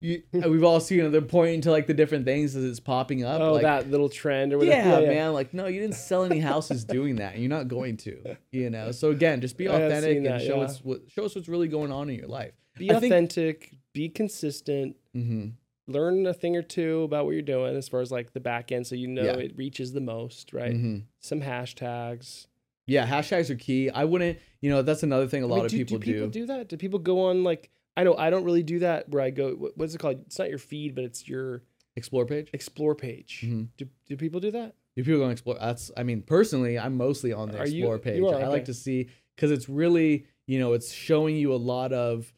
you, 0.00 0.22
we've 0.32 0.64
all 0.64 0.80
seen 0.80 1.00
it 1.00 1.10
they're 1.10 1.20
pointing 1.20 1.60
to 1.62 1.70
like 1.70 1.86
the 1.86 1.94
different 1.94 2.24
things 2.24 2.56
as 2.56 2.64
it's 2.64 2.80
popping 2.80 3.22
up 3.24 3.40
Oh, 3.40 3.52
like, 3.52 3.62
that 3.62 3.90
little 3.90 4.08
trend 4.08 4.52
or 4.52 4.58
whatever. 4.58 5.02
yeah, 5.02 5.08
man. 5.08 5.32
Like, 5.32 5.52
no, 5.52 5.66
you 5.66 5.80
didn't 5.80 5.96
sell 5.96 6.24
any 6.24 6.40
houses 6.40 6.84
doing 6.84 7.16
that, 7.16 7.34
and 7.34 7.42
you're 7.42 7.50
not 7.50 7.68
going 7.68 7.96
to. 7.98 8.36
You 8.50 8.70
know. 8.70 8.92
So 8.92 9.10
again, 9.10 9.40
just 9.40 9.56
be 9.58 9.66
authentic 9.66 10.16
and 10.16 10.26
that, 10.26 10.42
show 10.42 10.56
yeah. 10.56 10.64
us 10.64 10.80
what 10.82 11.02
show 11.10 11.24
us 11.24 11.34
what's 11.34 11.48
really 11.48 11.68
going 11.68 11.92
on 11.92 12.08
in 12.08 12.16
your 12.16 12.28
life. 12.28 12.52
Be 12.78 12.90
I 12.90 13.00
think- 13.00 13.12
authentic, 13.12 13.74
be 13.92 14.08
consistent, 14.08 14.96
hmm 15.14 15.48
learn 15.88 16.24
a 16.24 16.32
thing 16.32 16.54
or 16.56 16.62
two 16.62 17.02
about 17.02 17.24
what 17.24 17.32
you're 17.32 17.42
doing 17.42 17.74
as 17.74 17.88
far 17.88 18.00
as 18.00 18.12
like 18.12 18.32
the 18.32 18.38
back 18.38 18.70
end 18.70 18.86
so 18.86 18.94
you 18.94 19.08
know 19.08 19.24
Yeah. 19.24 19.32
it 19.38 19.56
reaches 19.56 19.92
the 19.92 20.00
most, 20.00 20.52
right? 20.52 20.72
hmm 20.72 20.98
Some 21.18 21.40
hashtags. 21.40 22.46
Yeah, 22.86 23.06
hashtags 23.06 23.50
are 23.50 23.56
key. 23.56 23.90
I 23.90 24.04
wouldn't. 24.04 24.38
You 24.60 24.70
know, 24.70 24.82
that's 24.82 25.02
another 25.02 25.26
thing 25.26 25.42
a 25.42 25.46
I 25.46 25.50
lot 25.50 25.56
mean, 25.56 25.64
of 25.66 25.70
do, 25.72 25.78
people 25.78 25.98
do 25.98 26.04
do. 26.06 26.12
people 26.12 26.28
do 26.28 26.46
that? 26.46 26.68
Do 26.68 26.76
people 26.76 26.98
go 27.00 27.26
on 27.26 27.42
like 27.44 27.70
I 28.00 28.04
know 28.04 28.16
I 28.16 28.30
don't 28.30 28.44
really 28.44 28.62
do 28.62 28.78
that 28.80 29.08
where 29.10 29.22
I 29.22 29.30
go 29.30 29.52
what- 29.54 29.76
what's 29.76 29.94
it 29.94 29.98
called? 29.98 30.22
It's 30.26 30.38
not 30.38 30.48
your 30.48 30.58
feed, 30.58 30.94
but 30.94 31.04
it's 31.04 31.28
your 31.28 31.62
Explore 31.96 32.24
page. 32.24 32.48
explore 32.54 32.94
page. 32.94 33.42
Mhm. 33.44 33.68
Do, 33.76 33.86
do 34.06 34.16
people 34.16 34.40
do 34.40 34.50
that? 34.52 34.74
Do 34.96 35.04
people 35.04 35.20
go 35.20 35.26
on 35.26 35.32
explore? 35.32 35.56
That's. 35.60 35.90
I 35.96 36.02
mean, 36.02 36.22
personally, 36.22 36.78
I'm 36.78 36.96
mostly 36.96 37.32
on 37.32 37.50
the 37.50 37.58
Are 37.58 37.66
you- 37.66 37.80
explore 37.84 37.98
page. 37.98 38.16
you 38.16 38.26
are, 38.28 38.40
I 38.42 38.46
like 38.48 38.64
to 38.66 38.74
see 38.74 39.08
because 39.36 39.50
it's 39.50 39.68
really, 39.68 40.24
you 40.46 40.58
know, 40.58 40.72
it's 40.72 40.92
showing 40.92 41.36
you 41.36 41.52
a 41.52 41.56
lot 41.56 41.92
of 41.92 42.32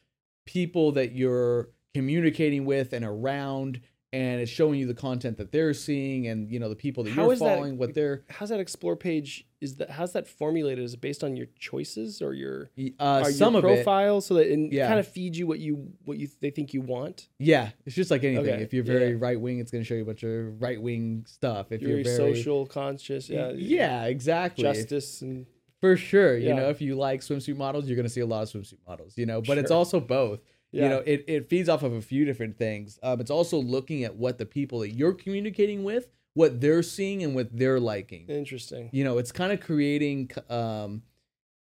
people 0.46 0.92
that 0.92 1.12
you're 1.12 1.70
communicating 1.94 2.64
with 2.64 2.92
and 2.92 3.04
around, 3.04 3.80
and 4.12 4.40
it's 4.40 4.50
showing 4.50 4.80
you 4.80 4.86
the 4.86 4.94
content 4.94 5.36
that 5.36 5.52
they're 5.52 5.74
seeing 5.74 6.26
and 6.26 6.50
you 6.50 6.58
know 6.58 6.68
the 6.68 6.74
people 6.76 7.04
that 7.04 7.10
How 7.10 7.24
you're 7.24 7.32
is 7.34 7.38
that- 7.38 7.54
following, 7.56 7.78
what 7.78 7.94
they're 7.94 8.24
How's 8.28 8.48
that 8.48 8.58
explore 8.60 8.96
page? 8.96 9.46
Is 9.62 9.76
that 9.76 9.90
how's 9.90 10.12
that 10.12 10.26
formulated? 10.26 10.84
Is 10.84 10.94
it 10.94 11.00
based 11.00 11.22
on 11.22 11.36
your 11.36 11.46
choices 11.58 12.20
or 12.20 12.34
your 12.34 12.70
uh, 12.98 13.24
some 13.24 13.54
your 13.54 13.58
of 13.60 13.64
it. 13.64 13.76
profile 13.76 14.20
so 14.20 14.34
that 14.34 14.52
it 14.52 14.72
Yeah. 14.72 14.88
kind 14.88 14.98
of 14.98 15.06
feeds 15.06 15.38
you 15.38 15.46
what 15.46 15.60
you 15.60 15.92
what 16.04 16.18
you 16.18 16.28
they 16.40 16.50
think 16.50 16.74
you 16.74 16.80
want? 16.80 17.28
Yeah, 17.38 17.70
it's 17.86 17.94
just 17.94 18.10
like 18.10 18.24
anything. 18.24 18.54
Okay, 18.54 18.62
If 18.62 18.74
you're 18.74 18.84
very 18.84 19.12
yeah. 19.12 19.18
right 19.18 19.40
wing, 19.40 19.60
it's 19.60 19.70
going 19.70 19.82
to 19.82 19.86
show 19.86 19.94
you 19.94 20.02
a 20.02 20.06
bunch 20.06 20.24
of 20.24 20.60
right 20.60 20.80
wing 20.82 21.24
stuff. 21.28 21.70
If 21.70 21.80
You're, 21.80 21.92
you're, 21.92 22.04
very 22.04 22.16
social 22.16 22.66
conscious, 22.66 23.28
yeah, 23.28 23.52
yeah, 23.52 24.04
exactly. 24.04 24.64
Justice 24.64 25.22
and 25.22 25.46
for 25.80 25.96
sure. 25.96 26.36
You 26.36 26.54
know, 26.54 26.68
if 26.68 26.80
you 26.80 26.94
like 26.96 27.20
swimsuit 27.20 27.56
models, 27.56 27.86
you're 27.86 27.96
going 27.96 28.06
to 28.06 28.12
see 28.12 28.20
a 28.20 28.26
lot 28.26 28.42
of 28.42 28.48
swimsuit 28.50 28.78
models. 28.86 29.16
You 29.16 29.26
know, 29.26 29.40
but 29.40 29.58
it's 29.58 29.70
also 29.70 30.00
both. 30.00 30.40
You 30.74 30.88
know, 30.88 31.02
it, 31.04 31.24
it 31.28 31.50
feeds 31.50 31.68
off 31.68 31.82
of 31.82 31.92
a 31.92 32.00
few 32.00 32.24
different 32.24 32.56
things. 32.56 32.98
Um, 33.02 33.20
it's 33.20 33.30
also 33.30 33.58
looking 33.58 34.04
at 34.04 34.16
what 34.16 34.38
the 34.38 34.46
people 34.46 34.78
that 34.80 34.90
you're 34.92 35.12
communicating 35.12 35.84
with, 35.84 36.08
what 36.34 36.60
they're 36.60 36.82
seeing, 36.82 37.22
and 37.22 37.34
what 37.34 37.56
they're 37.56 37.80
liking. 37.80 38.26
interesting. 38.28 38.88
You 38.92 39.04
know, 39.04 39.18
it's 39.18 39.32
kind 39.32 39.52
of 39.52 39.60
creating. 39.60 40.30
Um, 40.48 41.02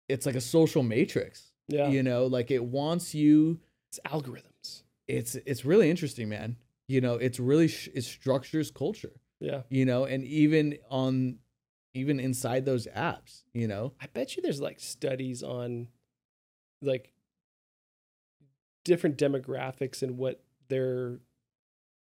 it's 0.09 0.25
like 0.25 0.35
a 0.35 0.41
social 0.41 0.83
matrix. 0.83 1.51
Yeah, 1.67 1.87
You 1.87 2.03
know, 2.03 2.25
like 2.25 2.51
it 2.51 2.63
wants 2.63 3.15
you. 3.15 3.59
it's 3.89 3.99
algorithms. 4.05 4.83
It's 5.07 5.35
it's 5.35 5.63
really 5.65 5.89
interesting, 5.89 6.27
man. 6.29 6.57
You 6.87 6.99
know, 7.01 7.15
it's 7.15 7.39
really 7.39 7.69
sh- 7.69 7.89
it 7.93 8.03
structures 8.03 8.71
culture. 8.71 9.13
Yeah, 9.39 9.61
You 9.69 9.85
know, 9.85 10.03
and 10.05 10.23
even 10.25 10.77
on, 10.89 11.37
even 11.93 12.19
inside 12.19 12.65
those 12.65 12.85
apps. 12.87 13.43
You 13.53 13.67
know, 13.67 13.93
I 14.01 14.07
bet 14.07 14.35
you 14.35 14.43
there's 14.43 14.59
like 14.61 14.79
studies 14.79 15.41
on 15.43 15.87
like 16.81 17.13
different 18.83 19.17
demographics 19.17 20.01
and 20.01 20.17
what 20.17 20.43
their 20.69 21.19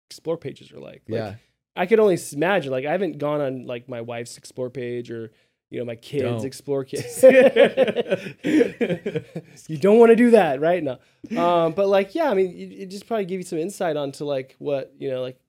explore 0.09 0.37
pages 0.37 0.71
are 0.71 0.79
like. 0.79 1.03
Like, 1.07 1.17
yeah. 1.19 1.35
I 1.77 1.85
could 1.85 1.99
only 1.99 2.17
imagine. 2.33 2.71
Like, 2.71 2.85
I 2.85 2.91
haven't 2.91 3.17
gone 3.19 3.39
on 3.41 3.65
like 3.65 3.87
my 3.87 4.01
wife's 4.01 4.37
explore 4.37 4.69
page 4.69 5.11
or 5.11 5.31
you 5.69 5.79
know 5.79 5.85
my 5.85 5.95
kids 5.95 6.23
Don't. 6.23 6.45
explore 6.45 6.83
kids. 6.91 7.21
you 9.67 9.77
don't 9.77 9.99
want 9.99 10.11
to 10.11 10.15
do 10.15 10.31
that, 10.31 10.59
right? 10.61 10.83
No. 10.83 10.97
Um, 11.41 11.73
but 11.73 11.87
like, 11.87 12.15
yeah, 12.15 12.29
I 12.29 12.33
mean, 12.33 12.47
it, 12.51 12.71
it 12.83 12.85
just 12.87 13.07
probably 13.07 13.25
give 13.25 13.39
you 13.39 13.43
some 13.45 13.59
insight 13.59 13.97
onto 13.97 14.25
like 14.25 14.55
what 14.59 14.93
you 14.97 15.09
know, 15.09 15.21
like 15.21 15.39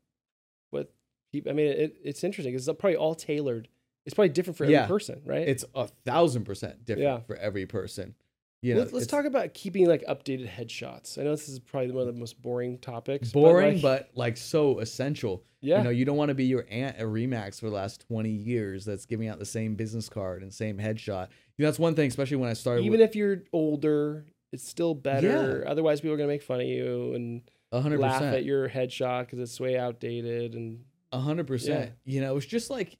what 0.71 0.93
people. 1.33 1.51
I 1.51 1.55
mean, 1.55 1.67
it, 1.69 1.97
it's 2.03 2.25
interesting. 2.25 2.55
It's 2.55 2.67
probably 2.67 2.97
all 2.97 3.15
tailored. 3.15 3.69
It's 4.07 4.15
probably 4.15 4.31
different 4.31 4.57
for 4.57 4.65
every 4.65 4.75
Yeah. 4.75 4.87
person, 4.87 5.21
right? 5.27 5.47
it's 5.47 5.65
a 5.75 5.87
thousand 6.07 6.45
percent 6.45 6.85
different 6.87 7.05
Yeah. 7.09 7.21
for 7.27 7.37
every 7.37 7.67
person. 7.67 8.15
You 8.61 8.75
know, 8.75 8.81
let's, 8.81 8.93
let's 8.93 9.07
talk 9.07 9.25
about 9.25 9.55
keeping 9.55 9.87
like 9.87 10.05
updated 10.07 10.49
headshots. 10.49 11.17
I 11.17 11.23
know 11.23 11.31
this 11.31 11.49
is 11.49 11.61
probably 11.61 11.93
one 11.93 12.09
of 12.09 12.13
the 12.13 12.19
most 12.19 12.43
boring 12.43 12.79
topics. 12.79 13.31
boring, 13.31 13.81
but, 13.81 13.91
like, 13.91 14.09
but 14.13 14.19
like 14.19 14.37
so 14.37 14.81
essential. 14.81 15.45
yeah, 15.61 15.79
You 15.79 15.85
know, 15.85 15.91
you 15.91 16.05
don't 16.05 16.17
want 16.17 16.31
to 16.31 16.35
be 16.35 16.47
your 16.47 16.67
aunt 16.69 16.97
at 16.97 17.07
Remax 17.07 17.61
for 17.61 17.67
the 17.67 17.77
last 17.77 18.05
twenty 18.09 18.31
years 18.33 18.85
that's 18.85 19.07
giving 19.07 19.29
out 19.29 19.39
the 19.39 19.45
same 19.47 19.77
business 19.77 20.09
card 20.09 20.43
and 20.43 20.53
same 20.53 20.77
headshot. 20.79 21.29
You 21.57 21.65
know, 21.65 21.69
that's 21.69 21.79
one 21.79 21.95
thing, 21.95 22.09
especially 22.09 22.39
when 22.39 22.51
I 22.51 22.55
started. 22.55 22.85
even 22.85 23.01
if 23.01 23.15
you're 23.15 23.45
older, 23.53 24.27
it's 24.51 24.69
still 24.69 24.95
better. 24.95 25.65
Otherwise, 25.67 26.01
people 26.01 26.15
are 26.15 26.17
gonna 26.17 26.27
make 26.27 26.43
fun 26.43 26.61
of 26.61 26.67
you 26.67 27.15
and 27.15 27.43
a 27.71 27.81
hundred 27.81 28.01
laugh 28.01 28.23
at 28.23 28.45
your 28.45 28.69
headshot 28.69 29.27
because 29.27 29.39
it's 29.39 29.61
way 29.61 29.79
outdated. 29.79 30.55
And 30.55 30.81
a 31.13 31.21
hundred 31.21 31.47
percent. 31.47 31.93
You 32.05 32.23
know, 32.23 32.37
it's 32.37 32.47
just 32.47 32.71
like. 32.71 32.99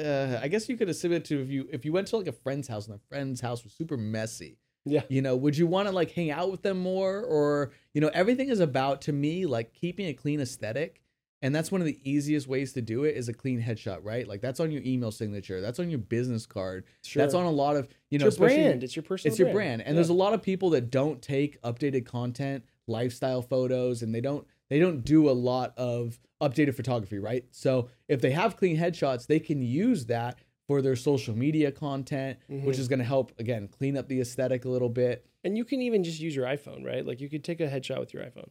Uh, 0.00 0.40
I 0.42 0.48
guess 0.48 0.68
you 0.68 0.76
could 0.76 0.88
assume 0.88 1.12
it 1.12 1.24
to 1.26 1.40
if 1.42 1.48
you 1.48 1.68
if 1.72 1.84
you 1.84 1.92
went 1.92 2.06
to 2.08 2.16
like 2.16 2.26
a 2.26 2.32
friend's 2.32 2.68
house 2.68 2.86
and 2.86 2.94
the 2.96 3.02
friend's 3.08 3.40
house 3.40 3.62
was 3.64 3.72
super 3.72 3.96
messy. 3.96 4.58
yeah, 4.84 5.02
You 5.08 5.20
know, 5.22 5.36
would 5.36 5.56
you 5.56 5.66
want 5.66 5.88
to 5.88 5.94
like 5.94 6.10
hang 6.12 6.30
out 6.30 6.50
with 6.50 6.62
them 6.62 6.78
more 6.78 7.20
or 7.22 7.72
you 7.94 8.00
know, 8.00 8.10
everything 8.14 8.48
is 8.48 8.60
about 8.60 9.02
to 9.02 9.12
me 9.12 9.46
like 9.46 9.72
keeping 9.72 10.06
a 10.06 10.14
clean 10.14 10.40
aesthetic. 10.40 11.02
And 11.42 11.54
that's 11.54 11.72
one 11.72 11.80
of 11.80 11.86
the 11.86 11.98
easiest 12.04 12.46
ways 12.48 12.74
to 12.74 12.82
do 12.82 13.04
it 13.04 13.16
is 13.16 13.30
a 13.30 13.32
clean 13.32 13.62
headshot, 13.62 14.00
right? 14.02 14.28
Like 14.28 14.42
that's 14.42 14.60
on 14.60 14.70
your 14.70 14.82
email 14.84 15.10
signature, 15.10 15.62
that's 15.62 15.78
on 15.78 15.88
your 15.88 15.98
business 15.98 16.44
card. 16.44 16.84
sure. 17.02 17.22
That's 17.22 17.32
on 17.32 17.46
a 17.46 17.50
lot 17.50 17.76
of, 17.76 17.88
you 18.10 18.18
know, 18.18 18.26
it's 18.26 18.38
your 18.38 18.48
brand. 18.48 18.84
It's 18.84 18.94
your 18.94 19.02
personal. 19.02 19.32
It's 19.32 19.38
your 19.38 19.50
brand. 19.50 19.80
And 19.80 19.90
Yeah. 19.90 19.94
there's 19.94 20.10
a 20.10 20.14
lot 20.14 20.34
of 20.34 20.42
people 20.42 20.68
that 20.70 20.90
don't 20.90 21.22
take 21.22 21.60
updated 21.62 22.04
content, 22.04 22.64
lifestyle 22.86 23.40
photos, 23.40 24.02
and 24.02 24.14
they 24.14 24.20
don't 24.20 24.46
they 24.68 24.78
don't 24.78 25.02
do 25.02 25.30
a 25.30 25.32
lot 25.32 25.72
of 25.78 26.20
updated 26.40 26.74
photography, 26.74 27.18
right? 27.18 27.44
So 27.50 27.88
if 28.08 28.20
they 28.20 28.30
have 28.30 28.56
clean 28.56 28.76
headshots, 28.78 29.26
they 29.26 29.40
can 29.40 29.60
use 29.62 30.06
that 30.06 30.38
for 30.66 30.80
their 30.82 30.96
social 30.96 31.36
media 31.36 31.72
content, 31.72 32.38
which 32.48 32.76
Mhm. 32.76 32.80
is 32.80 32.88
going 32.88 32.98
to 33.00 33.04
help 33.04 33.32
again 33.40 33.66
clean 33.68 33.96
up 33.96 34.08
the 34.08 34.20
aesthetic 34.20 34.64
a 34.64 34.68
little 34.68 34.88
bit. 34.90 35.24
and 35.42 35.56
you 35.56 35.64
can 35.64 35.80
even 35.80 36.04
just 36.04 36.20
use 36.20 36.36
your 36.36 36.44
iPhone, 36.44 36.84
right? 36.84 37.06
Like 37.06 37.18
you 37.18 37.30
could 37.30 37.42
take 37.42 37.60
a 37.60 37.66
headshot 37.66 37.98
with 37.98 38.12
your 38.12 38.22
iPhone. 38.22 38.50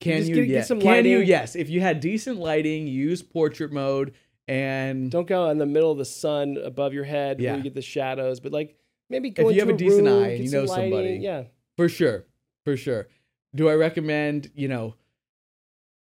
Can 0.00 0.26
you? 0.26 0.34
get- 0.34 0.40
get 0.46 0.48
yes. 0.48 0.68
some 0.68 0.80
Can 0.80 1.04
you? 1.04 1.18
Yes. 1.18 1.54
If 1.54 1.68
you 1.68 1.80
had 1.82 2.00
decent 2.00 2.38
lighting, 2.38 2.86
use 2.86 3.22
portrait 3.22 3.70
mode, 3.72 4.14
and 4.48 5.10
Don't 5.10 5.26
go 5.28 5.48
in 5.50 5.58
the 5.58 5.66
middle 5.66 5.92
of 5.92 5.98
the 5.98 6.04
sun 6.06 6.56
above 6.56 6.92
your 6.94 7.04
head 7.04 7.40
where 7.40 7.56
you 7.58 7.62
get 7.62 7.74
the 7.74 7.82
shadows, 7.82 8.40
but 8.40 8.52
like 8.52 8.74
maybe 9.10 9.28
go 9.30 9.48
If 9.50 9.54
you 9.54 9.60
have 9.60 9.68
a 9.68 9.76
decent 9.76 10.06
room, 10.06 10.24
eye 10.24 10.28
and 10.30 10.44
you 10.44 10.50
know 10.50 10.64
somebody. 10.66 11.18
Yeah, 11.20 11.44
for 11.76 11.88
sure, 11.90 12.24
for 12.64 12.74
sure. 12.76 13.08
Do 13.54 13.68
I 13.68 13.74
recommend? 13.74 14.50
You 14.54 14.68
know, 14.68 14.94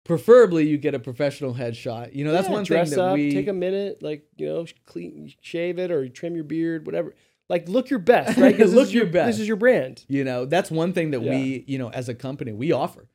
preferably 0.06 0.66
you 0.66 0.78
get 0.78 0.94
a 0.94 0.98
professional 0.98 1.54
headshot. 1.54 2.14
You 2.14 2.24
know, 2.24 2.32
that's 2.32 2.48
Yeah, 2.48 2.54
one 2.54 2.64
dress 2.64 2.90
thing 2.90 2.98
that 2.98 3.04
up, 3.04 3.14
we 3.14 3.32
take 3.32 3.48
a 3.48 3.52
minute, 3.52 4.02
like 4.02 4.26
you 4.36 4.46
know, 4.46 4.66
clean, 4.86 5.32
shave 5.40 5.78
it 5.78 5.90
or 5.90 6.08
trim 6.08 6.34
your 6.34 6.44
beard, 6.44 6.86
whatever. 6.86 7.14
Like 7.48 7.68
look 7.68 7.90
your 7.90 7.98
best, 8.00 8.36
right? 8.38 8.58
Look 8.58 8.92
your 8.92 9.06
best. 9.06 9.28
This 9.28 9.40
is 9.40 9.46
your 9.46 9.56
brand. 9.56 10.04
You 10.08 10.24
know, 10.24 10.46
that's 10.46 10.68
one 10.70 10.92
thing 10.92 11.12
that 11.12 11.22
Yeah. 11.22 11.30
we, 11.30 11.64
you 11.68 11.78
know, 11.78 11.90
as 11.90 12.08
a 12.08 12.14
company, 12.14 12.52
we 12.52 12.72
offer 12.72 13.06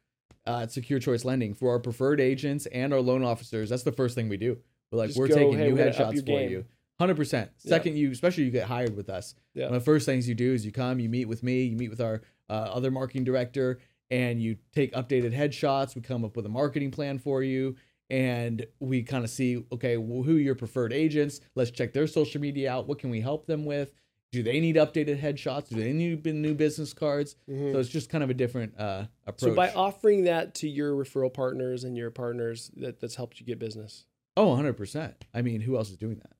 uh, 0.48 0.60
at 0.62 0.72
Secure 0.72 1.00
Choice 1.00 1.26
Lending 1.26 1.54
for 1.54 1.70
our 1.72 1.80
preferred 1.80 2.22
agents 2.22 2.66
and 2.68 2.94
our 2.94 3.02
loan 3.02 3.26
officers. 3.26 3.70
That's 3.70 3.84
the 3.84 3.92
first 3.92 4.16
thing 4.16 4.30
we 4.30 4.38
do. 4.38 4.58
We're 4.90 5.00
like, 5.00 5.10
Just 5.10 5.20
we're 5.20 5.28
go, 5.28 5.36
taking 5.36 5.58
"Hey, 5.58 5.68
new 5.68 5.76
we're 5.76 5.90
headshots 5.92 6.16
for 6.16 6.22
game." 6.22 6.50
you. 6.50 6.66
Hundred 6.98 7.16
percent. 7.18 7.52
Yeah. 7.64 7.70
Second, 7.72 7.98
you 7.98 8.12
especially 8.12 8.44
you 8.46 8.52
get 8.52 8.68
hired 8.68 8.96
with 8.96 9.10
us. 9.10 9.36
Yeah. 9.54 9.66
One 9.66 9.76
of 9.76 9.82
the 9.82 9.86
first 9.86 10.06
things 10.06 10.30
you 10.30 10.36
do 10.36 10.54
is 10.54 10.66
you 10.66 10.72
come, 10.72 11.00
you 11.00 11.10
meet 11.10 11.26
with 11.26 11.44
me, 11.44 11.64
you 11.64 11.76
meet 11.76 11.90
with 11.90 12.00
our 12.00 12.22
uh, 12.50 12.54
other 12.54 12.90
marketing 12.92 13.24
director, 13.26 13.80
and 14.12 14.40
you 14.42 14.58
take 14.74 14.94
updated 14.94 15.34
headshots. 15.36 15.96
We 15.96 16.02
come 16.02 16.24
up 16.24 16.36
with 16.36 16.46
a 16.46 16.50
marketing 16.50 16.92
plan 16.92 17.18
for 17.18 17.42
you, 17.42 17.76
and 18.10 18.66
we 18.80 19.02
kind 19.04 19.24
of 19.24 19.30
see, 19.32 19.64
okay, 19.72 19.98
well, 19.98 20.22
who 20.22 20.36
are 20.36 20.40
your 20.40 20.54
preferred 20.56 20.94
agents? 20.94 21.40
Let's 21.56 21.72
check 21.72 21.94
their 21.94 22.06
social 22.06 22.40
media 22.42 22.72
out. 22.72 22.88
What 22.88 23.00
can 23.00 23.10
we 23.10 23.22
help 23.22 23.48
them 23.48 23.66
with? 23.66 23.94
Do 24.34 24.44
they 24.44 24.60
need 24.62 24.76
updated 24.78 25.20
headshots? 25.20 25.68
Do 25.70 25.76
they 25.76 25.92
need 25.92 26.24
new 26.26 26.54
business 26.54 26.94
cards? 26.94 27.36
Mhm. 27.50 27.74
So 27.74 27.80
it's 27.80 27.90
just 27.90 28.10
kind 28.10 28.24
of 28.24 28.30
a 28.30 28.34
different 28.34 28.80
uh, 28.80 29.06
approach. 29.26 29.50
So 29.50 29.56
by 29.56 29.74
offering 29.74 30.24
that 30.26 30.56
to 30.56 30.70
your 30.70 30.94
referral 30.94 31.34
partners 31.34 31.84
and 31.84 31.98
your 31.98 32.12
partners, 32.12 32.72
that 32.78 33.00
that's 33.02 33.16
helped 33.16 33.40
you 33.40 33.46
get 33.46 33.60
business. 33.60 34.06
oh, 34.38 34.56
100%. 34.56 35.14
I 35.34 35.42
mean, 35.42 35.60
who 35.62 35.76
else 35.76 35.90
is 35.90 35.98
doing 35.98 36.20
that? 36.20 36.32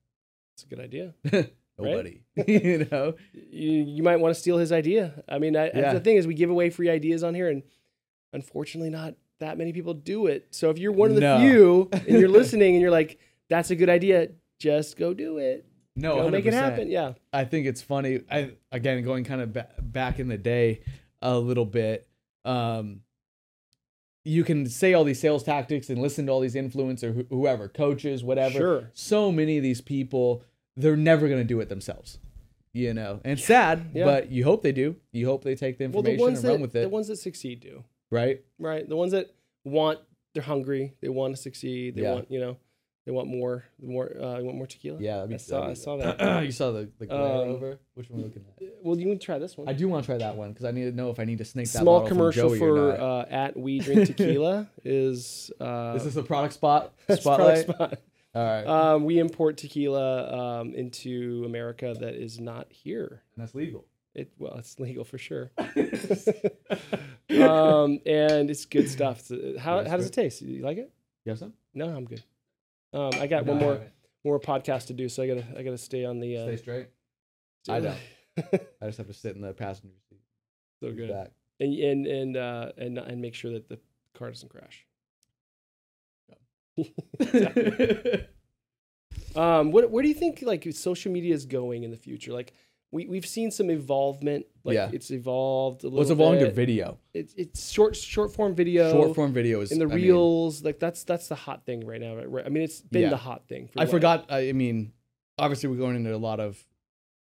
It's 0.56 0.64
a 0.64 0.66
good 0.66 0.80
idea. 0.80 1.14
Nobody. 1.78 2.22
you 2.46 2.86
know? 2.90 3.14
You 3.32 3.70
you 3.84 4.02
might 4.02 4.16
want 4.16 4.34
to 4.34 4.40
steal 4.40 4.58
his 4.58 4.72
idea. 4.72 5.22
I 5.28 5.38
mean, 5.38 5.56
I, 5.56 5.70
Yeah. 5.74 5.94
the 5.94 6.00
thing 6.00 6.16
is, 6.16 6.26
we 6.26 6.34
give 6.34 6.50
away 6.50 6.70
free 6.70 6.90
ideas 6.90 7.22
on 7.24 7.34
here, 7.34 7.48
and 7.48 7.62
unfortunately, 8.32 8.90
not 8.90 9.14
that 9.40 9.58
many 9.58 9.72
people 9.72 9.94
do 9.94 10.26
it. 10.26 10.46
So 10.50 10.70
if 10.70 10.78
you're 10.78 10.92
one 10.92 11.10
of 11.10 11.14
the 11.16 11.20
No. 11.22 11.38
few 11.40 11.88
and 11.92 12.18
you're 12.20 12.28
listening 12.28 12.74
and 12.74 12.80
you're 12.82 12.90
like, 12.90 13.18
"That's 13.48 13.70
a 13.70 13.76
good 13.76 13.88
idea," 13.88 14.28
just 14.60 14.96
go 14.96 15.12
do 15.14 15.38
it. 15.38 15.66
No, 15.96 16.14
go 16.16 16.28
100%. 16.28 16.30
make 16.30 16.46
it 16.46 16.54
happen. 16.54 16.90
Yeah. 16.90 17.14
I 17.32 17.44
think 17.44 17.66
it's 17.66 17.82
funny. 17.82 18.20
I 18.30 18.52
again 18.70 19.02
going 19.04 19.24
kind 19.24 19.40
of 19.40 19.52
ba- 19.52 19.68
back 19.80 20.18
in 20.20 20.28
the 20.28 20.38
day 20.38 20.80
a 21.20 21.38
little 21.38 21.66
bit. 21.66 22.06
Um, 22.44 23.00
you 24.24 24.44
can 24.44 24.66
say 24.68 24.94
all 24.94 25.04
these 25.04 25.18
sales 25.20 25.42
tactics 25.42 25.90
and 25.90 26.00
listen 26.00 26.26
to 26.26 26.32
all 26.32 26.40
these 26.40 26.54
influencers, 26.54 27.24
wh- 27.26 27.28
whoever, 27.30 27.68
coaches, 27.68 28.22
whatever. 28.22 28.58
Sure. 28.58 28.90
So 28.94 29.32
many 29.32 29.56
of 29.56 29.62
these 29.64 29.80
people, 29.80 30.44
they're 30.76 30.96
never 30.96 31.28
going 31.28 31.40
to 31.40 31.46
do 31.46 31.60
it 31.60 31.68
themselves. 31.68 32.18
You 32.74 32.94
know, 32.94 33.20
and 33.22 33.34
it's 33.34 33.44
sad, 33.44 33.90
Yeah. 33.94 34.04
but 34.06 34.30
you 34.32 34.44
hope 34.44 34.62
they 34.62 34.72
do. 34.72 34.96
You 35.12 35.26
hope 35.26 35.44
they 35.44 35.54
take 35.54 35.76
the 35.76 35.88
Well, 35.88 36.02
the 36.02 36.12
information 36.12 36.36
and 36.36 36.44
that 36.44 36.48
run 36.52 36.60
with 36.62 36.74
it. 36.74 36.80
the 36.82 36.88
ones 36.88 37.08
that 37.08 37.16
succeed 37.16 37.60
do 37.60 37.84
right? 38.10 38.40
right. 38.58 38.88
The 38.88 38.96
ones 38.96 39.12
that 39.12 39.30
want 39.64 39.98
they're 40.32 40.42
hungry. 40.42 40.94
They 41.02 41.10
want 41.10 41.36
to 41.36 41.42
succeed. 41.42 41.96
They 41.96 42.02
Yeah. 42.02 42.14
want 42.14 42.30
you 42.30 42.40
know 42.40 42.56
they 43.04 43.12
want 43.12 43.28
more. 43.28 43.64
More. 43.82 44.10
Uh, 44.18 44.36
they 44.38 44.42
want 44.42 44.56
more 44.56 44.66
tequila. 44.66 44.98
Yeah, 45.02 45.26
be, 45.26 45.34
I 45.34 45.36
saw- 45.36 45.68
I 45.68 45.74
saw 45.74 45.96
that. 45.98 46.44
you 46.46 46.52
saw 46.52 46.70
the 46.72 46.88
the 46.98 47.04
glare 47.06 47.20
Um, 47.20 47.48
over. 47.50 47.78
Which 47.94 48.08
one 48.08 48.20
are 48.20 48.22
we 48.22 48.28
looking 48.28 48.44
at? 48.48 48.68
Well, 48.82 48.98
you 48.98 49.04
can 49.06 49.18
try 49.18 49.38
this 49.38 49.58
one. 49.58 49.68
I 49.68 49.74
do 49.74 49.88
want 49.88 50.04
to 50.04 50.06
try 50.06 50.16
that 50.18 50.36
one 50.36 50.52
because 50.52 50.64
I 50.64 50.70
need 50.70 50.84
to 50.84 50.92
know 50.92 51.10
if 51.10 51.18
I 51.20 51.24
need 51.24 51.38
to 51.38 51.44
snake 51.44 51.66
that 51.72 51.80
Small 51.82 52.06
commercial 52.06 52.54
for 52.56 52.92
uh, 52.92 53.26
at 53.28 53.54
We 53.54 53.80
Drink 53.80 54.06
Tequila 54.06 54.70
is 54.84 55.50
uh, 55.60 55.92
Is 55.96 56.04
this 56.04 56.16
a 56.16 56.22
product 56.22 56.54
spot? 56.54 56.94
that's 57.06 57.22
product 57.22 57.58
Spotlight. 57.68 57.90
spot. 57.92 58.00
All 58.34 58.42
right, 58.44 58.64
Um, 58.66 59.04
we 59.04 59.18
import 59.18 59.58
tequila 59.58 60.60
um, 60.60 60.74
into 60.74 61.42
America 61.44 61.94
that 62.00 62.14
is 62.14 62.40
not 62.40 62.72
here. 62.72 63.22
and 63.36 63.42
that's 63.44 63.54
legal. 63.54 63.84
It 64.14 64.32
well, 64.38 64.54
it's 64.56 64.78
legal 64.80 65.04
for 65.04 65.18
sure. 65.18 65.50
um, 65.58 65.68
and 68.06 68.50
it's 68.50 68.64
good 68.66 68.88
stuff. 68.88 69.30
It's- 69.30 69.56
uh, 69.56 69.60
how 69.60 69.80
Yes, 69.80 69.90
how 69.90 69.96
does 69.96 70.06
it 70.06 70.12
taste? 70.12 70.42
You 70.42 70.62
like 70.62 70.78
it? 70.78 70.92
You 71.24 71.30
have 71.30 71.38
some? 71.38 71.52
No, 71.74 71.88
I'm 71.94 72.04
good. 72.04 72.22
Um, 72.92 73.10
I 73.14 73.26
got 73.26 73.46
one 73.46 73.58
No, 73.58 73.62
I 73.62 73.66
more 73.66 73.72
haven't. 73.74 73.92
more 74.24 74.40
podcast 74.40 74.86
to 74.88 74.92
do, 74.92 75.08
so 75.08 75.22
I 75.22 75.26
gotta 75.28 75.44
I 75.56 75.62
gotta 75.62 75.78
stay 75.78 76.04
on 76.04 76.20
the. 76.20 76.36
Uh, 76.36 76.42
Stay 76.44 76.56
straight. 76.56 76.88
I 77.68 77.80
don't. 77.80 77.96
I 78.82 78.86
just 78.86 78.98
have 78.98 79.06
to 79.06 79.14
sit 79.14 79.34
in 79.36 79.42
the 79.42 79.52
passenger 79.54 79.94
seat. 80.10 80.20
so 80.82 80.92
good. 80.92 81.08
Back. 81.10 81.30
And 81.60 81.72
and 81.78 82.06
and 82.06 82.36
uh, 82.36 82.72
and 82.76 82.98
and 82.98 83.22
make 83.22 83.34
sure 83.34 83.52
that 83.52 83.68
the 83.68 83.78
car 84.14 84.28
doesn't 84.30 84.48
crash. 84.50 84.84
Um, 89.34 89.72
what 89.72 89.90
where 89.90 90.02
do 90.02 90.08
you 90.08 90.14
think 90.14 90.42
like 90.42 90.66
social 90.72 91.10
media 91.12 91.34
is 91.34 91.46
going 91.46 91.84
in 91.84 91.90
the 91.90 91.96
future? 91.96 92.32
Like 92.32 92.52
we 92.90 93.06
we've 93.06 93.26
seen 93.26 93.50
some 93.50 93.70
evolvement. 93.70 94.46
Like 94.64 94.74
Yeah. 94.74 94.90
it's 94.92 95.10
evolved 95.10 95.82
a 95.84 95.86
little 95.86 95.98
What's 95.98 96.10
evolving 96.10 96.40
to 96.40 96.50
video? 96.50 96.98
It's 97.14 97.34
it's 97.34 97.70
short 97.70 97.96
short 97.96 98.32
form 98.32 98.54
video. 98.54 98.92
Short 98.92 99.14
form 99.14 99.32
video 99.32 99.60
is 99.60 99.72
in 99.72 99.78
the 99.78 99.86
I 99.86 99.88
mean, 99.88 99.96
reels, 99.96 100.62
like 100.62 100.78
that's 100.78 101.04
that's 101.04 101.28
the 101.28 101.34
hot 101.34 101.64
thing 101.64 101.86
right 101.86 102.00
now. 102.00 102.16
Right? 102.16 102.44
I 102.44 102.48
mean, 102.50 102.62
it's 102.62 102.82
been 102.82 103.02
Yeah. 103.02 103.10
the 103.10 103.16
hot 103.16 103.48
thing. 103.48 103.68
For 103.68 103.80
I 103.80 103.86
forgot. 103.86 104.26
I 104.30 104.50
I 104.50 104.52
mean, 104.52 104.92
obviously, 105.38 105.70
we're 105.70 105.76
going 105.76 105.96
into 105.96 106.14
a 106.14 106.18
lot 106.18 106.38
of, 106.38 106.62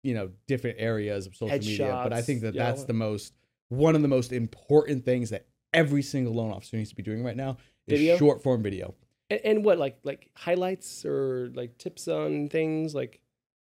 you 0.03 0.14
know, 0.14 0.30
different 0.47 0.76
areas 0.78 1.26
of 1.26 1.34
social 1.34 1.59
media, 1.59 2.01
but 2.03 2.12
I 2.12 2.20
think 2.20 2.43
that 2.43 2.55
yeah. 2.55 2.64
that's 2.66 2.84
the 2.84 2.93
most 2.93 3.32
one 3.68 3.97
of 3.97 4.03
the 4.03 4.09
most 4.09 4.32
important 4.32 5.05
things 5.05 5.30
that 5.30 5.47
every 5.72 6.03
single 6.03 6.34
loan 6.34 6.53
officer 6.53 6.76
needs 6.76 6.91
to 6.91 6.97
be 6.97 7.03
doing 7.03 7.24
right 7.24 7.37
now 7.37 7.57
is 7.87 7.99
Video? 7.99 8.16
short 8.18 8.43
form 8.43 8.62
video. 8.62 8.95
And, 9.31 9.41
and 9.45 9.64
what 9.64 9.79
like 9.79 9.99
like 10.05 10.31
highlights 10.35 11.05
or 11.05 11.51
like 11.55 11.79
tips 11.79 12.07
on 12.09 12.49
things 12.49 12.95
like 12.95 13.20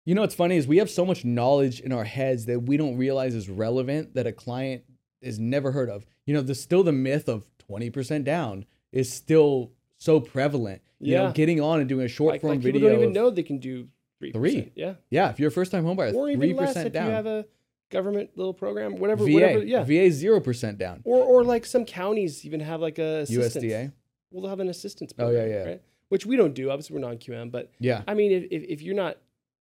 You 0.06 0.16
know 0.16 0.22
what's 0.22 0.36
funny 0.36 0.58
is 0.58 0.68
we 0.68 0.78
have 0.78 0.90
so 0.90 1.06
much 1.06 1.24
knowledge 1.24 1.80
in 1.80 1.92
our 1.92 2.04
heads 2.04 2.46
that 2.48 2.62
we 2.64 2.78
don't 2.78 2.98
realize 2.98 3.36
is 3.36 3.50
relevant 3.50 4.16
that 4.16 4.26
a 4.28 4.32
client 4.32 4.84
is 5.22 5.40
never 5.40 5.72
heard 5.72 5.90
of. 5.90 6.06
You 6.26 6.34
know, 6.34 6.42
there's 6.42 6.60
still 6.62 6.84
the 6.84 6.92
myth 6.92 7.30
of 7.30 7.46
20% 7.70 8.24
down 8.26 8.66
is 8.92 9.12
still 9.12 9.72
so 9.98 10.20
prevalent. 10.20 10.82
You 11.00 11.16
know, 11.16 11.24
Yeah. 11.28 11.32
getting 11.32 11.62
on 11.62 11.80
and 11.80 11.88
doing 11.88 12.06
a 12.06 12.10
short 12.10 12.34
like, 12.34 12.42
form 12.42 12.52
like 12.56 12.62
people 12.64 12.82
don't 12.82 12.98
even 12.98 13.14
know 13.14 13.30
they 13.30 13.44
can 13.44 13.60
do 13.60 13.88
three. 14.20 14.32
Three. 14.32 14.72
Yeah. 14.76 14.96
Yeah, 15.10 15.30
if 15.30 15.40
you're 15.40 15.50
a 15.50 15.52
first 15.52 15.72
time 15.72 15.84
homebuyer, 15.86 16.14
Or 16.14 16.30
even 16.30 16.56
less 16.56 16.76
if 16.76 16.92
down. 16.94 17.08
you 17.08 17.12
have 17.14 17.26
a 17.26 17.46
government 17.90 18.32
little 18.36 18.54
program, 18.54 18.98
whatever, 18.98 19.24
VA, 19.26 19.34
whatever. 19.34 19.64
Yeah. 19.64 19.84
VA 19.84 20.12
zero 20.12 20.40
percent 20.42 20.78
down. 20.78 21.02
Or 21.06 21.24
or 21.24 21.44
like 21.44 21.66
some 21.66 21.86
counties 21.86 22.46
even 22.46 22.60
have 22.62 22.82
like 22.82 23.00
a 23.00 23.22
assistance. 23.22 23.64
USDA. 23.66 23.92
Well, 24.34 24.50
have 24.50 24.60
an 24.60 24.68
assistance 24.70 25.14
Oh, 25.18 25.30
yeah, 25.30 25.40
program, 25.40 25.50
yeah. 25.50 25.70
Right? 25.72 25.82
Which 26.10 26.26
we 26.26 26.36
don't 26.36 26.54
do. 26.54 26.70
Obviously, 26.70 26.94
we're 26.96 27.02
non 27.02 27.18
QM, 27.18 27.52
but 27.52 27.72
Yeah, 27.80 28.04
I 28.08 28.14
mean, 28.14 28.32
if, 28.32 28.44
if, 28.52 28.64
if 28.64 28.82
you're 28.82 28.96
not, 28.96 29.18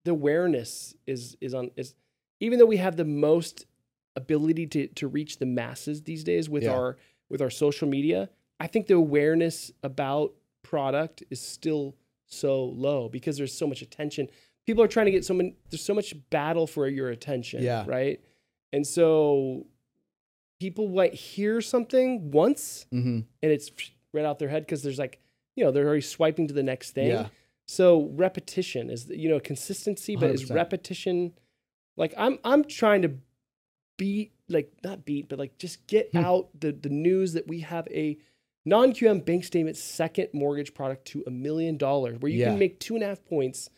the 0.04 0.12
awareness 0.12 0.94
is 1.06 1.36
is 1.40 1.54
on 1.54 1.70
is, 1.76 1.94
even 2.40 2.58
though 2.58 2.66
we 2.66 2.76
have 2.76 2.96
the 2.96 3.04
most 3.04 3.66
ability 4.16 4.66
to 4.68 4.86
to 4.88 5.08
reach 5.08 5.38
the 5.38 5.46
masses 5.46 6.02
these 6.02 6.22
days 6.24 6.48
with 6.48 6.62
Yeah. 6.64 6.72
our 6.74 6.96
with 7.28 7.42
our 7.42 7.50
social 7.50 7.88
media, 7.88 8.30
I 8.60 8.66
think 8.66 8.86
the 8.86 8.94
awareness 8.94 9.70
about 9.82 10.34
product 10.62 11.22
is 11.30 11.40
still 11.40 11.96
so 12.26 12.64
low 12.64 13.08
because 13.08 13.36
there's 13.36 13.52
so 13.54 13.66
much 13.66 13.82
attention. 13.82 14.28
People 14.66 14.82
are 14.84 14.88
trying 14.88 15.06
to 15.06 15.12
get 15.12 15.24
so 15.24 15.34
many. 15.34 15.56
There's 15.70 15.84
so 15.84 15.94
much 15.94 16.14
battle 16.30 16.66
for 16.66 16.86
your 16.88 17.08
attention. 17.10 17.62
Yeah. 17.62 17.84
Right. 17.86 18.20
And 18.72 18.86
so 18.86 19.66
people 20.60 20.88
might 20.88 21.14
hear 21.14 21.60
something 21.60 22.30
once 22.30 22.86
hmm 22.90 23.20
and 23.42 23.52
it's 23.52 23.70
right 24.12 24.24
out 24.24 24.38
their 24.38 24.48
head 24.48 24.62
because 24.64 24.82
there's 24.82 24.98
like 24.98 25.20
you 25.56 25.64
know 25.64 25.70
they're 25.70 25.86
already 25.86 26.00
swiping 26.02 26.46
to 26.48 26.54
the 26.54 26.62
next 26.62 26.92
thing. 26.92 27.08
yeah, 27.08 27.28
So 27.66 28.10
repetition 28.14 28.90
is 28.90 29.08
you 29.08 29.28
know 29.28 29.40
consistency, 29.40 30.16
but 30.16 30.30
is 30.30 30.44
100%. 30.50 30.54
repetition 30.54 31.32
like 31.96 32.14
I'm 32.16 32.38
I'm 32.44 32.64
trying 32.64 33.02
to 33.02 33.12
beat 33.96 34.32
like 34.48 34.72
not 34.84 35.04
beat, 35.04 35.28
but 35.28 35.38
like 35.38 35.58
just 35.58 35.86
get 35.86 36.10
Hmm. 36.12 36.18
out 36.18 36.48
the 36.58 36.72
the 36.72 36.88
news 36.88 37.32
that 37.34 37.46
we 37.48 37.60
have 37.60 37.86
a 37.88 38.16
non 38.64 38.92
QM 38.92 39.24
bank 39.24 39.44
statement 39.44 39.76
second 39.76 40.28
mortgage 40.32 40.74
product 40.74 41.06
to 41.08 41.24
a 41.26 41.30
million 41.30 41.76
dollars 41.76 42.18
where 42.18 42.30
you 42.30 42.38
Yeah. 42.38 42.50
can 42.50 42.58
make 42.58 42.80
two 42.80 42.94
and 42.94 43.02
a 43.02 43.06
half 43.06 43.24
points 43.24 43.68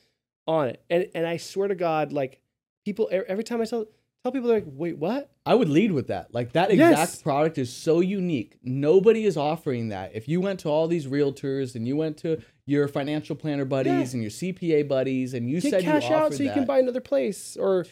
on 0.47 0.69
it. 0.69 0.83
And 0.91 1.09
and 1.15 1.27
I 1.27 1.37
swear 1.39 1.69
to 1.69 1.75
God, 1.75 2.13
like 2.13 2.41
people 2.85 3.09
every 3.13 3.45
time 3.45 3.61
I 3.61 3.65
tell 3.65 3.87
tell 4.23 4.33
people 4.33 4.49
they're 4.49 4.59
like, 4.61 4.69
wait, 4.69 4.99
what? 4.99 5.31
I 5.51 5.55
would 5.55 5.69
lead 5.69 5.91
with 5.91 6.07
that. 6.07 6.33
Like 6.33 6.53
that 6.53 6.71
exact 6.71 6.99
Yes. 6.99 7.23
product 7.23 7.59
is 7.59 7.73
so 7.73 7.99
unique. 7.99 8.57
Nobody 8.63 9.25
is 9.25 9.37
offering 9.37 9.89
that. 9.89 10.15
If 10.15 10.29
you 10.29 10.41
went 10.41 10.61
to 10.61 10.69
all 10.69 10.87
these 10.87 11.07
realtors 11.09 11.75
and 11.75 11.89
you 11.89 11.97
went 11.97 12.19
to 12.19 12.41
your 12.67 12.87
financial 12.87 13.35
planner 13.35 13.65
buddies 13.65 13.93
Yeah. 13.93 14.13
and 14.15 14.23
your 14.23 14.31
CPA 14.31 14.83
buddies 14.85 15.35
and 15.35 15.51
you 15.51 15.61
Get 15.61 15.71
said 15.71 15.83
cash 15.83 16.09
you 16.09 16.15
out 16.15 16.33
so 16.35 16.43
you 16.45 16.49
that, 16.51 16.55
can 16.55 16.67
buy 16.67 16.79
another 16.79 17.01
place 17.01 17.57
or 17.57 17.85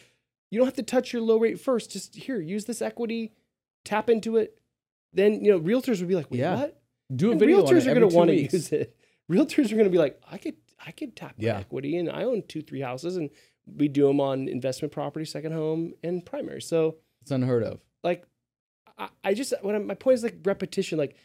you 0.51 0.57
don't 0.57 0.67
have 0.67 0.75
to 0.75 0.83
touch 0.83 1.11
your 1.11 1.21
low 1.21 1.37
rate 1.37 1.59
first. 1.59 1.91
Just 1.91 2.15
here, 2.15 2.39
use 2.39 2.63
this 2.63 2.81
equity, 2.81 3.33
tap 3.83 4.09
into 4.09 4.37
it. 4.37 4.57
Then 5.11 5.43
you 5.43 5.51
know 5.51 5.59
realtors 5.59 5.99
would 5.99 6.07
be 6.07 6.15
like, 6.15 6.31
wait, 6.31 6.39
Yeah. 6.39 6.55
what? 6.55 6.81
do 7.13 7.27
a 7.27 7.31
And 7.31 7.39
video 7.41 7.57
on 7.59 7.65
realtors 7.65 7.87
are 7.87 7.93
going 7.95 8.09
to 8.09 8.15
want 8.15 8.29
to 8.29 8.35
use 8.41 8.71
it. 8.71 8.95
Realtors 9.29 9.65
are 9.71 9.75
going 9.75 9.83
to 9.85 9.89
be 9.91 9.97
like, 9.97 10.21
I 10.31 10.37
could, 10.37 10.55
I 10.83 10.91
could 10.91 11.15
tap 11.15 11.35
my 11.37 11.45
Yeah. 11.47 11.57
equity, 11.59 11.97
and 11.97 12.09
I 12.09 12.23
own 12.23 12.43
two, 12.47 12.61
three 12.61 12.81
houses, 12.81 13.17
and 13.17 13.29
we 13.67 13.87
do 13.87 14.07
them 14.07 14.19
on 14.21 14.47
investment 14.47 14.91
property, 14.93 15.25
second 15.25 15.51
home, 15.51 15.93
and 16.03 16.25
primary. 16.25 16.61
So, 16.61 16.95
It's 17.29 17.35
unheard 17.35 17.63
of. 17.63 17.79
like, 18.03 18.25
I, 18.97 19.09
I 19.23 19.33
just, 19.35 19.53
what 19.61 19.75
I'm, 19.75 19.85
my 19.85 19.93
point 19.93 20.15
is 20.15 20.23
like 20.23 20.37
repetition. 20.43 20.97
Like, 20.97 21.15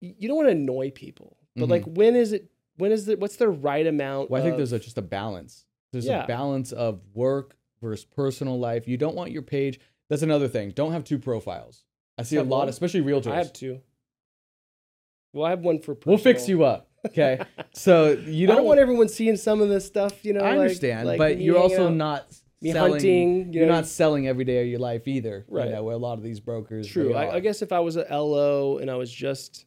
you 0.00 0.28
don't 0.28 0.36
want 0.36 0.48
to 0.48 0.52
annoy 0.52 0.90
people, 0.90 1.36
but 1.56 1.66
Mhm. 1.66 1.70
like, 1.70 1.84
when 1.84 2.14
is 2.14 2.32
it? 2.32 2.50
When 2.76 2.92
is 2.92 3.08
it? 3.08 3.18
What's 3.18 3.36
the 3.36 3.48
right 3.48 3.86
amount? 3.86 4.30
Well, 4.30 4.40
I 4.40 4.44
think 4.44 4.52
of- 4.52 4.58
there's 4.58 4.72
a, 4.72 4.78
just 4.78 4.96
a 4.96 5.02
balance. 5.02 5.66
There's 5.92 6.06
Yeah. 6.06 6.22
a 6.24 6.26
balance 6.26 6.70
of 6.72 7.00
work 7.14 7.56
versus 7.82 8.04
personal 8.06 8.58
life. 8.58 8.86
You 8.86 8.96
don't 8.96 9.16
want 9.16 9.32
your 9.32 9.42
page. 9.42 9.80
That's 10.08 10.22
another 10.22 10.46
thing. 10.48 10.70
Don't 10.70 10.92
have 10.92 11.02
two 11.04 11.18
profiles. 11.18 11.84
I 12.16 12.22
see 12.22 12.36
a 12.36 12.42
lot, 12.44 12.60
one? 12.60 12.68
especially 12.68 13.00
realtors. 13.02 13.32
I 13.32 13.36
have 13.36 13.52
two. 13.52 13.80
Well, 15.32 15.44
I 15.46 15.50
have 15.50 15.60
one 15.60 15.80
for. 15.80 15.96
we'll 16.06 16.16
fix 16.18 16.48
you 16.48 16.64
up. 16.64 16.88
Okay. 17.06 17.40
so 17.74 18.10
you 18.12 18.46
don't, 18.46 18.56
don't 18.58 18.66
want 18.66 18.80
everyone 18.80 19.08
seeing 19.08 19.36
some 19.36 19.60
of 19.60 19.68
this 19.68 19.84
stuff. 19.86 20.24
You 20.24 20.32
know, 20.34 20.40
I 20.40 20.50
like- 20.50 20.58
understand, 20.60 21.06
like 21.08 21.18
but 21.18 21.38
you're 21.40 21.58
also 21.58 21.86
out, 21.88 21.94
not 21.94 22.40
selling. 22.62 22.92
hunting. 22.92 23.52
You 23.52 23.60
You're 23.60 23.68
know, 23.68 23.74
not 23.76 23.86
selling 23.86 24.26
every 24.28 24.44
day 24.44 24.62
of 24.62 24.68
your 24.68 24.78
life 24.80 25.06
either. 25.08 25.44
Right. 25.48 25.66
You 25.66 25.72
know, 25.72 25.84
where 25.84 25.94
a 25.94 25.98
lot 25.98 26.18
of 26.18 26.22
these 26.22 26.40
brokers. 26.40 26.86
True. 26.86 27.14
I, 27.14 27.34
I 27.36 27.40
guess 27.40 27.62
if 27.62 27.72
I 27.72 27.80
was 27.80 27.96
a 27.96 28.06
LO 28.10 28.78
and 28.78 28.90
I 28.90 28.96
was 28.96 29.10
just, 29.10 29.66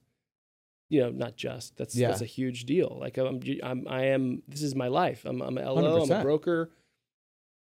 you 0.89 1.01
know, 1.01 1.09
not 1.09 1.35
just 1.35 1.75
that's 1.77 1.95
Yeah. 1.95 2.09
that's 2.09 2.21
a 2.21 2.25
huge 2.25 2.65
deal. 2.65 2.97
Like 2.99 3.17
I'm, 3.17 3.41
I'm, 3.63 3.87
I 3.87 4.05
am. 4.05 4.43
This 4.47 4.61
is 4.61 4.75
my 4.75 4.87
life. 4.87 5.23
I'm, 5.25 5.41
I'm 5.41 5.57
a 5.57 5.61
LO. 5.71 6.03
I'm 6.03 6.11
a 6.11 6.21
broker. 6.21 6.71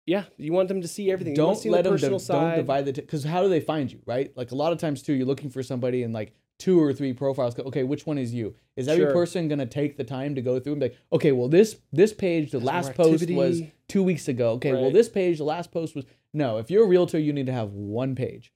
Yeah, 0.07 0.25
you 0.39 0.53
want 0.53 0.69
them 0.69 0.83
to 0.83 0.89
see 0.89 1.13
everything. 1.13 1.37
You 1.37 1.43
want 1.43 1.55
Don't 1.55 1.57
to 1.57 1.63
see 1.63 1.71
let 1.71 1.85
the 1.85 1.91
them 1.91 1.99
personal 1.99 2.19
don't 2.19 2.57
divide 2.57 2.87
the 2.87 2.93
because 2.93 3.23
how 3.23 3.43
do 3.43 3.49
they 3.49 3.61
find 3.61 3.93
you 3.93 4.01
right? 4.07 4.37
Like 4.37 4.51
a 4.51 4.57
lot 4.57 4.73
of 4.73 4.79
times 4.79 5.03
too, 5.03 5.13
you're 5.13 5.27
looking 5.27 5.51
for 5.51 5.63
somebody 5.63 6.03
and 6.03 6.13
like 6.13 6.35
two 6.61 6.81
or 6.81 6.93
three 6.93 7.13
profiles. 7.13 7.59
Okay, 7.59 7.83
which 7.83 8.07
one 8.07 8.19
is 8.19 8.33
you? 8.33 8.55
Is 8.77 8.87
every 8.87 9.05
Sure. 9.07 9.13
person 9.13 9.49
gonna 9.49 9.67
take 9.67 9.97
the 9.97 10.05
time 10.05 10.37
to 10.37 10.43
go 10.43 10.61
through 10.61 10.75
and 10.75 10.81
be 10.81 10.87
like, 10.91 10.97
okay, 11.13 11.33
well 11.33 11.49
this 11.49 11.77
this 11.93 12.13
page 12.13 12.53
the 12.53 12.61
last 12.61 12.95
post 12.95 13.29
was 13.31 13.63
two 13.89 14.03
weeks 14.05 14.29
ago. 14.29 14.53
Okay, 14.53 14.73
well 14.73 14.93
this 14.93 15.09
page 15.09 15.39
the 15.39 15.45
last 15.45 15.73
post 15.73 15.97
was 15.97 16.05
no. 16.33 16.59
If 16.59 16.71
you're 16.71 16.85
a 16.85 16.89
realtor, 16.89 17.19
you 17.19 17.33
need 17.33 17.47
to 17.47 17.53
have 17.53 17.73
one 17.73 18.15
page. 18.15 18.53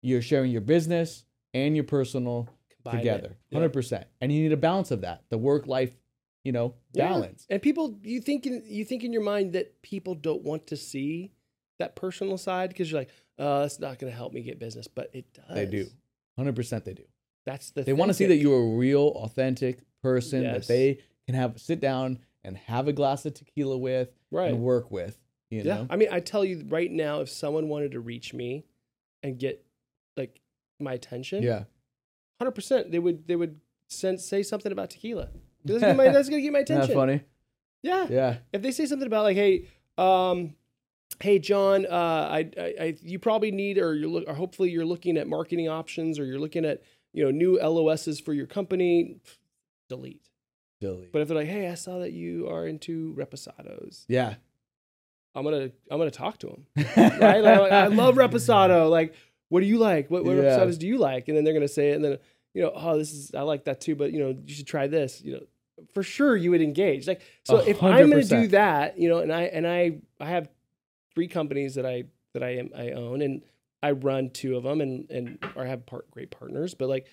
You're 0.00 0.22
sharing 0.22 0.50
your 0.50 0.62
business 0.62 1.24
and 1.52 1.74
your 1.74 1.84
personal 1.84 2.48
Combine 2.82 2.98
together, 3.00 3.36
Yeah. 3.50 3.58
hundred 3.58 3.72
percent, 3.72 4.06
and 4.20 4.32
you 4.32 4.42
need 4.42 4.52
a 4.52 4.56
balance 4.56 4.90
of 4.90 5.00
that. 5.02 5.24
The 5.28 5.36
work 5.38 5.66
life, 5.66 5.92
you 6.44 6.52
know, 6.52 6.74
Yeah. 6.94 7.08
balance. 7.08 7.46
And 7.50 7.60
people, 7.60 7.98
you 8.02 8.20
think 8.20 8.46
in, 8.46 8.62
you 8.64 8.84
think 8.84 9.02
in 9.04 9.12
your 9.12 9.22
mind 9.22 9.52
that 9.54 9.82
people 9.82 10.14
don't 10.14 10.42
want 10.42 10.66
to 10.68 10.76
see 10.76 11.32
that 11.78 11.96
personal 11.96 12.38
side 12.38 12.68
because 12.70 12.90
you're 12.90 13.00
like, 13.00 13.10
uh, 13.38 13.42
oh, 13.42 13.60
that's 13.60 13.78
not 13.80 13.98
going 13.98 14.10
to 14.12 14.16
help 14.16 14.32
me 14.32 14.40
get 14.42 14.58
business, 14.58 14.86
but 14.88 15.10
it 15.12 15.32
does. 15.34 15.54
They 15.54 15.66
do, 15.66 15.86
hundred 16.36 16.54
percent. 16.56 16.84
They 16.84 16.94
do. 16.94 17.04
That's 17.48 17.70
the. 17.70 17.82
They 17.82 17.94
want 17.94 18.10
to 18.10 18.14
see 18.14 18.26
that 18.26 18.36
you're 18.36 18.60
a 18.60 18.76
real, 18.76 19.08
authentic 19.16 19.80
person 20.02 20.42
Yes. 20.42 20.66
that 20.66 20.72
they 20.72 20.98
can 21.26 21.34
have 21.34 21.58
sit 21.58 21.80
down 21.80 22.18
and 22.44 22.58
have 22.58 22.88
a 22.88 22.92
glass 22.92 23.24
of 23.24 23.32
tequila 23.32 23.78
with 23.78 24.10
right. 24.30 24.50
and 24.50 24.60
work 24.60 24.90
with. 24.90 25.18
You 25.50 25.62
yeah, 25.62 25.74
know, 25.74 25.86
I 25.88 25.96
mean, 25.96 26.08
I 26.12 26.20
tell 26.20 26.44
you 26.44 26.66
right 26.68 26.90
now, 26.90 27.20
if 27.22 27.30
someone 27.30 27.68
wanted 27.68 27.92
to 27.92 28.00
reach 28.00 28.34
me 28.34 28.66
and 29.22 29.38
get 29.38 29.64
like 30.14 30.42
my 30.78 30.92
attention, 30.92 31.42
yeah, 31.42 31.64
hundred 32.38 32.52
percent, 32.52 32.92
they 32.92 32.98
would 32.98 33.26
they 33.26 33.34
would 33.34 33.58
send 33.88 34.20
say 34.20 34.42
something 34.42 34.70
about 34.70 34.90
tequila. 34.90 35.30
That's 35.64 35.80
gonna, 35.80 35.94
my, 35.94 36.08
that's 36.10 36.28
gonna 36.28 36.42
get 36.42 36.52
my 36.52 36.58
attention. 36.66 36.88
that 36.88 36.94
funny? 36.94 37.22
Yeah. 37.82 38.06
Yeah, 38.10 38.36
If 38.52 38.60
they 38.60 38.72
say 38.72 38.84
something 38.84 39.06
about 39.06 39.22
like, 39.24 39.36
hey, 39.36 39.68
um, 39.96 40.54
hey 41.20 41.38
John, 41.38 41.86
uh, 41.86 41.88
I, 42.30 42.50
I, 42.58 42.74
I, 42.80 42.96
you 43.02 43.18
probably 43.18 43.50
need 43.52 43.78
or 43.78 43.94
you're 43.94 44.08
look, 44.08 44.24
or 44.26 44.34
hopefully 44.34 44.70
you're 44.70 44.84
looking 44.84 45.16
at 45.16 45.26
marketing 45.26 45.68
options 45.68 46.18
or 46.18 46.24
you're 46.24 46.40
looking 46.40 46.64
at 46.64 46.82
you 47.18 47.24
know 47.24 47.32
new 47.32 47.58
LOSs 47.60 48.20
for 48.20 48.32
your 48.32 48.46
company. 48.46 49.16
Delete. 49.88 50.28
Delete. 50.80 51.10
But 51.10 51.22
if 51.22 51.26
they're 51.26 51.36
like, 51.36 51.48
hey, 51.48 51.66
I 51.68 51.74
saw 51.74 51.98
that 51.98 52.12
you 52.12 52.48
are 52.48 52.64
into 52.64 53.12
reposados, 53.18 54.04
yeah, 54.06 54.34
I'm 55.34 55.42
gonna 55.42 55.70
I'm 55.90 55.98
gonna 55.98 56.12
talk 56.12 56.38
to 56.38 56.46
them. 56.46 56.66
right? 57.20 57.42
Like, 57.42 57.72
I 57.72 57.86
love 57.88 58.14
reposado. 58.14 58.88
Like, 58.98 59.14
what 59.48 59.60
do 59.60 59.66
you 59.66 59.78
like? 59.78 60.08
What, 60.12 60.24
what 60.24 60.36
Yeah. 60.36 60.42
reposados 60.42 60.78
do 60.78 60.86
you 60.86 60.96
like? 60.98 61.26
And 61.26 61.36
then 61.36 61.42
they're 61.42 61.54
gonna 61.54 61.66
say 61.66 61.90
it, 61.90 61.96
and 61.96 62.04
then 62.04 62.18
you 62.54 62.62
know, 62.62 62.70
oh, 62.72 62.96
this 62.96 63.12
is 63.12 63.34
I 63.34 63.42
like 63.42 63.64
that 63.64 63.80
too, 63.80 63.96
but 63.96 64.12
you 64.12 64.20
know, 64.20 64.38
you 64.46 64.54
should 64.54 64.68
try 64.68 64.86
this. 64.86 65.20
You 65.20 65.32
know, 65.32 65.42
for 65.94 66.04
sure 66.04 66.36
you 66.36 66.52
would 66.52 66.62
engage. 66.62 67.08
Like, 67.08 67.22
so 67.42 67.56
A 67.58 67.64
if 67.70 67.82
I'm 67.82 68.08
gonna 68.08 68.22
do 68.22 68.46
that, 68.48 68.96
you 68.96 69.08
know, 69.08 69.18
and 69.18 69.32
I 69.32 69.42
and 69.42 69.66
I 69.66 69.98
I 70.20 70.26
have 70.28 70.48
three 71.16 71.26
companies 71.26 71.74
that 71.74 71.84
I 71.84 72.04
that 72.34 72.44
I 72.44 72.58
am 72.58 72.70
I 72.76 72.90
own, 72.92 73.22
and 73.22 73.42
I 73.82 73.92
run 73.92 74.30
two 74.30 74.56
of 74.56 74.62
them, 74.64 74.80
and 74.80 75.10
and 75.10 75.38
or 75.54 75.64
I 75.64 75.68
have 75.68 75.86
part 75.86 76.10
great 76.10 76.30
partners, 76.30 76.74
but 76.74 76.88
like 76.88 77.06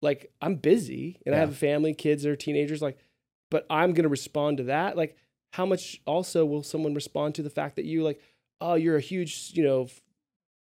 like 0.00 0.32
I'm 0.40 0.56
busy 0.56 1.20
and 1.24 1.34
I 1.34 1.38
have 1.38 1.50
a 1.50 1.54
family, 1.54 1.94
kids 1.94 2.22
that 2.22 2.30
are 2.30 2.36
teenagers, 2.36 2.82
like, 2.82 2.98
but 3.50 3.66
I'm 3.70 3.92
gonna 3.92 4.08
respond 4.08 4.58
to 4.58 4.64
that. 4.64 4.96
Like, 4.96 5.16
how 5.52 5.66
much 5.66 6.00
also 6.06 6.44
will 6.44 6.62
someone 6.62 6.94
respond 6.94 7.36
to 7.36 7.42
the 7.42 7.50
fact 7.50 7.76
that 7.76 7.84
you 7.84 8.02
like, 8.02 8.20
oh, 8.60 8.74
you're 8.74 8.96
a 8.96 9.00
huge, 9.00 9.52
you 9.54 9.64
know, 9.64 9.88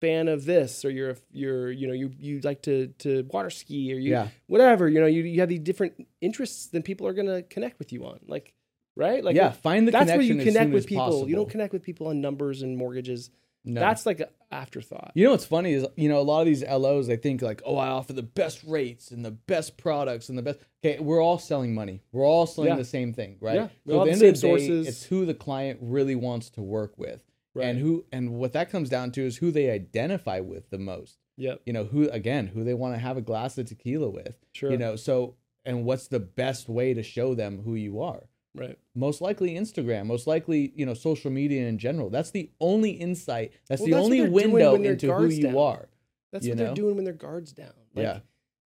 fan 0.01 0.29
of 0.29 0.45
this 0.45 0.85
or 0.85 0.91
you're 0.91 1.11
a, 1.11 1.17
you're 1.33 1.71
you 1.73 1.87
know 1.87 1.93
you 1.93 2.13
you 2.19 2.41
like 2.41 2.63
to 2.63 2.89
to 2.99 3.27
water 3.33 3.51
ski 3.51 3.93
or 3.93 3.97
you 3.99 4.13
Yeah. 4.13 4.29
whatever 4.47 4.89
you 4.89 5.01
know 5.01 5.07
you, 5.07 5.23
you 5.25 5.41
have 5.41 5.49
these 5.49 5.61
different 5.61 6.07
interests 6.21 6.67
then 6.67 6.83
people 6.83 7.07
are 7.07 7.13
going 7.13 7.27
to 7.27 7.43
connect 7.43 7.79
with 7.79 7.93
you 7.93 8.05
on 8.07 8.21
like 8.29 8.55
right 8.97 9.25
like 9.25 9.35
yeah, 9.35 9.51
find 9.51 9.89
the 9.89 9.93
that's 9.93 10.07
where 10.13 10.21
you 10.21 10.37
connect 10.37 10.73
with 10.73 10.87
people 10.87 11.29
you 11.29 11.35
don't 11.35 11.51
connect 11.51 11.73
with 11.73 11.83
people 11.83 12.07
on 12.07 12.21
numbers 12.21 12.63
and 12.63 12.77
mortgages 12.77 13.31
No. 13.65 13.81
that's 13.81 14.07
like 14.07 14.21
an 14.21 14.29
afterthought. 14.51 15.13
You 15.15 15.25
know 15.25 15.33
what's 15.33 15.45
funny 15.45 15.73
is 15.73 15.87
you 15.97 16.09
know 16.09 16.19
a 16.21 16.23
lot 16.23 16.41
of 16.41 16.47
these 16.47 16.65
LOs 16.65 17.07
they 17.07 17.17
think 17.17 17.43
like 17.43 17.61
oh 17.67 17.77
I 17.77 17.89
offer 17.89 18.13
the 18.13 18.23
best 18.23 18.63
rates 18.65 19.11
and 19.11 19.25
the 19.25 19.31
best 19.33 19.77
products 19.77 20.29
and 20.29 20.39
the 20.39 20.43
best 20.43 20.59
okay 20.85 20.99
we're 21.01 21.23
all 21.23 21.39
selling 21.39 21.75
money. 21.75 22.03
We're 22.13 22.25
all 22.27 22.47
selling 22.47 22.71
Yeah. 22.71 22.77
the 22.77 22.85
same 22.85 23.13
thing 23.13 23.37
right? 23.41 23.55
Yeah, 23.57 23.69
we 23.85 23.93
so 23.93 23.99
all 23.99 24.03
at 24.03 24.05
the 24.07 24.11
have 24.13 24.13
end 24.13 24.21
the 24.23 24.29
of 24.29 24.35
the 24.35 24.41
same 24.41 24.57
day 24.57 24.67
sources. 24.67 24.89
it's 24.89 25.03
who 25.05 25.27
the 25.27 25.35
client 25.35 25.81
really 25.83 26.15
wants 26.15 26.51
to 26.51 26.63
work 26.63 26.97
with. 26.97 27.23
Right. 27.55 27.67
and 27.69 27.79
who 27.79 28.05
and 28.13 28.35
what 28.39 28.53
that 28.53 28.71
comes 28.71 28.89
down 28.89 29.11
to 29.13 29.23
is 29.27 29.37
who 29.39 29.51
they 29.51 29.71
identify 29.71 30.41
with 30.41 30.71
the 30.71 30.79
most. 30.79 31.19
Yep. 31.37 31.63
You 31.67 31.73
know 31.73 31.85
who 31.85 32.09
again 32.11 32.47
who 32.47 32.65
they 32.65 32.75
want 32.75 32.95
to 32.95 32.99
have 33.01 33.17
a 33.17 33.21
glass 33.23 33.59
of 33.59 33.67
tequila 33.67 34.09
with. 34.09 34.37
Sure. 34.53 34.71
You 34.71 34.79
know 34.79 34.97
so 34.97 35.35
and 35.65 35.85
what's 35.85 36.09
the 36.09 36.21
best 36.21 36.69
way 36.69 36.95
to 36.95 37.03
show 37.03 37.35
them 37.35 37.63
who 37.65 37.75
you 37.75 38.01
are 38.01 38.29
right 38.55 38.79
most 38.95 39.21
likely 39.21 39.55
Instagram, 39.55 40.07
most 40.07 40.27
likely, 40.27 40.73
you 40.75 40.85
know, 40.87 40.95
social 40.95 41.31
media 41.31 41.67
in 41.69 41.79
general. 41.79 42.11
That's 42.11 42.31
the 42.31 42.51
only 42.61 42.91
insight. 42.91 43.53
That's 43.69 43.81
Well, 43.81 43.87
the 43.87 43.93
that's 43.95 44.05
only 44.05 44.29
window 44.29 44.75
into 44.75 45.13
who 45.13 45.27
you 45.27 45.43
down. 45.43 45.57
are. 45.57 45.89
that's 46.33 46.45
you 46.47 46.53
what 46.53 46.59
know? 46.59 46.65
they're 46.67 46.75
doing 46.75 46.97
when 46.97 47.05
their 47.05 47.15
guards 47.15 47.53
down 47.53 47.73
like, 47.95 48.05
yeah. 48.05 48.19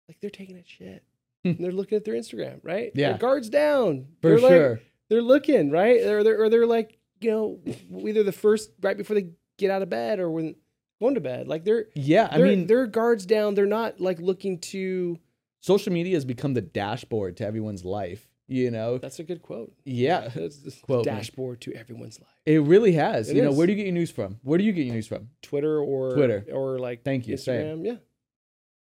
like 0.07 0.19
they're 0.21 0.29
taking 0.29 0.57
a 0.57 0.63
shit 0.65 1.03
and 1.43 1.57
they're 1.59 1.71
looking 1.71 1.95
at 1.97 2.05
their 2.05 2.15
instagram 2.15 2.59
right 2.63 2.91
Yeah. 2.95 3.09
their 3.09 3.17
guards 3.17 3.49
down 3.49 4.07
For 4.21 4.29
They're 4.29 4.39
like- 4.39 4.49
sure. 4.51 4.79
they're 5.09 5.21
looking 5.21 5.71
right 5.71 6.01
or 6.01 6.23
they're, 6.23 6.41
or 6.41 6.49
they're 6.49 6.65
like 6.65 6.97
you 7.21 7.31
know 7.31 7.59
either 8.07 8.23
the 8.23 8.31
first 8.31 8.71
right 8.81 8.97
before 8.97 9.15
they 9.15 9.29
get 9.57 9.71
out 9.71 9.81
of 9.81 9.89
bed 9.89 10.19
or 10.19 10.29
when 10.29 10.55
going 11.01 11.15
to 11.15 11.21
bed 11.21 11.47
like 11.47 11.63
they're 11.65 11.87
yeah. 11.95 12.27
I 12.31 12.37
they're, 12.37 12.47
mean, 12.47 12.67
their 12.67 12.87
guards 12.87 13.25
down 13.25 13.53
they're 13.55 13.65
not 13.65 13.99
like 14.01 14.19
looking 14.19 14.59
to 14.59 15.17
social 15.61 15.91
media 15.93 16.15
has 16.15 16.25
become 16.25 16.53
the 16.53 16.61
dashboard 16.61 17.37
to 17.37 17.45
everyone's 17.45 17.83
life, 17.85 18.27
you 18.47 18.69
know? 18.71 18.97
that's 18.97 19.19
a 19.19 19.23
good 19.23 19.41
quote 19.41 19.73
Yeah. 19.85 20.27
that's 20.29 20.57
the 20.57 20.71
Quote 20.83 21.05
me. 21.05 21.11
dashboard 21.11 21.61
to 21.61 21.73
everyone's 21.73 22.19
life 22.19 22.29
It 22.45 22.61
really 22.61 22.91
has. 22.93 23.29
It 23.29 23.35
you 23.37 23.41
know, 23.41 23.51
where 23.51 23.65
do 23.67 23.73
you 23.73 23.77
get 23.77 23.85
your 23.85 23.93
news 23.93 24.11
from? 24.11 24.39
Where 24.43 24.57
do 24.57 24.63
you 24.63 24.71
get 24.73 24.85
your 24.85 24.93
news 24.95 25.07
from? 25.07 25.29
twitter 25.41 25.79
or 25.79 26.13
Twitter. 26.15 26.45
or 26.51 26.77
like 26.79 27.03
Thank 27.03 27.27
you, 27.27 27.37
same. 27.37 27.83
yeah 27.85 27.95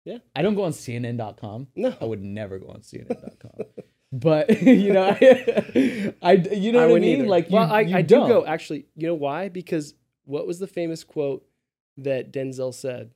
yeah 0.04 0.18
I 0.36 0.42
don't 0.42 0.56
go 0.56 0.64
on 0.64 0.72
CNN.com. 0.72 1.68
no 1.76 1.96
I 2.00 2.06
would 2.06 2.22
never 2.22 2.60
go 2.60 2.68
on 2.68 2.82
CNN.com. 2.82 3.66
but, 4.12 4.62
you 4.62 4.94
know, 4.94 5.08
I, 5.10 6.14
I 6.22 6.32
you 6.34 6.72
know 6.72 6.88
what 6.90 6.98
I 6.98 7.00
mean? 7.00 7.20
either. 7.20 7.28
Like, 7.28 7.50
you, 7.50 7.56
well 7.56 7.72
i, 7.72 7.82
you 7.82 7.96
I 7.96 8.02
do 8.02 8.16
go 8.28 8.46
actually 8.46 8.86
you 8.96 9.08
know 9.08 9.16
why 9.16 9.50
because 9.50 9.94
what 10.26 10.46
was 10.48 10.60
the 10.60 10.68
famous 10.68 11.04
quote 11.04 11.46
that 11.98 12.32
denzel 12.34 12.74
said 12.74 13.12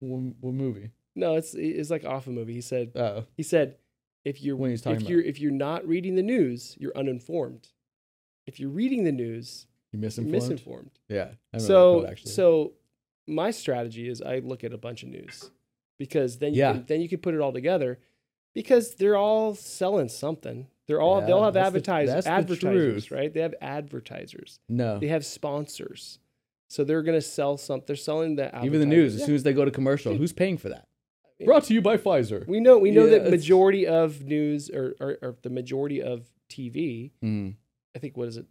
What, 0.00 0.34
what 0.40 0.54
movie? 0.54 0.90
no 1.14 1.36
it's 1.36 1.54
it's 1.54 1.90
like 1.90 2.04
off 2.04 2.26
a 2.26 2.30
movie 2.30 2.54
he 2.54 2.60
said 2.60 2.92
Oh, 2.96 3.24
he 3.36 3.42
said 3.42 3.76
if 4.24 4.42
you're 4.42 4.56
when 4.56 4.70
he 4.70 4.72
was 4.72 4.82
talking 4.82 4.96
if 4.96 5.02
about 5.02 5.10
you're 5.10 5.20
if 5.22 5.40
you're 5.40 5.52
not 5.52 5.86
reading 5.86 6.14
the 6.16 6.22
news, 6.22 6.76
you're 6.78 6.96
uninformed. 6.96 7.68
If 8.46 8.58
you're 8.60 8.70
reading 8.70 9.04
the 9.04 9.12
news, 9.12 9.66
you 9.92 9.98
you're 9.98 10.02
misinformed. 10.06 10.32
misinformed. 10.32 10.90
Yeah. 11.08 11.28
That 11.52 11.60
So 11.62 12.02
quote, 12.04 12.18
so 12.28 12.72
my 13.26 13.50
strategy 13.50 14.08
is 14.08 14.20
I 14.22 14.38
look 14.40 14.64
at 14.64 14.72
a 14.72 14.78
bunch 14.78 15.02
of 15.02 15.08
news 15.08 15.50
because 15.98 16.38
then 16.38 16.52
you 16.54 16.60
Yeah. 16.60 16.72
can, 16.72 16.84
then 16.86 17.00
you 17.00 17.08
can 17.08 17.18
put 17.20 17.34
it 17.34 17.40
all 17.40 17.52
together 17.52 17.98
because 18.54 18.94
they're 18.96 19.16
all 19.16 19.54
selling 19.54 20.08
something. 20.08 20.66
They're 20.86 21.00
all 21.00 21.20
Yeah, 21.20 21.26
they'll 21.26 21.44
have 21.44 21.54
that's 21.54 21.64
the- 21.72 21.78
advertisers, 21.78 22.24
that's 22.24 22.46
the 22.48 22.56
truth. 22.56 23.10
right? 23.10 23.32
They 23.32 23.40
have 23.40 23.54
advertisers. 23.62 24.58
no. 24.68 24.98
They 24.98 25.08
have 25.08 25.24
sponsors. 25.24 26.18
So 26.68 26.82
they're 26.84 27.02
going 27.02 27.16
to 27.16 27.22
sell 27.22 27.56
something. 27.56 27.84
They're 27.86 27.94
selling 27.96 28.36
the 28.36 28.50
Even 28.64 28.80
the 28.80 28.86
news, 28.86 29.14
as 29.14 29.24
soon 29.24 29.34
as 29.36 29.42
they 29.44 29.52
go 29.52 29.64
to 29.64 29.70
commercial, 29.70 30.12
Dude. 30.12 30.20
who's 30.20 30.32
paying 30.32 30.56
for 30.58 30.68
that? 30.70 30.88
Yeah. 31.38 31.46
Brought 31.46 31.64
to 31.64 31.74
you 31.74 31.82
by 31.82 31.96
Pfizer. 31.96 32.46
We 32.46 32.60
know 32.60 32.78
we 32.78 32.90
know 32.90 33.06
Yeah, 33.06 33.18
that 33.18 33.30
majority 33.30 33.86
of 33.86 34.22
news 34.24 34.70
or, 34.70 34.94
or, 35.00 35.18
or 35.20 35.36
the 35.42 35.50
majority 35.50 36.00
of 36.02 36.28
TV 36.50 37.10
Mm. 37.22 37.54
I 37.96 37.98
think 37.98 38.16
what 38.16 38.28
is 38.28 38.36
it? 38.36 38.46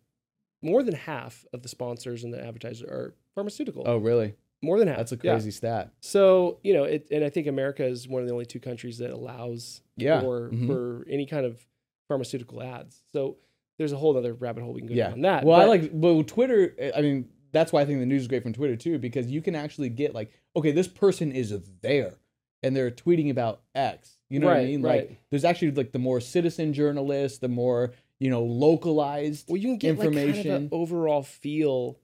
More 0.62 0.84
than 0.84 0.94
half 0.96 1.46
of 1.54 1.62
the 1.62 1.70
sponsors 1.70 2.24
and 2.24 2.34
the 2.34 2.42
advertisers 2.46 2.84
are 2.84 3.14
pharmaceutical. 3.36 3.84
Oh, 3.86 3.98
really? 3.98 4.36
More 4.62 4.80
than 4.80 4.88
half. 4.88 4.98
That's 4.98 5.12
a 5.12 5.20
Yeah. 5.22 5.34
crazy 5.34 5.52
stat. 5.52 5.92
So 6.02 6.60
you 6.64 6.74
know, 6.74 6.84
it, 6.84 7.08
and 7.12 7.24
I 7.24 7.30
think 7.30 7.48
America 7.48 7.86
is 7.86 8.08
one 8.08 8.22
of 8.22 8.28
the 8.28 8.34
only 8.34 8.46
two 8.46 8.60
countries 8.60 8.98
that 9.00 9.12
allows 9.12 9.82
Yeah. 9.98 10.22
for 10.22 10.50
Mhm. 10.52 10.68
for 10.68 11.06
any 11.10 11.26
kind 11.26 11.46
of 11.46 11.66
pharmaceutical 12.08 12.62
ads. 12.62 13.04
So 13.14 13.38
there's 13.78 13.92
a 13.92 13.98
whole 13.98 14.16
other 14.18 14.34
rabbit 14.34 14.64
hole 14.64 14.74
we 14.74 14.82
can 14.82 14.90
go 14.90 14.96
Yeah. 14.96 15.06
down 15.06 15.14
on 15.14 15.22
that. 15.22 15.46
Well, 15.46 15.60
I 15.60 15.66
like 15.66 15.90
well 15.94 16.24
Twitter. 16.24 16.76
I 16.96 17.02
mean, 17.02 17.30
that's 17.52 17.72
why 17.72 17.82
I 17.82 17.86
think 17.86 18.00
the 18.00 18.06
news 18.06 18.24
is 18.24 18.28
great 18.28 18.44
from 18.44 18.54
Twitter 18.54 18.76
too, 18.76 19.00
because 19.00 19.30
you 19.32 19.42
can 19.42 19.56
actually 19.56 19.90
get 19.90 20.14
like, 20.14 20.32
okay, 20.56 20.72
this 20.72 20.88
person 20.88 21.32
is 21.32 21.58
there, 21.82 22.16
and 22.64 22.76
they're 22.76 22.92
tweeting 22.92 23.30
about 23.30 23.62
X. 23.76 24.18
You 24.30 24.40
know 24.40 24.48
what 24.48 24.58
I 24.58 24.66
mean? 24.66 24.82
right. 24.82 25.10
Like, 25.10 25.22
there's 25.30 25.46
actually 25.46 25.72
like 25.72 25.92
the 25.92 26.00
more 26.00 26.20
citizen 26.22 26.74
journalists, 26.74 27.38
the 27.40 27.48
more 27.50 27.92
you 28.20 28.30
know 28.30 28.44
localized. 28.44 29.46
well, 29.50 29.58
you 29.58 29.68
can 29.70 29.78
get 29.78 29.98
like 30.00 30.08
kind 30.10 30.18
of 30.18 30.24
information. 30.24 30.52
an 30.52 30.70
overall 30.72 31.22
feel 31.24 32.00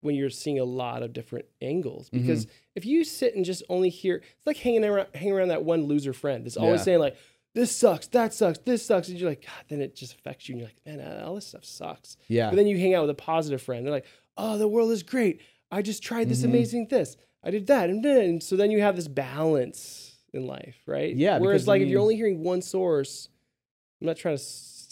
when 0.00 0.14
you're 0.16 0.30
seeing 0.30 0.58
a 0.58 0.64
lot 0.64 1.02
of 1.02 1.12
different 1.12 1.46
angles. 1.60 2.08
Mm-hmm. 2.10 2.18
Because 2.26 2.46
if 2.74 2.84
you 2.84 3.04
sit 3.04 3.34
and 3.36 3.44
just 3.44 3.62
only 3.68 3.88
hear, 3.88 4.16
it's 4.16 4.46
like 4.46 4.56
hanging 4.56 4.84
around, 4.84 5.08
hanging 5.14 5.32
around 5.34 5.48
that 5.48 5.64
one 5.64 5.84
loser 5.84 6.12
friend 6.12 6.44
that's 6.44 6.56
always 6.56 6.80
Yeah. 6.80 6.84
saying 6.84 6.98
like, 6.98 7.16
"This 7.54 7.70
sucks, 7.74 8.06
that 8.08 8.34
sucks, 8.34 8.58
this 8.58 8.84
sucks," 8.84 9.08
and 9.08 9.18
you're 9.18 9.28
like, 9.30 9.42
God, 9.42 9.64
then 9.68 9.80
it 9.80 9.94
just 9.94 10.14
affects 10.14 10.48
you, 10.48 10.54
and 10.54 10.60
you're 10.60 10.68
like, 10.68 10.98
man, 10.98 11.22
all 11.22 11.34
this 11.36 11.46
stuff 11.46 11.64
sucks. 11.64 12.16
yeah. 12.28 12.50
But 12.50 12.56
then 12.56 12.66
you 12.66 12.78
hang 12.78 12.94
out 12.94 13.02
with 13.02 13.10
a 13.10 13.14
positive 13.14 13.62
friend. 13.62 13.84
They're 13.86 13.92
like, 13.92 14.06
oh, 14.36 14.58
the 14.58 14.68
world 14.68 14.90
is 14.90 15.02
great. 15.02 15.40
I 15.70 15.82
just 15.82 16.02
tried 16.02 16.28
this 16.28 16.40
Mhm. 16.42 16.46
amazing 16.46 16.86
this. 16.90 17.16
I 17.44 17.50
did 17.50 17.66
that. 17.68 17.90
And 17.90 18.04
then, 18.04 18.40
so 18.40 18.56
then 18.56 18.70
you 18.70 18.80
have 18.80 18.96
this 18.96 19.08
balance 19.08 20.14
in 20.32 20.46
life, 20.46 20.76
right? 20.86 21.14
Yeah, 21.14 21.38
Whereas, 21.38 21.62
because, 21.62 21.68
I 21.68 21.72
like, 21.72 21.82
if 21.82 21.88
you're 21.88 22.00
only 22.00 22.16
hearing 22.16 22.42
one 22.42 22.62
source, 22.62 23.28
I'm 24.00 24.06
not 24.06 24.16
trying 24.16 24.38
to, 24.38 24.44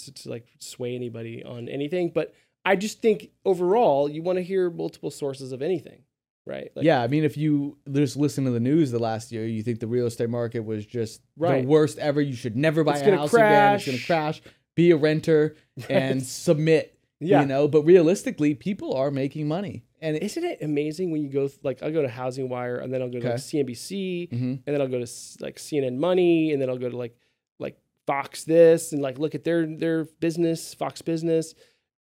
to, 0.05 0.13
to, 0.13 0.31
like 0.31 0.47
sway 0.59 0.95
anybody 0.95 1.45
on 1.45 1.69
anything, 1.69 2.11
but 2.15 2.35
I 2.65 2.77
just 2.77 3.01
think 3.01 3.31
overall, 3.45 4.09
you 4.09 4.23
want 4.23 4.37
to 4.39 4.43
hear 4.43 4.69
multiple 4.71 5.11
sources 5.11 5.53
of 5.53 5.63
anything, 5.63 6.03
right? 6.47 6.71
Like, 6.75 6.85
yeah, 6.85 7.03
I 7.03 7.07
mean, 7.07 7.25
if 7.25 7.37
you 7.37 7.79
just 7.91 8.17
listen 8.17 8.45
to 8.45 8.51
the 8.51 8.61
news 8.61 8.91
the 8.91 8.99
last 8.99 9.33
year, 9.33 9.47
you 9.47 9.63
think 9.63 9.81
the 9.81 9.87
real 9.87 10.07
estate 10.07 10.29
market 10.31 10.61
was 10.65 10.85
just 10.85 11.23
Right. 11.37 11.63
the 11.63 11.69
worst 11.69 11.99
ever. 11.99 12.21
You 12.21 12.35
should 12.35 12.57
never 12.57 12.85
buy 12.85 12.99
It's 12.99 13.03
a 13.07 13.17
house 13.17 13.33
again. 13.33 13.75
It's 13.77 13.87
going 13.87 13.99
to 13.99 14.05
crash. 14.05 14.41
crash. 14.41 14.55
Be 14.75 14.91
a 14.91 14.97
renter 14.97 15.57
and 15.89 16.23
submit. 16.23 16.97
Yeah. 17.23 17.41
You 17.43 17.47
know, 17.47 17.69
but 17.69 17.83
realistically, 17.83 18.55
people 18.55 18.95
are 18.95 19.11
making 19.11 19.47
money, 19.49 19.85
and 20.01 20.17
isn't 20.17 20.43
it 20.45 20.63
amazing 20.63 21.11
when 21.11 21.23
you 21.23 21.29
go, 21.31 21.47
th- 21.49 21.61
like, 21.63 21.83
I'll 21.83 21.93
go 21.93 22.03
to 22.03 22.09
Housing 22.09 22.49
Wire 22.49 22.77
and 22.77 22.93
then 22.93 23.03
I'll 23.03 23.09
go 23.11 23.21
to 23.21 23.27
like, 23.27 23.35
Okay. 23.35 23.43
CNBC 23.43 24.29
Mhm. 24.31 24.41
and 24.43 24.63
then 24.67 24.81
I'll 24.81 24.89
go 24.89 24.99
to 24.99 25.03
s- 25.03 25.37
like 25.41 25.57
CNN 25.59 25.97
Money, 25.99 26.53
and 26.53 26.61
then 26.61 26.69
I'll 26.71 26.79
go 26.79 26.89
to 26.89 26.97
like 26.97 27.17
like 27.59 27.77
Fox 28.07 28.45
this, 28.45 28.93
and 28.93 29.03
like 29.03 29.19
look 29.19 29.35
at 29.35 29.45
their 29.45 29.67
their 29.67 30.05
business, 30.21 30.75
Fox 30.75 31.03
Business, 31.03 31.55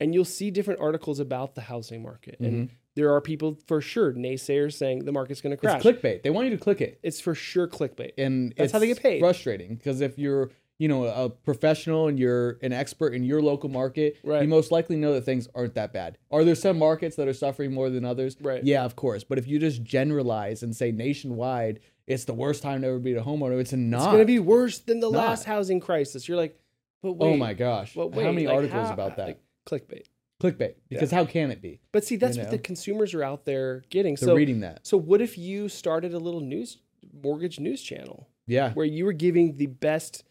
and 0.01 0.14
you'll 0.14 0.24
see 0.24 0.51
different 0.51 0.80
articles 0.80 1.18
about 1.20 1.55
the 1.55 1.62
housing 1.62 2.03
market. 2.03 2.36
And 2.40 2.70
there 2.94 3.12
are 3.12 3.20
people 3.20 3.59
for 3.66 3.80
sure 3.80 4.12
naysayers 4.12 4.74
saying 4.74 5.05
the 5.05 5.12
market's 5.12 5.40
going 5.40 5.51
to 5.51 5.57
crash. 5.57 5.80
Mm-hmm. 5.82 5.88
it's 5.88 5.99
clickbait. 6.01 6.22
They 6.22 6.30
want 6.30 6.49
you 6.49 6.57
to 6.57 6.62
click 6.62 6.80
it, 6.80 6.99
It's 7.03 7.20
for 7.20 7.34
sure 7.34 7.66
clickbait. 7.68 8.12
and 8.18 8.53
That's 8.57 8.64
it's 8.66 8.72
how 8.72 8.78
they 8.78 8.86
get 8.86 9.01
paid. 9.03 9.20
Frustrating 9.20 9.74
because 9.76 10.01
if 10.01 10.18
you're 10.18 10.51
you 10.79 10.89
know 10.89 11.05
a 11.05 11.31
professional 11.31 12.09
and 12.09 12.18
you're 12.18 12.59
an 12.62 12.72
expert 12.72 13.14
in 13.14 13.24
your 13.24 13.41
local 13.43 13.68
market, 13.68 14.16
Right. 14.22 14.43
you 14.43 14.49
most 14.49 14.70
likely 14.70 14.97
know 14.97 15.14
that 15.14 15.22
things 15.22 15.49
aren't 15.55 15.74
that 15.74 15.93
bad. 15.93 16.18
Are 16.31 16.45
there 16.45 16.55
some 16.55 16.79
markets 16.79 17.16
that 17.16 17.29
are 17.29 17.33
suffering 17.35 17.72
more 17.72 17.89
than 17.91 18.05
others? 18.05 18.37
Right. 18.41 18.62
Yeah, 18.62 18.85
of 18.85 18.97
course. 18.97 19.24
But 19.24 19.39
if 19.39 19.47
you 19.47 19.59
just 19.59 19.83
generalize 19.83 20.62
and 20.62 20.74
say 20.77 20.93
nationwide, 20.93 21.81
it's 22.07 22.24
the 22.24 22.35
worst 22.35 22.62
time 22.62 22.83
to 22.83 22.89
ever 22.89 22.99
be 22.99 23.14
a 23.14 23.22
homeowner. 23.22 23.59
It's 23.61 23.72
not. 23.72 23.99
It's 23.99 24.07
going 24.07 24.18
to 24.18 24.24
be 24.27 24.39
worse 24.39 24.79
than 24.79 25.01
the 25.01 25.11
Not. 25.11 25.27
last 25.29 25.45
housing 25.45 25.81
crisis. 25.81 26.29
You're 26.29 26.37
like, 26.37 26.59
but 27.03 27.11
oh 27.11 27.12
wait, 27.12 27.35
oh 27.35 27.37
my 27.37 27.53
gosh! 27.55 27.95
but 27.95 28.12
wait, 28.12 28.24
how 28.24 28.33
many 28.33 28.47
like, 28.47 28.57
articles 28.57 28.87
how- 28.89 28.93
about 28.95 29.16
that? 29.16 29.27
like, 29.27 29.41
clickbait. 29.66 30.05
Clickbait. 30.43 30.74
Because 30.91 31.11
how 31.11 31.24
can 31.24 31.51
it 31.51 31.62
be? 31.62 31.81
But 31.93 32.05
see, 32.05 32.16
that's 32.16 32.37
what 32.37 32.45
know? 32.47 32.51
the 32.51 32.59
consumers 32.59 33.14
are 33.14 33.22
out 33.22 33.47
there 33.47 33.83
getting. 33.89 34.16
They're 34.16 34.29
so, 34.29 34.35
reading 34.37 34.61
that. 34.61 34.81
so 34.87 34.99
what 34.99 35.20
if 35.22 35.39
you 35.39 35.68
started 35.70 36.12
a 36.12 36.18
little 36.18 36.41
news 36.41 36.79
mortgage 37.22 37.59
news 37.59 37.81
channel? 37.83 38.29
Yeah. 38.47 38.72
where 38.74 38.87
you 38.87 39.05
were 39.05 39.12
giving 39.12 39.57
the 39.57 39.66
best, 39.66 40.22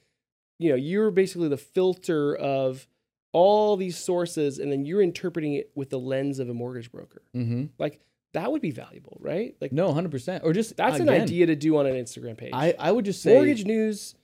you 0.59 0.69
know, 0.69 0.75
you 0.75 0.99
were 0.99 1.11
basically 1.11 1.49
the 1.49 1.57
filter 1.57 2.35
of 2.35 2.87
all 3.33 3.75
these 3.75 3.97
sources 3.97 4.59
and 4.59 4.71
then 4.71 4.85
you're 4.85 5.01
interpreting 5.01 5.53
it 5.53 5.69
with 5.75 5.89
the 5.89 5.99
lens 5.99 6.39
of 6.39 6.49
a 6.49 6.53
mortgage 6.53 6.91
broker. 6.91 7.21
Mm-hmm. 7.35 7.65
Like 7.77 7.99
that 8.33 8.51
would 8.51 8.61
be 8.61 8.71
valuable, 8.71 9.17
right? 9.19 9.55
Like 9.59 9.71
No, 9.73 9.93
hundred 9.93 10.11
percent. 10.11 10.43
Or 10.45 10.53
just 10.53 10.77
that's 10.77 10.95
again, 10.97 11.09
an 11.09 11.21
idea 11.21 11.47
to 11.47 11.55
do 11.55 11.77
on 11.77 11.85
an 11.85 11.95
Instagram 11.95 12.37
page. 12.37 12.51
I 12.53 12.73
I 12.79 12.91
would 12.91 13.05
just 13.05 13.21
say 13.21 13.33
mortgage 13.33 13.65
news, 13.65 14.15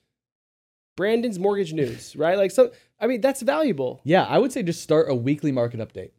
Brandon's 0.95 1.39
mortgage 1.39 1.73
news, 1.73 2.15
right? 2.15 2.37
Like 2.37 2.51
so 2.51 2.71
I 2.99 3.07
mean 3.07 3.19
that's 3.21 3.41
valuable. 3.41 3.99
Yeah, 4.03 4.23
I 4.23 4.37
would 4.37 4.51
say 4.53 4.63
just 4.63 4.81
start 4.81 5.09
a 5.09 5.15
weekly 5.15 5.51
market 5.51 5.79
update 5.81 6.11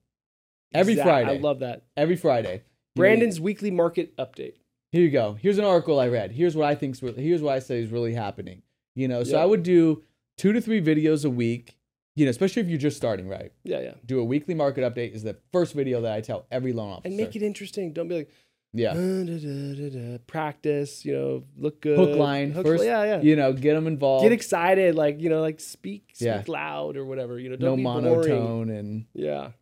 every 0.74 0.94
Exact- 0.94 1.08
Friday. 1.08 1.30
I 1.30 1.40
love 1.40 1.60
that. 1.60 1.84
every 1.96 2.16
Friday. 2.16 2.62
Brandon's 2.94 3.40
weekly 3.40 3.70
market 3.70 4.14
update. 4.18 4.56
Here 4.90 5.00
you 5.00 5.10
go. 5.10 5.32
Here's 5.40 5.56
an 5.56 5.64
article 5.64 5.98
I 5.98 6.08
read. 6.08 6.32
Here's 6.32 6.54
what 6.54 6.66
I 6.66 6.74
think's 6.74 7.00
here's 7.00 7.40
what 7.40 7.54
I 7.54 7.60
say 7.60 7.80
is 7.80 7.90
really 7.90 8.12
happening. 8.12 8.60
You 8.94 9.08
know, 9.08 9.24
so 9.24 9.36
Yeah. 9.36 9.42
I 9.42 9.46
would 9.46 9.62
do 9.62 10.02
two 10.38 10.52
to 10.52 10.60
three 10.60 10.80
videos 10.82 11.24
a 11.24 11.30
week. 11.30 11.76
You 12.14 12.26
know, 12.26 12.30
especially 12.30 12.60
if 12.60 12.68
you're 12.68 12.78
just 12.78 12.98
starting, 12.98 13.26
right? 13.26 13.52
Yeah, 13.64 13.80
yeah. 13.80 13.94
Do 14.04 14.20
a 14.20 14.24
weekly 14.24 14.54
market 14.54 14.82
update 14.82 15.12
is 15.14 15.22
the 15.22 15.36
first 15.50 15.72
video 15.74 16.02
that 16.02 16.12
I 16.12 16.20
tell 16.20 16.44
every 16.50 16.74
loan 16.74 16.90
officer. 16.90 17.08
And 17.08 17.16
make 17.16 17.34
it 17.34 17.42
interesting. 17.42 17.94
Don't 17.94 18.06
be 18.08 18.16
like, 18.16 18.30
Yeah. 18.74 18.90
uh, 18.90 19.24
da, 19.24 19.38
da, 19.38 19.88
da, 19.88 20.18
practice, 20.26 21.06
you 21.06 21.14
know, 21.14 21.44
look 21.56 21.80
good. 21.80 21.96
Hook 21.96 22.18
line 22.18 22.52
first, 22.52 22.84
yeah, 22.84 23.02
yeah. 23.04 23.20
You 23.22 23.34
know, 23.34 23.54
get 23.54 23.72
them 23.72 23.86
involved. 23.86 24.24
Get 24.24 24.32
excited, 24.32 24.94
like 24.94 25.22
you 25.22 25.30
know, 25.30 25.40
like 25.40 25.58
speak, 25.58 26.10
speak 26.12 26.26
Yeah. 26.26 26.44
loud 26.46 26.98
or 26.98 27.06
whatever. 27.06 27.38
You 27.38 27.48
know, 27.48 27.56
don't 27.56 27.78
be 27.78 27.82
boring. 27.82 28.04
monotone 28.04 28.68
and 28.68 29.06
Yeah. 29.14 29.52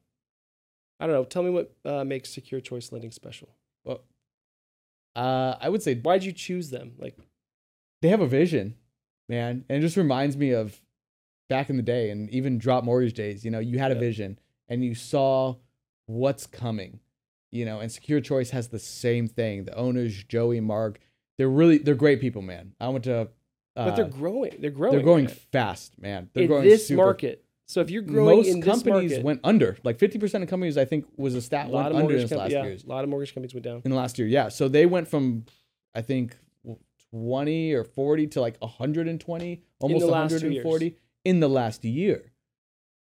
I 0.99 1.07
don't 1.07 1.15
know. 1.15 1.25
Tell 1.25 1.45
me 1.45 1.51
what 1.51 1.73
uh, 1.85 2.03
makes 2.05 2.31
secure 2.31 2.61
choice 2.61 2.91
lending 2.91 3.13
special. 3.13 3.49
Well, 3.85 4.03
uh, 5.15 5.55
I 5.61 5.69
would 5.69 5.83
say 5.83 5.95
Why'd 5.95 6.25
you 6.25 6.33
choose 6.33 6.71
them? 6.71 6.95
Like, 6.99 7.17
they 8.03 8.09
have 8.09 8.21
a 8.21 8.27
vision, 8.27 8.75
man, 9.31 9.65
and 9.69 9.79
it 9.79 9.81
just 9.81 9.97
reminds 9.97 10.37
me 10.37 10.51
of 10.51 10.79
back 11.49 11.71
in 11.71 11.77
the 11.77 11.83
day 11.83 12.11
and 12.11 12.29
even 12.31 12.59
drop 12.59 12.85
mortgage 12.85 13.15
days. 13.15 13.45
You 13.45 13.51
know, 13.51 13.61
you 13.61 13.79
had 13.79 13.93
a 13.93 13.95
vision 13.95 14.39
and 14.69 14.85
you 14.85 14.95
saw 14.95 15.57
what's 16.07 16.47
coming. 16.47 17.01
You 17.53 17.65
know, 17.65 17.81
and 17.81 17.91
Secure 17.91 18.21
Choice 18.21 18.51
has 18.51 18.69
the 18.69 18.79
same 18.79 19.27
thing. 19.27 19.65
The 19.65 19.75
owners, 19.75 20.23
Joey, 20.25 20.61
Mark, 20.61 21.01
they're 21.39 21.49
really 21.49 21.79
they're 21.79 21.95
great 21.95 22.21
people, 22.21 22.43
man. 22.43 22.75
I 22.81 22.89
went 22.89 23.05
to, 23.05 23.23
uh, 23.23 23.27
but 23.75 23.97
they're 23.97 24.05
growing. 24.05 24.57
They're 24.61 24.71
growing. 24.71 24.95
they're 24.95 25.03
growing 25.03 25.25
man. 25.25 25.35
fast, 25.51 25.99
man. 26.01 26.31
They're 26.33 26.45
in 26.45 26.49
growing 26.49 26.65
this 26.65 26.87
super 26.87 27.03
market. 27.03 27.45
So 27.67 27.81
if 27.81 27.91
you're 27.91 28.03
growing 28.03 28.37
most 28.37 28.49
in 28.49 28.63
companies 28.63 29.13
market, 29.13 29.25
went 29.25 29.41
under. 29.45 29.77
Like 29.85 29.97
50% 29.99 30.43
of 30.43 30.49
companies, 30.49 30.77
I 30.77 30.85
think, 30.85 31.07
was 31.17 31.35
a 31.37 31.39
a 31.39 31.41
stat 31.41 31.71
lot 31.71 31.93
went 31.93 31.97
of 31.97 32.03
under 32.03 32.17
in 32.17 32.29
com- 32.29 32.39
last 32.39 32.51
yeah, 32.51 32.65
years. 32.65 32.85
a 32.85 32.89
lot 32.89 33.05
of 33.05 33.11
mortgage 33.11 33.33
companies 33.33 33.55
went 33.55 33.65
down. 33.65 33.83
In 33.85 33.93
the 33.93 33.97
last 33.97 34.19
year, 34.19 34.27
yeah. 34.27 34.49
So 34.49 34.67
they 34.67 34.87
went 34.87 35.07
from, 35.07 35.45
I 35.95 36.03
think, 36.03 36.37
20 37.13 37.73
or 37.75 37.85
40 37.85 38.27
to 38.29 38.41
like 38.41 38.57
120, 38.61 39.63
almost 39.81 40.01
the 40.05 40.11
last 40.11 40.31
two 40.41 40.51
years. 40.51 40.65
140 40.65 40.97
in 41.25 41.41
the 41.41 41.49
last 41.49 41.85
year. 41.85 42.33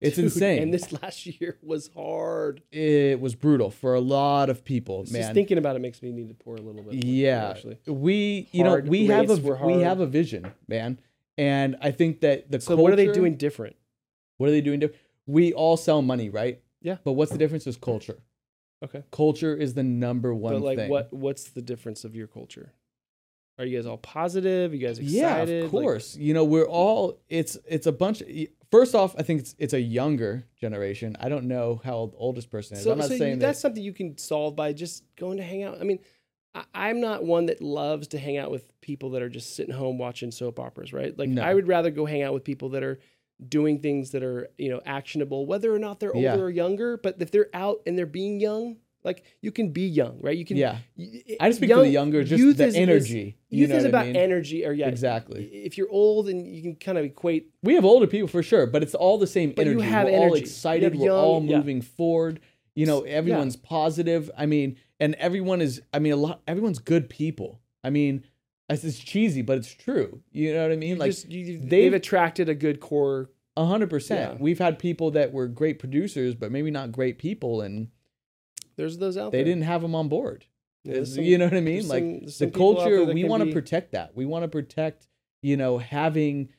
It's 0.01 0.17
Dude, 0.17 0.25
insane. 0.25 0.61
And 0.63 0.73
this 0.73 0.91
last 1.01 1.25
year 1.25 1.57
was 1.61 1.89
hard. 1.95 2.61
it 2.71 3.21
was 3.21 3.35
brutal 3.35 3.69
for 3.71 3.93
a 3.93 4.01
lot 4.01 4.49
of 4.49 4.65
people, 4.65 5.03
Just 5.03 5.13
man. 5.13 5.21
Just 5.21 5.33
thinking 5.33 5.57
about 5.57 5.77
it 5.77 5.79
makes 5.79 6.01
me 6.01 6.11
need 6.11 6.27
to 6.27 6.33
pour 6.33 6.55
a 6.55 6.61
little 6.61 6.83
bit. 6.83 7.05
yeah, 7.05 7.49
Actually. 7.51 7.77
we, 7.87 8.49
you 8.51 8.65
Hard 8.65 8.85
know, 8.85 8.91
we 8.91 9.07
have 9.07 9.29
a 9.29 9.35
we 9.65 9.81
have 9.81 10.01
a 10.01 10.05
vision, 10.05 10.51
man, 10.67 10.99
and 11.37 11.77
I 11.81 11.91
think 11.91 12.19
that 12.21 12.51
the 12.51 12.59
So 12.59 12.75
what 12.75 12.91
are 12.91 12.97
they 12.97 13.11
doing 13.13 13.37
different? 13.37 13.77
What 14.37 14.49
are 14.49 14.51
they 14.51 14.61
doing? 14.61 14.79
different? 14.81 14.99
we 15.25 15.53
all 15.53 15.77
sell 15.77 16.01
money, 16.01 16.29
right? 16.29 16.61
Yeah. 16.81 16.97
But 17.05 17.13
what's 17.13 17.31
the 17.31 17.37
difference 17.37 17.65
is 17.65 17.77
culture. 17.77 18.17
Okay. 18.83 19.03
Culture 19.11 19.55
is 19.55 19.73
the 19.73 19.83
number 19.83 20.35
one 20.35 20.55
but 20.55 20.61
like, 20.61 20.77
thing. 20.77 20.89
what 20.89 21.13
what's 21.13 21.45
the 21.51 21.61
difference 21.61 22.03
of 22.03 22.13
your 22.13 22.27
culture? 22.27 22.73
Are 23.59 23.65
you 23.65 23.77
guys 23.77 23.85
all 23.85 23.97
positive? 23.97 24.73
you 24.73 24.79
guys 24.79 24.97
excited? 24.99 25.13
Yeah, 25.49 25.65
of 25.65 25.73
Like, 25.73 25.83
course. 25.83 26.15
you 26.15 26.33
know, 26.33 26.43
we're 26.43 26.67
all. 26.67 27.19
It's 27.29 27.57
it's 27.67 27.85
a 27.87 27.91
bunch. 27.91 28.21
Of, 28.21 28.27
first 28.71 28.95
off, 28.95 29.13
I 29.17 29.21
think 29.23 29.41
it's 29.41 29.55
it's 29.59 29.73
a 29.73 29.79
younger 29.81 30.45
generation. 30.59 31.15
I 31.19 31.29
don't 31.29 31.45
know 31.45 31.79
how 31.83 31.93
old 31.95 32.13
the 32.13 32.17
oldest 32.17 32.49
person 32.49 32.77
is. 32.77 32.83
so 32.83 32.91
I'm 32.91 32.97
not 32.97 33.09
so 33.09 33.17
saying 33.17 33.39
that's 33.39 33.59
that. 33.59 33.61
something 33.61 33.83
you 33.83 33.93
can 33.93 34.17
solve 34.17 34.55
by 34.55 34.73
just 34.73 35.03
going 35.17 35.37
to 35.37 35.43
hang 35.43 35.61
out. 35.63 35.79
I 35.79 35.83
mean, 35.83 35.99
I, 36.55 36.63
I'm 36.73 36.99
not 36.99 37.23
one 37.23 37.45
that 37.45 37.61
loves 37.61 38.07
to 38.09 38.17
hang 38.17 38.37
out 38.37 38.49
with 38.49 38.79
people 38.81 39.11
that 39.11 39.21
are 39.21 39.29
just 39.29 39.55
sitting 39.55 39.73
home 39.75 39.99
watching 39.99 40.31
soap 40.31 40.59
operas, 40.59 40.91
right? 40.91 41.15
Like, 41.17 41.29
No. 41.29 41.43
I 41.43 41.53
would 41.53 41.67
rather 41.67 41.91
go 41.91 42.05
hang 42.05 42.23
out 42.23 42.33
with 42.33 42.43
people 42.43 42.69
that 42.69 42.81
are 42.83 42.99
doing 43.49 43.79
things 43.81 44.11
that 44.11 44.23
are 44.23 44.49
you 44.57 44.69
know 44.69 44.81
actionable, 44.85 45.45
whether 45.45 45.73
or 45.73 45.79
not 45.79 45.99
they're 45.99 46.13
older 46.13 46.25
Yeah. 46.25 46.37
or 46.39 46.49
younger. 46.49 46.97
But 46.97 47.17
if 47.19 47.29
they're 47.29 47.49
out 47.53 47.81
and 47.85 47.95
they're 47.97 48.05
being 48.07 48.39
young, 48.39 48.77
like 49.03 49.23
you 49.41 49.51
can 49.51 49.69
be 49.71 49.83
young, 49.87 50.17
right? 50.21 50.37
You 50.37 50.45
can. 50.45 50.57
Yeah, 50.57 50.77
I 51.39 51.49
just 51.49 51.57
speak 51.59 51.69
to 51.69 51.77
the 51.77 51.89
younger, 51.89 52.23
just 52.23 52.39
youth 52.39 52.57
the 52.57 52.67
is- 52.67 52.75
energy. 52.75 53.37
you 53.49 53.61
Youth 53.61 53.71
is 53.71 53.83
what 53.83 53.85
I 53.85 53.89
about 53.89 54.05
mean? 54.07 54.15
energy, 54.15 54.65
or 54.65 54.71
yeah, 54.73 54.87
Exactly. 54.87 55.43
If 55.45 55.77
you're 55.77 55.89
old 55.89 56.29
and 56.29 56.47
you 56.47 56.61
can 56.61 56.75
kind 56.75 56.97
of 56.97 57.05
equate 57.05 57.49
We 57.63 57.75
have 57.75 57.85
older 57.85 58.07
people 58.07 58.27
for 58.27 58.41
sure, 58.43 58.65
but 58.65 58.81
it's 58.83 58.95
all 58.95 59.17
the 59.17 59.27
same 59.27 59.51
But 59.55 59.65
you 59.65 59.73
energy. 59.73 59.87
have 59.87 60.05
we're 60.05 60.11
all 60.11 60.21
energy. 60.23 60.37
You 60.37 60.41
excited. 60.43 60.91
have 60.93 61.01
We're 61.01 61.11
all 61.11 61.39
young- 61.41 61.49
yeah. 61.49 61.57
moving 61.57 61.81
forward. 61.81 62.39
You 62.75 62.85
know, 62.87 63.01
everyone's 63.01 63.55
positive. 63.55 64.31
I 64.37 64.45
mean, 64.47 64.77
and 64.99 65.13
everyone 65.15 65.61
is. 65.61 65.81
I 65.93 65.99
mean, 65.99 66.13
a 66.13 66.15
lot. 66.15 66.41
Everyone's 66.47 66.79
good 66.79 67.09
people. 67.09 67.59
I 67.83 67.89
mean, 67.91 68.23
it's 68.69 68.97
cheesy, 68.99 69.41
but 69.43 69.57
it's 69.59 69.71
true. 69.73 70.21
You 70.31 70.53
know 70.53 70.63
what 70.63 70.71
I 70.71 70.75
mean? 70.77 70.89
you 70.91 70.95
Like 70.95 71.11
just 71.11 71.29
you, 71.29 71.59
they've- 71.59 71.69
they've 71.69 71.93
attracted 71.93 72.49
a 72.49 72.55
good 72.55 72.79
core. 72.79 73.29
A 73.55 73.65
hundred 73.65 73.91
percent. 73.91 74.39
We've 74.39 74.57
had 74.57 74.79
people 74.79 75.11
that 75.11 75.31
were 75.31 75.47
great 75.47 75.77
producers, 75.77 76.33
but 76.33 76.51
maybe 76.51 76.71
not 76.71 76.91
great 76.91 77.19
people, 77.19 77.61
and 77.61 77.89
There's 78.75 78.97
those 78.97 79.17
out 79.17 79.31
they 79.31 79.39
there. 79.39 79.45
They 79.45 79.51
didn't 79.51 79.63
have 79.65 79.81
them 79.81 79.95
on 79.95 80.09
board. 80.09 80.45
Yeah, 80.83 81.03
some- 81.05 81.23
you 81.23 81.37
know 81.37 81.45
what 81.45 81.53
I 81.53 81.61
mean? 81.61 81.87
Like 81.87 82.03
some- 82.03 82.19
the 82.25 82.31
some 82.31 82.49
there 82.49 82.57
culture, 82.57 83.05
we 83.05 83.23
want 83.23 83.41
to 83.41 83.45
be- 83.45 83.53
protect 83.53 83.91
that. 83.93 84.15
We 84.15 84.25
want 84.25 84.43
to 84.43 84.47
protect, 84.49 85.07
you 85.41 85.57
know, 85.57 85.77
having 85.77 86.49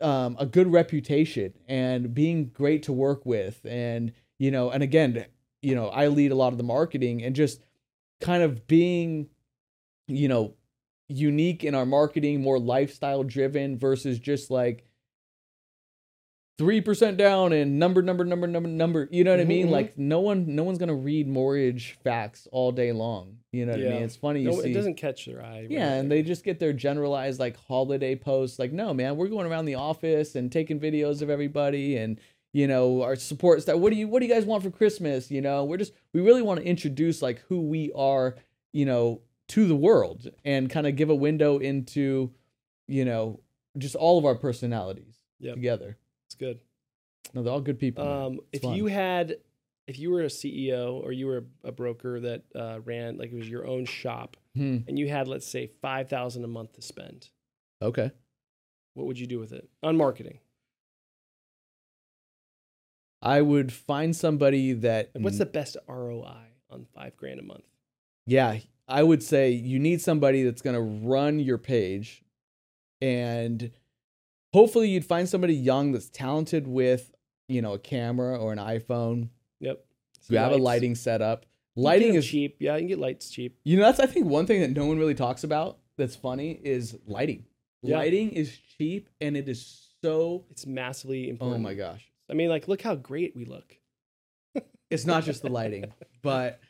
um, 0.00 0.36
a 0.40 0.46
good 0.46 0.66
reputation 0.66 1.52
and 1.68 2.12
being 2.12 2.46
great 2.48 2.82
to 2.84 2.92
work 2.92 3.24
with, 3.24 3.64
and 3.64 4.12
you 4.38 4.50
know, 4.50 4.70
and 4.70 4.82
again, 4.82 5.26
you 5.62 5.76
know, 5.76 5.88
I 5.88 6.08
lead 6.08 6.32
a 6.32 6.34
lot 6.34 6.52
of 6.52 6.58
the 6.58 6.64
marketing 6.64 7.22
and 7.22 7.36
just 7.36 7.64
kind 8.20 8.42
of 8.42 8.66
being, 8.66 9.28
you 10.08 10.26
know, 10.26 10.54
unique 11.08 11.62
in 11.62 11.74
our 11.76 11.86
marketing, 11.86 12.40
more 12.40 12.58
lifestyle 12.58 13.22
driven 13.22 13.78
versus 13.78 14.18
just 14.18 14.50
like 14.50 14.84
three 16.58 16.80
percent 16.80 17.16
down 17.16 17.52
and 17.52 17.78
number, 17.78 18.02
number, 18.02 18.24
number, 18.24 18.46
number, 18.46 18.68
number. 18.68 19.08
You 19.10 19.24
know 19.24 19.30
what 19.32 19.40
I 19.40 19.44
Mhm, 19.44 19.48
mean? 19.48 19.66
mhm. 19.68 19.70
Like 19.70 19.98
no 19.98 20.20
one, 20.20 20.54
no 20.54 20.64
one's 20.64 20.78
gonna 20.78 20.94
read 20.94 21.26
mortgage 21.28 21.92
facts 22.04 22.46
all 22.52 22.72
day 22.72 22.92
long. 22.92 23.38
You 23.52 23.66
know 23.66 23.72
what 23.72 23.80
I 23.80 23.84
mean? 23.90 24.02
It's 24.02 24.16
funny 24.16 24.40
you 24.42 24.50
No, 24.50 24.60
see. 24.60 24.70
it 24.70 24.74
doesn't 24.74 24.94
catch 24.96 25.26
their 25.26 25.42
eye. 25.44 25.66
Yeah, 25.68 25.94
and 25.94 26.10
they 26.10 26.22
just 26.22 26.44
get 26.44 26.58
their 26.58 26.72
generalized 26.72 27.38
like 27.40 27.56
holiday 27.56 28.14
posts. 28.16 28.58
Like, 28.58 28.72
no, 28.72 28.94
man, 28.94 29.16
we're 29.16 29.28
going 29.28 29.46
around 29.46 29.64
the 29.66 29.74
office 29.74 30.34
and 30.34 30.50
taking 30.50 30.78
videos 30.80 31.22
of 31.22 31.30
everybody, 31.30 31.96
and 31.96 32.18
you 32.54 32.66
know, 32.66 33.00
our 33.02 33.16
support 33.16 33.62
staff. 33.62 33.76
What 33.76 33.90
do 33.90 33.96
you 33.98 34.08
What 34.08 34.20
do 34.20 34.26
you 34.26 34.32
guys 34.32 34.44
want 34.44 34.62
for 34.62 34.70
Christmas? 34.70 35.30
You 35.30 35.40
know, 35.40 35.64
we're 35.64 35.78
just 35.78 35.92
we 36.12 36.20
really 36.20 36.42
want 36.42 36.60
to 36.60 36.66
introduce 36.66 37.22
like 37.22 37.40
who 37.48 37.62
we 37.62 37.90
are, 37.94 38.36
you 38.72 38.84
know, 38.84 39.20
to 39.48 39.66
the 39.66 39.76
world, 39.76 40.30
and 40.44 40.68
kind 40.70 40.86
of 40.86 40.96
give 40.96 41.08
a 41.10 41.14
window 41.14 41.58
into, 41.58 42.30
you 42.88 43.04
know, 43.04 43.40
just 43.78 43.94
all 43.96 44.18
of 44.18 44.24
our 44.24 44.34
personalities 44.34 45.18
Yep. 45.40 45.54
together. 45.54 45.96
It's 46.32 46.38
good. 46.38 46.60
No, 47.34 47.42
they're 47.42 47.52
all 47.52 47.60
good 47.60 47.78
people. 47.78 48.06
Um, 48.06 48.40
if 48.52 48.62
fun. 48.62 48.74
you 48.74 48.86
had, 48.86 49.36
if 49.86 49.98
you 49.98 50.10
were 50.10 50.22
a 50.22 50.26
CEO 50.26 50.94
or 51.02 51.12
you 51.12 51.26
were 51.26 51.44
a 51.62 51.72
broker 51.72 52.20
that 52.20 52.42
uh, 52.54 52.80
ran 52.84 53.18
like 53.18 53.30
it 53.32 53.36
was 53.36 53.48
your 53.48 53.66
own 53.66 53.84
shop, 53.84 54.36
Hmm, 54.54 54.78
and 54.86 54.98
you 54.98 55.08
had 55.08 55.28
let's 55.28 55.46
say 55.46 55.66
five 55.66 56.08
thousand 56.08 56.44
a 56.44 56.48
month 56.48 56.74
to 56.74 56.82
spend, 56.82 57.28
okay. 57.80 58.10
what 58.94 59.06
would 59.06 59.18
you 59.18 59.26
do 59.26 59.38
with 59.38 59.52
it 59.52 59.68
on 59.82 59.96
marketing? 59.96 60.38
I 63.22 63.40
would 63.40 63.72
find 63.72 64.14
somebody 64.16 64.72
that. 64.72 65.10
Like, 65.14 65.24
what's 65.24 65.38
the 65.38 65.46
best 65.46 65.76
ROI 65.88 66.48
on 66.70 66.86
five 66.94 67.16
grand 67.16 67.40
a 67.40 67.42
month? 67.44 67.64
Yeah, 68.26 68.58
I 68.88 69.02
would 69.02 69.22
say 69.22 69.50
you 69.50 69.78
need 69.78 70.00
somebody 70.00 70.42
that's 70.42 70.62
going 70.62 70.76
to 70.76 71.06
run 71.08 71.38
your 71.38 71.58
page 71.58 72.24
and 73.00 73.70
hopefully 74.52 74.88
you'd 74.88 75.04
find 75.04 75.28
somebody 75.28 75.54
young 75.54 75.92
that's 75.92 76.08
talented 76.08 76.66
with, 76.66 77.12
you 77.48 77.62
know, 77.62 77.74
a 77.74 77.78
camera 77.78 78.38
or 78.38 78.52
an 78.52 78.58
iPhone. 78.58 79.28
Yep. 79.60 79.84
You 80.28 80.38
have 80.38 80.52
a 80.52 80.56
lighting 80.56 80.94
setup. 80.94 81.46
Lighting 81.74 82.14
is 82.14 82.26
cheap. 82.26 82.56
Yeah, 82.60 82.74
you 82.74 82.80
can 82.80 82.88
get 82.88 82.98
lights 82.98 83.30
cheap. 83.30 83.58
You 83.64 83.78
know, 83.78 83.84
that's 83.84 83.98
I 83.98 84.06
think 84.06 84.26
one 84.26 84.46
thing 84.46 84.60
that 84.60 84.70
no 84.70 84.86
one 84.86 84.98
really 84.98 85.14
talks 85.14 85.42
about 85.42 85.78
that's 85.96 86.14
funny 86.14 86.60
is 86.62 86.96
lighting. 87.06 87.46
Yeah. 87.82 87.96
Lighting 87.98 88.30
is 88.30 88.56
cheap 88.78 89.08
and 89.20 89.36
it 89.36 89.48
is 89.48 89.88
so 90.02 90.44
It's 90.50 90.66
massively 90.66 91.26
oh 91.26 91.30
important 91.30 91.60
Oh 91.60 91.62
my 91.62 91.74
gosh. 91.74 92.08
I 92.30 92.34
mean, 92.34 92.48
like, 92.48 92.68
look 92.68 92.82
how 92.82 92.94
great 92.94 93.34
we 93.36 93.44
look. 93.44 93.76
It's 94.90 95.06
not 95.06 95.24
just 95.24 95.40
the 95.40 95.48
lighting, 95.48 95.86
but 96.22 96.60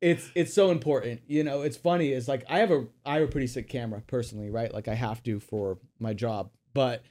it's 0.00 0.30
it's 0.36 0.54
so 0.54 0.70
important. 0.70 1.22
You 1.26 1.42
know, 1.42 1.62
it's 1.62 1.76
funny. 1.76 2.12
It's 2.12 2.28
like 2.28 2.44
I 2.48 2.60
have 2.60 2.70
a 2.70 2.86
I 3.04 3.14
have 3.14 3.24
a 3.24 3.30
pretty 3.30 3.48
sick 3.48 3.68
camera 3.68 4.00
personally, 4.06 4.48
right? 4.48 4.72
Like 4.72 4.86
I 4.86 4.94
have 4.94 5.22
to 5.24 5.40
for 5.40 5.78
my 5.98 6.14
job. 6.14 6.50
But 6.74 7.02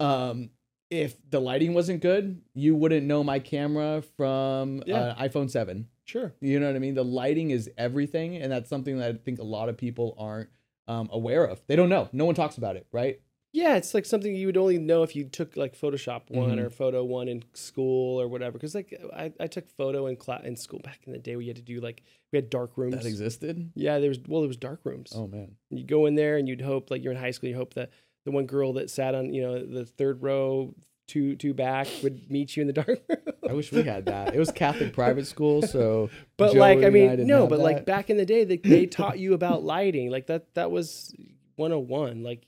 um 0.00 0.50
if 0.90 1.16
the 1.30 1.40
lighting 1.40 1.74
wasn't 1.74 2.00
good, 2.02 2.40
you 2.54 2.74
wouldn't 2.76 3.06
know 3.06 3.24
my 3.24 3.38
camera 3.38 4.02
from 4.16 4.82
Yeah. 4.86 4.96
uh, 4.96 5.22
iPhone 5.28 5.50
7. 5.50 5.88
Sure. 6.04 6.32
You 6.40 6.60
know 6.60 6.66
what 6.66 6.76
I 6.76 6.78
mean? 6.78 6.94
The 6.94 7.04
lighting 7.04 7.50
is 7.50 7.70
everything 7.78 8.36
and 8.36 8.52
that's 8.52 8.68
something 8.68 8.98
that 8.98 9.10
I 9.10 9.18
think 9.18 9.38
a 9.40 9.44
lot 9.44 9.68
of 9.68 9.76
people 9.76 10.14
aren't 10.18 10.50
um, 10.86 11.08
aware 11.10 11.44
of. 11.46 11.62
They 11.66 11.76
don't 11.76 11.88
know. 11.88 12.08
No 12.12 12.26
one 12.26 12.34
talks 12.34 12.58
about 12.58 12.76
it, 12.76 12.86
right? 12.92 13.20
Yeah, 13.54 13.76
it's 13.76 13.94
like 13.94 14.04
something 14.04 14.34
you 14.36 14.46
would 14.46 14.56
only 14.56 14.78
know 14.78 15.02
if 15.04 15.14
you 15.16 15.24
took 15.24 15.56
like 15.56 15.74
Photoshop 15.78 16.22
one 16.28 16.58
Mhm. 16.58 16.64
or 16.64 16.70
Photo 16.70 17.02
one 17.04 17.28
in 17.28 17.42
school 17.54 18.20
or 18.20 18.28
whatever. 18.28 18.52
Because 18.58 18.74
like 18.74 18.92
I, 19.14 19.32
I 19.40 19.46
took 19.46 19.68
photo 19.70 20.06
in 20.08 20.16
class 20.16 20.42
in 20.44 20.56
school 20.56 20.80
back 20.80 21.00
in 21.06 21.12
the 21.12 21.18
day. 21.18 21.36
We 21.36 21.46
had 21.46 21.56
to 21.56 21.62
do 21.62 21.80
like 21.80 22.02
we 22.32 22.36
had 22.36 22.50
dark 22.50 22.76
rooms. 22.76 22.96
That 22.96 23.06
existed. 23.06 23.70
yeah, 23.74 23.98
there 24.00 24.08
was 24.10 24.18
well, 24.26 24.42
there 24.42 24.48
was 24.48 24.56
dark 24.58 24.80
rooms. 24.84 25.12
Oh 25.14 25.26
man. 25.28 25.52
You 25.70 25.84
go 25.84 26.06
in 26.06 26.16
there 26.16 26.36
and 26.36 26.46
you'd 26.48 26.60
hope 26.60 26.90
like 26.90 27.02
you're 27.02 27.12
in 27.12 27.18
high 27.18 27.30
school. 27.30 27.48
You 27.48 27.56
hope 27.56 27.74
that 27.74 27.90
the 28.24 28.30
one 28.30 28.46
girl 28.46 28.74
that 28.74 28.90
sat 28.90 29.14
on 29.14 29.32
you 29.34 29.42
know 29.42 29.64
the 29.64 29.84
third 29.84 30.22
row, 30.22 30.74
two 31.08 31.36
two 31.36 31.54
back, 31.54 31.86
would 32.02 32.30
meet 32.30 32.56
you 32.56 32.60
in 32.62 32.66
the 32.66 32.72
dark 32.72 32.88
room. 32.88 33.18
I 33.48 33.52
wish 33.52 33.70
we 33.72 33.82
had 33.82 34.06
that. 34.06 34.34
It 34.34 34.38
was 34.38 34.50
Catholic 34.50 34.92
private 34.94 35.26
school, 35.26 35.62
so 35.62 36.08
But 36.38 36.52
Joey 36.52 36.58
like, 36.60 36.78
I 36.82 36.90
mean, 36.90 37.26
no, 37.26 37.42
have 37.42 37.50
but 37.50 37.58
like 37.60 37.76
that. 37.76 37.86
back 37.86 38.08
in 38.10 38.16
the 38.16 38.24
day, 38.26 38.44
they, 38.44 38.56
they 38.56 38.86
taught 38.86 39.18
you 39.18 39.34
about 39.34 39.62
lighting. 39.62 40.10
Like 40.10 40.26
that, 40.28 40.54
that 40.54 40.70
was 40.70 41.14
101. 41.56 42.22
Like 42.22 42.42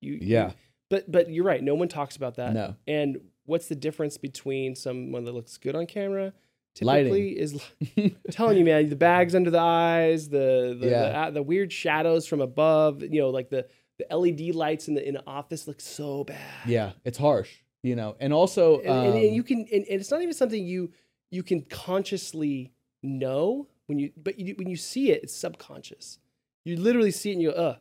you, 0.00 0.12
you- 0.14 0.18
Yeah. 0.22 0.52
but, 0.90 1.10
but 1.10 1.30
you're 1.30 1.44
right. 1.44 1.62
No 1.62 1.74
one 1.74 1.88
talks 1.88 2.16
about 2.16 2.36
that. 2.36 2.52
No. 2.52 2.76
And 2.86 3.18
what's 3.46 3.68
the 3.68 3.74
difference 3.74 4.18
between 4.18 4.76
someone 4.76 5.24
that 5.24 5.32
looks 5.32 5.56
good 5.56 5.74
on 5.74 5.86
camera 5.86 6.34
typically 6.74 7.38
is 7.38 7.58
telling 8.30 8.58
you, 8.58 8.64
man, 8.64 8.88
the 8.90 8.96
bags 8.96 9.34
under 9.34 9.50
the 9.50 9.58
eyes, 9.60 10.28
the 10.28 10.76
the, 10.78 10.88
Yeah. 10.88 11.26
the 11.26 11.34
the 11.36 11.42
weird 11.42 11.72
shadows 11.72 12.26
from 12.26 12.40
above, 12.42 13.00
you 13.02 13.20
know, 13.22 13.30
like 13.30 13.48
the 13.48 13.66
the 13.98 14.16
LED 14.16 14.54
lights 14.54 14.88
in 14.88 14.94
the 14.94 15.06
in 15.06 15.14
the 15.14 15.24
office 15.26 15.66
look 15.68 15.80
so 15.80 16.24
bad. 16.24 16.38
yeah, 16.66 16.92
it's 17.04 17.18
harsh, 17.18 17.50
you 17.82 17.94
know. 17.96 18.16
And 18.20 18.32
also, 18.32 18.78
and, 18.80 18.88
and- 18.88 19.08
um, 19.14 19.16
and 19.16 19.34
you 19.34 19.42
can 19.42 19.58
and, 19.72 19.84
and 19.88 20.00
it's 20.00 20.10
not 20.10 20.20
even 20.22 20.34
something 20.34 20.64
you 20.64 20.90
you 21.30 21.42
can 21.42 21.62
consciously 21.62 22.72
know 23.02 23.68
when 23.86 23.98
you 23.98 24.10
but 24.16 24.38
you, 24.38 24.54
when 24.56 24.68
you 24.68 24.76
see 24.76 25.10
it 25.10 25.22
it's 25.24 25.34
subconscious 25.34 26.18
you 26.64 26.76
literally 26.76 27.10
see 27.10 27.30
it 27.30 27.34
and 27.34 27.42
you 27.42 27.50
go 27.52 27.56
uh 27.56 27.76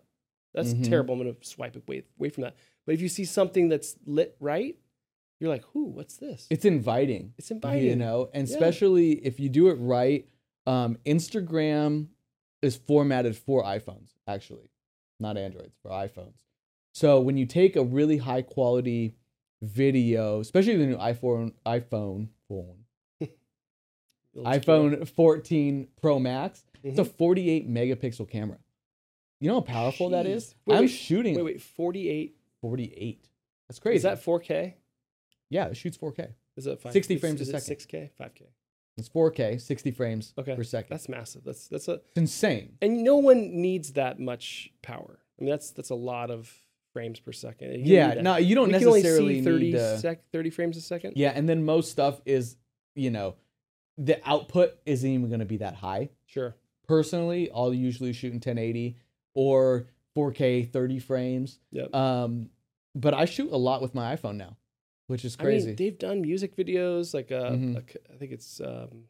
that's 0.53 0.73
Mhm. 0.73 0.87
terrible 0.89 1.13
i'm 1.13 1.19
gonna 1.21 1.35
swipe 1.41 1.75
away, 1.77 2.03
away 2.19 2.29
from 2.29 2.43
that 2.43 2.55
but 2.85 2.93
if 2.93 3.01
you 3.01 3.07
see 3.07 3.23
something 3.23 3.69
that's 3.69 3.95
lit 4.05 4.35
right 4.41 4.75
you're 5.39 5.49
like 5.49 5.63
who 5.71 5.85
what's 5.85 6.17
this 6.17 6.47
it's 6.49 6.65
inviting. 6.65 7.33
it's 7.37 7.51
inviting 7.51 7.83
you 7.89 7.95
know 7.95 8.29
and 8.33 8.47
Yeah. 8.49 8.53
especially 8.53 9.11
if 9.25 9.39
you 9.39 9.47
do 9.49 9.69
it 9.69 9.75
right 9.75 10.27
um, 10.67 10.97
instagram 11.05 12.07
is 12.61 12.75
formatted 12.75 13.37
for 13.37 13.63
iphones 13.63 14.09
actually 14.27 14.69
not 15.19 15.37
androids 15.37 15.75
for 15.81 15.89
iphones. 15.91 16.33
So 16.93 17.19
when 17.21 17.37
you 17.37 17.45
take 17.45 17.75
a 17.75 17.83
really 17.83 18.17
high 18.17 18.41
quality 18.43 19.15
video 19.61 20.41
especially 20.41 20.75
the 20.75 20.85
new 20.85 20.97
iphone 20.97 21.53
iphone 21.65 22.27
phone 22.49 22.79
iphone 24.37 25.07
14 25.07 25.87
pro 26.01 26.19
max 26.19 26.63
it's 26.83 26.99
a 26.99 27.03
Mhm. 27.05 27.11
48 27.15 27.69
megapixel 27.69 28.29
camera. 28.29 28.57
You 29.39 29.47
know 29.49 29.55
how 29.55 29.61
powerful 29.61 30.09
that 30.09 30.25
Jeez. 30.25 30.35
is 30.35 30.55
Wait, 30.65 30.75
i'm 30.75 30.81
wait, 30.81 30.87
shooting 30.89 31.35
wait 31.35 31.43
wait. 31.43 31.61
48 31.61 32.35
48 32.61 33.29
that's 33.69 33.79
crazy. 33.79 33.95
is 33.97 34.03
that 34.03 34.19
4k 34.21 34.73
yeah 35.49 35.65
it 35.67 35.77
shoots 35.77 35.97
4k 35.97 36.33
is 36.57 36.67
it 36.67 36.79
5, 36.81 36.91
60 36.93 37.13
is- 37.15 37.19
frames 37.21 37.39
a 37.39 37.43
is 37.43 37.49
it 37.49 37.61
second. 37.61 37.77
6k 37.77 38.09
5k 38.19 38.43
it's 38.97 39.09
4k 39.09 39.59
60 39.59 39.91
frames 39.91 40.33
Okay. 40.37 40.55
per 40.55 40.63
second 40.63 40.89
that's 40.91 41.09
massive 41.09 41.43
that's 41.43 41.67
that's 41.67 41.87
a 41.87 41.93
it's 41.93 42.17
insane 42.17 42.77
and 42.81 43.03
no 43.03 43.17
one 43.17 43.61
needs 43.61 43.93
that 43.93 44.19
much 44.19 44.71
power 44.81 45.19
i 45.39 45.43
mean 45.43 45.49
that's 45.51 45.71
that's 45.71 45.89
a 45.89 45.95
lot 45.95 46.29
of 46.31 46.51
frames 46.93 47.19
per 47.19 47.31
second 47.31 47.85
You 47.87 47.95
Yeah, 47.95 48.21
no, 48.21 48.37
you 48.37 48.53
don't 48.53 48.67
we 48.71 48.77
can 48.77 48.87
only 48.87 49.01
necessarily 49.01 49.39
see 49.39 49.45
30, 49.45 49.65
need 49.65 49.71
to. 49.71 49.97
sec, 49.97 50.29
30 50.31 50.49
frames 50.51 50.77
a 50.77 50.81
second. 50.81 51.13
Yeah, 51.15 51.31
and 51.33 51.49
then 51.49 51.65
most 51.65 51.89
stuff 51.89 52.21
is, 52.23 52.55
you 52.93 53.09
know, 53.09 53.33
the 53.97 54.19
output 54.29 54.77
isn't 54.85 55.09
even 55.09 55.27
going 55.27 55.39
to 55.39 55.45
be 55.47 55.57
that 55.57 55.73
high. 55.73 56.09
Sure. 56.27 56.55
Personally, 56.87 57.49
I'll 57.51 57.73
usually 57.73 58.13
shoot 58.13 58.27
in 58.27 58.35
1080 58.35 58.95
or 59.33 59.87
4K 60.15 60.71
30 60.71 60.99
frames. 60.99 61.57
Yep. 61.71 61.95
Um, 61.95 62.51
but 62.93 63.15
I 63.15 63.25
shoot 63.25 63.51
a 63.51 63.57
lot 63.57 63.81
with 63.81 63.95
my 63.95 64.15
iPhone 64.15 64.35
now, 64.35 64.55
which 65.07 65.25
is 65.25 65.35
I 65.39 65.43
crazy. 65.43 65.67
mean, 65.67 65.75
they've 65.75 65.97
done 65.97 66.21
music 66.21 66.55
videos 66.55 67.13
like 67.13 67.31
uh, 67.31 67.51
Mhm. 67.51 67.75
like, 67.75 67.97
I 68.13 68.17
think 68.17 68.31
it's 68.31 68.59
um, 68.61 69.05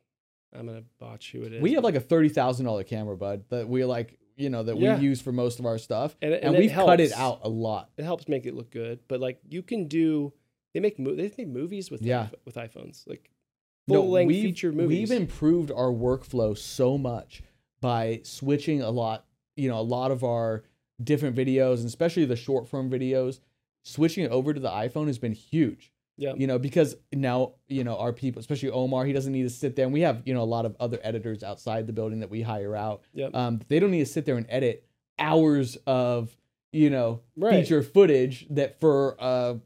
I'm 0.54 0.68
gonna 0.68 0.84
botch 1.00 1.32
who 1.32 1.42
it 1.44 1.54
is. 1.54 1.62
we 1.62 1.74
have 1.74 1.84
like 1.84 1.96
a 1.96 2.00
thirty 2.00 2.30
thousand 2.30 2.66
dollar 2.66 2.84
camera, 2.84 3.16
bud, 3.18 3.44
that 3.50 3.68
we 3.68 3.84
like, 3.86 4.18
you 4.36 4.50
know, 4.50 4.64
that 4.64 4.78
Yeah. 4.78 4.98
we 4.98 5.04
use 5.06 5.22
for 5.22 5.32
most 5.32 5.60
of 5.60 5.66
our 5.66 5.78
stuff, 5.78 6.16
and, 6.22 6.34
and, 6.34 6.56
it 6.56 6.60
we've 6.60 6.72
cut 6.72 7.00
it 7.00 7.12
out 7.14 7.40
a 7.44 7.50
lot. 7.50 7.90
It 7.98 8.04
helps 8.04 8.28
make 8.28 8.46
it 8.46 8.54
look 8.56 8.72
good, 8.72 9.00
but 9.08 9.20
like 9.20 9.40
you 9.50 9.62
can 9.64 9.88
do. 9.88 10.34
They 10.74 10.80
make 10.80 10.98
mo- 10.98 11.16
they 11.16 11.32
make 11.38 11.48
movies 11.48 11.92
with 11.92 12.02
Yeah. 12.02 12.30
with 12.46 12.56
iPhones 12.56 13.06
like 13.08 13.30
No, 13.88 14.02
full 14.02 14.10
length 14.12 14.30
we've- 14.30 14.42
feature 14.42 14.72
movies. 14.72 15.10
We've 15.10 15.20
improved 15.22 15.70
our 15.72 15.92
workflow 15.92 16.58
so 16.58 16.98
much 16.98 17.44
by 17.82 18.22
switching 18.24 18.82
a 18.82 18.90
lot, 18.90 19.26
you 19.56 19.68
know, 19.70 19.80
a 19.80 19.82
lot 19.84 20.10
of 20.10 20.24
our 20.24 20.64
different 21.04 21.36
videos, 21.36 21.78
and 21.80 21.86
especially 21.88 22.26
the 22.26 22.36
short 22.36 22.68
form 22.68 22.90
videos, 22.90 23.40
switching 23.84 24.24
it 24.26 24.32
over 24.32 24.54
to 24.54 24.60
the 24.60 24.70
iPhone 24.70 25.08
has 25.08 25.18
been 25.20 25.34
huge. 25.34 25.92
yeah. 26.18 26.34
You 26.36 26.48
know, 26.48 26.58
because 26.60 26.96
now, 27.12 27.54
you 27.68 27.84
know, 27.84 27.98
our 27.98 28.14
people, 28.14 28.40
especially 28.40 28.70
Omar, 28.70 29.06
he 29.06 29.14
doesn't 29.14 29.32
need 29.32 29.44
to 29.44 29.50
sit 29.50 29.76
there. 29.76 29.86
And 29.86 29.94
we 29.94 30.02
have, 30.02 30.22
you 30.26 30.34
know, 30.34 30.42
a 30.42 30.46
lot 30.46 30.66
of 30.66 30.76
other 30.80 31.00
editors 31.04 31.44
outside 31.44 31.88
the 31.88 31.94
building 31.94 32.20
that 32.22 32.30
we 32.30 32.42
hire 32.42 32.76
out. 32.76 33.02
Yep. 33.14 33.36
Um, 33.36 33.62
they 33.68 33.80
don't 33.80 33.92
need 33.92 34.00
to 34.00 34.06
sit 34.12 34.26
there 34.26 34.38
and 34.38 34.46
edit 34.50 34.86
hours 35.20 35.78
of, 35.88 36.36
you 36.72 36.90
know, 36.90 37.22
Right. 37.36 37.62
feature 37.62 37.84
footage 37.84 38.48
that 38.52 38.80
for 38.80 39.16
a 39.20 39.60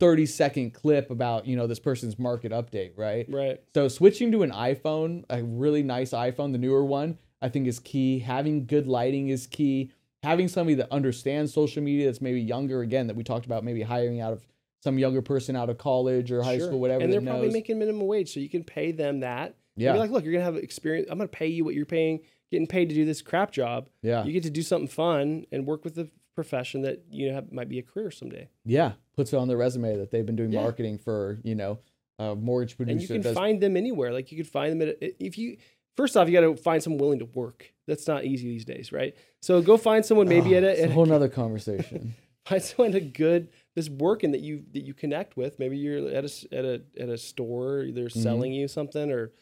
30 0.00 0.26
second 0.26 0.72
clip 0.74 1.10
about, 1.10 1.46
you 1.46 1.56
know, 1.56 1.66
this 1.66 1.78
person's 1.80 2.18
market 2.18 2.52
update, 2.52 2.92
right? 2.96 3.26
right. 3.28 3.60
So 3.74 3.88
switching 3.88 4.30
to 4.32 4.42
an 4.42 4.50
iPhone, 4.50 5.24
a 5.30 5.42
really 5.42 5.82
nice 5.82 6.10
iPhone, 6.10 6.52
the 6.52 6.58
newer 6.58 6.84
one, 6.84 7.18
I 7.40 7.48
think 7.48 7.66
is 7.66 7.78
key. 7.78 8.18
Having 8.18 8.66
good 8.66 8.86
lighting 8.86 9.28
is 9.28 9.46
key. 9.46 9.90
Having 10.24 10.48
somebody 10.48 10.74
that 10.76 10.90
understands 10.92 11.52
social 11.52 11.82
media 11.82 12.06
that's 12.06 12.20
maybe 12.20 12.40
younger, 12.40 12.80
again, 12.80 13.06
that 13.08 13.16
we 13.16 13.22
talked 13.24 13.46
about, 13.46 13.62
maybe 13.64 13.82
hiring 13.82 14.20
out 14.20 14.32
of 14.32 14.46
some 14.82 14.98
younger 14.98 15.22
person 15.22 15.56
out 15.56 15.70
of 15.70 15.78
college 15.78 16.30
or 16.32 16.42
high 16.42 16.58
Sure. 16.58 16.66
school, 16.68 16.80
whatever. 16.80 17.02
And 17.04 17.12
they're 17.12 17.20
probably 17.22 17.46
knows. 17.46 17.52
making 17.52 17.78
minimum 17.78 18.06
wage, 18.06 18.32
so 18.32 18.40
you 18.40 18.48
can 18.48 18.64
pay 18.64 18.92
them 18.92 19.20
that. 19.20 19.54
yeah, 19.76 19.90
You're 19.92 19.98
like, 20.00 20.10
look, 20.10 20.24
you're 20.24 20.32
gonna 20.34 20.44
have 20.44 20.56
experience. 20.56 21.08
I'm 21.10 21.18
gonna 21.18 21.28
pay 21.28 21.46
you 21.48 21.64
what 21.64 21.74
you're 21.74 21.86
paying, 21.86 22.20
getting 22.50 22.66
paid 22.66 22.88
to 22.90 22.94
do 22.94 23.04
this 23.04 23.22
crap 23.22 23.50
job. 23.50 23.88
yeah, 24.02 24.24
You 24.24 24.32
get 24.32 24.42
to 24.44 24.50
do 24.50 24.62
something 24.62 24.88
fun 24.88 25.46
and 25.50 25.66
work 25.66 25.84
with 25.84 25.94
the 25.94 26.10
profession 26.34 26.82
that 26.82 27.02
you 27.10 27.28
know 27.28 27.34
have, 27.34 27.50
might 27.52 27.68
be 27.68 27.78
a 27.78 27.82
career 27.82 28.10
someday. 28.10 28.48
yeah. 28.64 28.92
Puts 29.16 29.32
it 29.32 29.36
on 29.36 29.46
their 29.48 29.56
resume 29.56 29.96
that 29.96 30.10
they've 30.10 30.26
been 30.26 30.34
doing 30.36 30.52
Yeah. 30.52 30.62
marketing 30.62 30.98
for, 30.98 31.38
you 31.44 31.54
know, 31.54 31.78
a 32.18 32.34
mortgage 32.36 32.76
producer. 32.76 32.92
and 32.92 33.00
you 33.02 33.08
can 33.08 33.20
does- 33.22 33.34
find 33.34 33.60
them 33.60 33.76
anywhere. 33.76 34.12
Like 34.12 34.30
you 34.32 34.36
could 34.36 34.46
find 34.48 34.72
them 34.72 34.88
at 34.88 34.96
a, 35.00 35.24
if 35.24 35.38
you 35.38 35.56
first 35.96 36.16
off, 36.16 36.28
you 36.28 36.34
got 36.34 36.40
to 36.42 36.56
find 36.56 36.82
someone 36.82 36.98
willing 37.00 37.18
to 37.20 37.24
work. 37.26 37.72
That's 37.86 38.06
not 38.08 38.24
easy 38.24 38.48
these 38.48 38.64
days, 38.64 38.92
right? 38.92 39.14
So 39.42 39.60
go 39.62 39.76
find 39.76 40.04
someone 40.04 40.28
maybe 40.28 40.54
Oh, 40.54 40.58
at, 40.58 40.64
a, 40.64 40.82
at 40.84 40.90
a 40.90 40.92
whole 40.92 41.06
nother 41.06 41.28
conversation. 41.28 42.14
find 42.46 42.62
someone 42.62 42.94
a 42.94 43.00
good 43.00 43.48
that's 43.74 43.88
working 43.90 44.32
that 44.32 44.40
you 44.40 44.64
that 44.72 44.84
you 44.84 44.94
connect 44.94 45.36
with. 45.36 45.58
Maybe 45.58 45.76
you're 45.76 46.08
at 46.08 46.24
a 46.24 46.46
at 46.56 46.64
a 46.64 46.82
at 46.98 47.08
a 47.08 47.18
store, 47.18 47.84
they're 47.92 48.06
Mm-hmm. 48.08 48.20
selling 48.22 48.52
you 48.52 48.68
something, 48.68 49.10
or 49.10 49.32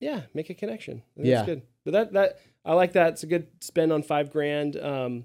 yeah, 0.00 0.22
make 0.34 0.50
a 0.50 0.54
connection. 0.54 1.02
Yeah. 1.16 1.36
that's 1.36 1.46
good. 1.46 1.62
But 1.84 1.90
that 1.92 2.12
that 2.12 2.38
I 2.64 2.74
like 2.74 2.92
that. 2.92 3.14
It's 3.14 3.22
a 3.22 3.26
good 3.26 3.46
spend 3.60 3.92
on 3.92 4.02
five 4.02 4.30
grand. 4.30 4.76
Um, 4.76 5.24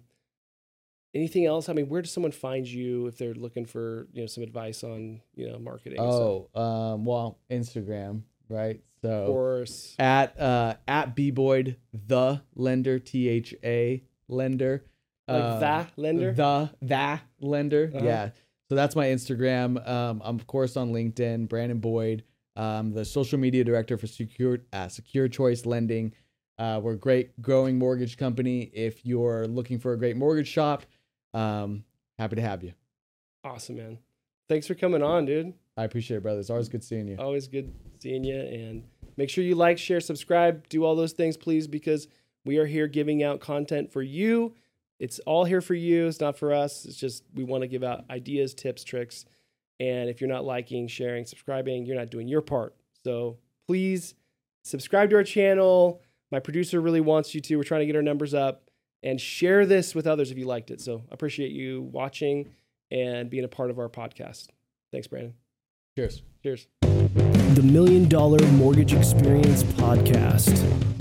anything 1.13 1.45
else? 1.45 1.67
I 1.69 1.73
mean, 1.73 1.89
where 1.89 2.01
does 2.01 2.11
someone 2.11 2.31
find 2.31 2.65
you 2.67 3.07
if 3.07 3.17
they're 3.17 3.33
looking 3.33 3.65
for 3.65 4.07
you 4.13 4.21
know 4.21 4.27
some 4.27 4.43
advice 4.43 4.83
on 4.83 5.21
you 5.35 5.49
know 5.49 5.59
marketing? 5.59 5.99
oh, 5.99 6.47
um, 6.55 7.03
well, 7.03 7.39
Instagram, 7.49 8.21
right? 8.47 8.79
So 9.03 9.09
of 9.09 9.27
course. 9.27 9.95
at 9.99 10.39
uh 10.39 10.75
at 10.87 11.15
bboyd 11.15 11.75
the 11.93 12.41
lender 12.55 12.99
t 12.99 13.29
h 13.29 13.55
a 13.63 14.03
lender 14.27 14.85
Like 15.27 15.43
Um, 15.43 15.59
that 15.59 15.91
lender. 15.97 16.33
the 16.33 16.69
that 16.83 17.21
lender 17.39 17.91
Uh-huh. 17.95 18.05
yeah 18.05 18.29
so 18.69 18.75
that's 18.75 18.95
my 18.95 19.07
instagram 19.07 19.69
um 19.87 20.21
i'm 20.23 20.35
of 20.35 20.45
course 20.47 20.77
on 20.77 20.91
linkedin 20.93 21.47
brandon 21.49 21.79
boyd 21.79 22.23
um 22.55 22.91
the 22.93 23.03
social 23.05 23.39
media 23.39 23.63
director 23.63 23.97
for 23.97 24.07
secure 24.07 24.59
uh, 24.73 24.87
secure 24.87 25.27
choice 25.27 25.65
lending 25.65 26.13
uh 26.59 26.79
we're 26.83 26.93
a 26.93 26.97
great 26.97 27.41
growing 27.41 27.77
mortgage 27.79 28.17
company 28.17 28.69
if 28.73 29.05
you're 29.05 29.47
looking 29.47 29.79
for 29.79 29.93
a 29.93 29.97
great 29.97 30.15
mortgage 30.17 30.47
shop 30.47 30.83
um 31.33 31.83
happy 32.19 32.35
to 32.35 32.41
have 32.41 32.63
you 32.63 32.73
Awesome, 33.43 33.77
man. 33.77 33.97
Thanks 34.47 34.67
for 34.67 34.75
coming 34.75 35.01
on, 35.01 35.25
dude. 35.25 35.53
I 35.77 35.83
appreciate 35.83 36.17
it 36.17 36.23
brother 36.23 36.39
it's 36.39 36.49
always 36.49 36.69
good 36.69 36.83
seeing 36.83 37.07
you 37.07 37.17
Always 37.17 37.47
good 37.47 37.73
seeing 38.01 38.23
you. 38.23 38.39
And 38.39 38.83
make 39.17 39.29
sure 39.29 39.43
you 39.43 39.55
like, 39.55 39.77
share, 39.77 39.99
subscribe, 39.99 40.67
do 40.69 40.83
all 40.83 40.95
those 40.95 41.13
things, 41.13 41.37
please, 41.37 41.67
because 41.67 42.07
we 42.43 42.57
are 42.57 42.65
here 42.65 42.87
giving 42.87 43.23
out 43.23 43.39
content 43.39 43.91
for 43.91 44.01
you. 44.01 44.55
It's 44.99 45.19
all 45.19 45.45
here 45.45 45.61
for 45.61 45.73
you. 45.73 46.07
It's 46.07 46.19
not 46.19 46.37
for 46.37 46.53
us. 46.53 46.85
It's 46.85 46.97
just 46.97 47.23
we 47.33 47.43
want 47.43 47.61
to 47.61 47.67
give 47.67 47.83
out 47.83 48.05
ideas, 48.09 48.53
tips, 48.53 48.83
tricks. 48.83 49.25
And 49.79 50.09
if 50.09 50.21
you're 50.21 50.29
not 50.29 50.45
liking, 50.45 50.87
sharing, 50.87 51.25
subscribing, 51.25 51.85
you're 51.85 51.97
not 51.97 52.11
doing 52.11 52.27
your 52.27 52.41
part. 52.41 52.75
So 53.03 53.37
please 53.67 54.13
subscribe 54.63 55.09
to 55.09 55.15
our 55.15 55.23
channel. 55.23 56.01
My 56.31 56.39
producer 56.39 56.79
really 56.81 57.01
wants 57.01 57.33
you 57.33 57.41
to. 57.41 57.55
We're 57.55 57.63
trying 57.63 57.81
to 57.81 57.87
get 57.87 57.95
our 57.95 58.03
numbers 58.03 58.33
up 58.33 58.69
and 59.03 59.19
share 59.19 59.65
this 59.65 59.95
with 59.95 60.05
others 60.05 60.29
if 60.29 60.37
you 60.37 60.45
liked 60.45 60.69
it. 60.69 60.81
So 60.81 61.03
appreciate 61.11 61.51
you 61.51 61.81
watching 61.81 62.49
and 62.91 63.29
being 63.29 63.43
a 63.43 63.47
part 63.47 63.71
of 63.71 63.79
our 63.79 63.89
podcast. 63.89 64.47
Thanks, 64.91 65.07
Brandon. 65.07 65.33
Cheers 65.95 66.21
Cheers. 66.43 66.67
The 66.81 67.61
Million 67.63 68.07
Dollar 68.07 68.43
Mortgage 68.53 68.93
Experience 68.93 69.61
Podcast. 69.63 71.00